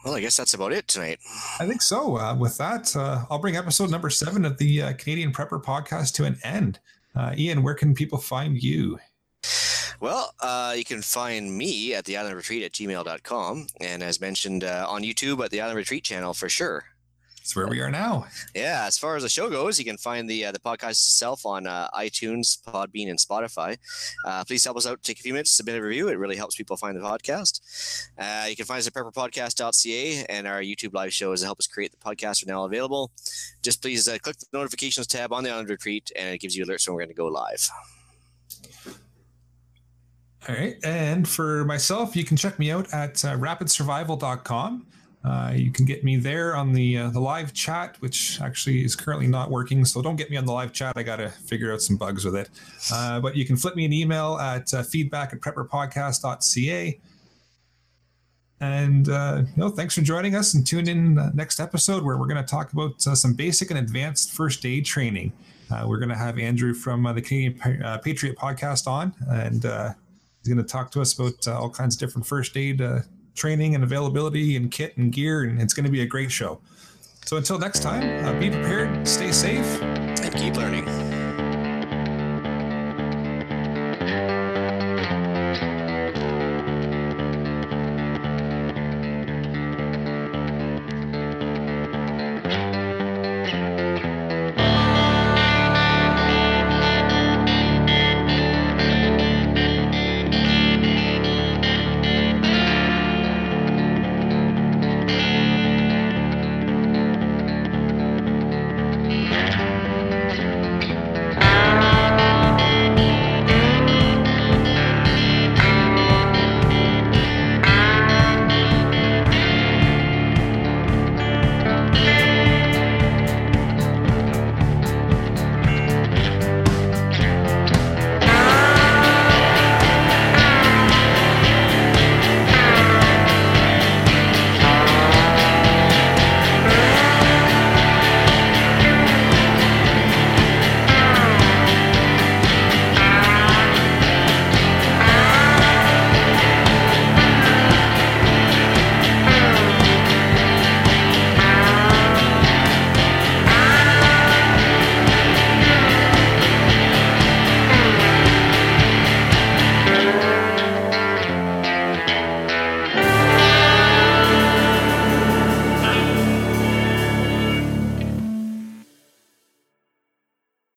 Well, 0.06 0.14
I 0.14 0.20
guess 0.20 0.38
that's 0.38 0.54
about 0.54 0.72
it 0.72 0.88
tonight. 0.88 1.18
I 1.60 1.66
think 1.66 1.82
so. 1.82 2.18
Uh, 2.18 2.36
with 2.36 2.60
that, 2.60 2.96
uh, 2.96 3.26
I'll 3.32 3.40
bring 3.40 3.58
episode 3.58 3.90
number 3.90 4.12
seven 4.12 4.46
of 4.46 4.60
the 4.60 4.84
uh, 4.84 4.94
Canadian 4.94 5.32
Prepper 5.32 5.64
podcast 5.64 6.14
to 6.16 6.26
an 6.26 6.38
end. 6.44 6.80
Uh, 7.16 7.34
Ian, 7.36 7.64
where 7.64 7.74
can 7.74 7.96
people 7.96 8.20
find 8.20 8.62
you? 8.62 9.00
Well, 10.00 10.34
uh, 10.40 10.74
you 10.78 10.84
can 10.84 11.02
find 11.02 11.56
me 11.56 11.94
at 11.94 12.06
the 12.06 12.18
Island 12.18 12.36
Retreat 12.36 12.64
at 12.64 12.74
gmail.com. 12.74 13.68
And 13.82 14.04
as 14.04 14.20
mentioned 14.20 14.64
uh, 14.64 14.86
on 14.88 15.04
YouTube 15.04 15.44
at 15.44 15.52
the 15.52 15.62
Island 15.62 15.78
Retreat 15.78 16.04
channel 16.04 16.34
for 16.34 16.50
sure. 16.50 16.84
That's 17.46 17.56
where 17.56 17.68
we 17.68 17.80
are 17.80 17.92
now. 17.92 18.26
Yeah, 18.56 18.86
as 18.88 18.98
far 18.98 19.16
as 19.16 19.22
the 19.22 19.30
show 19.30 19.52
goes, 19.52 19.78
you 19.78 19.86
can 19.86 19.98
find 19.98 20.28
the 20.28 20.46
uh, 20.46 20.52
the 20.52 20.58
podcast 20.58 20.94
itself 20.94 21.46
on 21.46 21.68
uh, 21.68 21.88
iTunes, 21.94 22.60
Podbean, 22.60 23.08
and 23.08 23.20
Spotify. 23.20 23.78
Uh, 24.26 24.44
please 24.44 24.64
help 24.64 24.78
us 24.78 24.88
out. 24.88 25.04
Take 25.04 25.20
a 25.20 25.22
few 25.22 25.32
minutes, 25.32 25.52
submit 25.52 25.76
a 25.76 25.82
review. 25.84 26.08
It 26.08 26.18
really 26.18 26.38
helps 26.38 26.56
people 26.56 26.76
find 26.76 26.98
the 26.98 27.02
podcast. 27.02 27.62
Uh, 28.18 28.48
you 28.48 28.56
can 28.56 28.66
find 28.66 28.80
us 28.80 28.88
at 28.88 28.94
prepperpodcast.ca, 28.94 30.26
and 30.28 30.48
our 30.48 30.60
YouTube 30.60 30.96
live 30.96 31.14
shows 31.14 31.42
to 31.42 31.46
help 31.46 31.60
us 31.60 31.68
create 31.68 31.92
the 31.92 31.98
podcast 31.98 32.42
are 32.42 32.50
now 32.50 32.66
available. 32.66 33.12
Just 33.62 33.80
please 33.80 34.08
uh, 34.08 34.18
click 34.18 34.38
the 34.40 34.48
notifications 34.52 35.06
tab 35.06 35.32
on 35.32 35.44
the 35.44 35.52
Island 35.52 35.70
Retreat, 35.70 36.12
and 36.16 36.34
it 36.34 36.40
gives 36.40 36.58
you 36.58 36.66
alerts 36.66 36.88
when 36.88 36.96
we're 36.96 37.02
going 37.02 37.10
to 37.10 37.14
go 37.14 37.28
live. 37.28 37.70
All 40.48 40.56
right. 40.56 40.78
And 40.84 41.28
for 41.28 41.66
myself, 41.66 42.16
you 42.16 42.24
can 42.24 42.38
check 42.38 42.60
me 42.60 42.72
out 42.72 42.94
at 42.94 43.24
uh, 43.26 43.36
rapidsurvival.com. 43.36 44.86
Uh, 45.24 45.52
you 45.56 45.72
can 45.72 45.86
get 45.86 46.04
me 46.04 46.18
there 46.18 46.56
on 46.56 46.72
the 46.72 47.00
uh, 47.00 47.10
the 47.10 47.20
live 47.20 47.52
chat, 47.52 47.96
which 48.00 48.40
actually 48.42 48.86
is 48.86 48.96
currently 48.96 49.26
not 49.26 49.50
working. 49.50 49.84
So 49.84 50.04
don't 50.04 50.18
get 50.18 50.30
me 50.30 50.38
on 50.38 50.46
the 50.46 50.52
live 50.52 50.72
chat. 50.72 50.94
I 50.96 51.02
got 51.02 51.16
to 51.16 51.30
figure 51.30 51.74
out 51.74 51.82
some 51.82 51.98
bugs 51.98 52.24
with 52.24 52.36
it. 52.36 52.50
Uh, 52.94 53.20
but 53.20 53.36
you 53.36 53.44
can 53.44 53.58
flip 53.58 53.76
me 53.76 53.86
an 53.86 53.94
email 53.94 54.38
at 54.38 54.72
uh, 54.72 54.84
feedback 54.84 55.34
at 55.34 55.40
prepperpodcast.ca. 55.40 57.00
And 58.62 59.10
uh, 59.10 59.42
you 59.42 59.54
know, 59.58 59.70
thanks 59.70 59.96
for 59.96 60.02
joining 60.02 60.36
us. 60.36 60.54
And 60.54 60.66
tune 60.66 60.88
in 60.88 61.18
uh, 61.18 61.32
next 61.34 61.60
episode 61.60 62.04
where 62.04 62.18
we're 62.18 62.28
going 62.28 62.44
to 62.44 62.50
talk 62.50 62.72
about 62.72 63.02
some 63.02 63.34
basic 63.34 63.72
and 63.72 63.80
advanced 63.80 64.32
first 64.32 64.64
aid 64.64 64.86
training. 64.86 65.34
we're 65.88 65.98
going 65.98 66.10
to 66.10 66.16
have 66.16 66.38
Andrew 66.38 66.76
from 66.76 67.02
the 67.02 67.22
Canadian 67.22 67.60
Patriot 68.04 68.38
podcast 68.38 68.86
on, 68.86 69.12
and 69.28 69.66
he's 70.46 70.54
going 70.54 70.64
to 70.64 70.72
talk 70.72 70.92
to 70.92 71.02
us 71.02 71.18
about 71.18 71.48
all 71.48 71.70
kinds 71.70 71.96
of 71.96 72.00
different 72.00 72.28
first 72.28 72.56
aid 72.56 72.82
training 73.34 73.76
and 73.76 73.84
availability 73.84 74.56
and 74.56 74.72
kit 74.72 74.96
and 74.98 75.12
gear, 75.12 75.44
and 75.44 75.62
it's 75.62 75.74
going 75.74 75.86
to 75.86 75.92
be 75.92 76.02
a 76.02 76.06
great 76.06 76.32
show. 76.32 76.62
So 77.26 77.38
until 77.38 77.58
next 77.58 77.82
time, 77.82 78.26
uh, 78.26 78.40
be 78.40 78.50
prepared, 78.50 79.08
stay 79.08 79.32
safe, 79.32 79.82
and 79.82 80.36
keep 80.36 80.56
learning. 80.56 81.05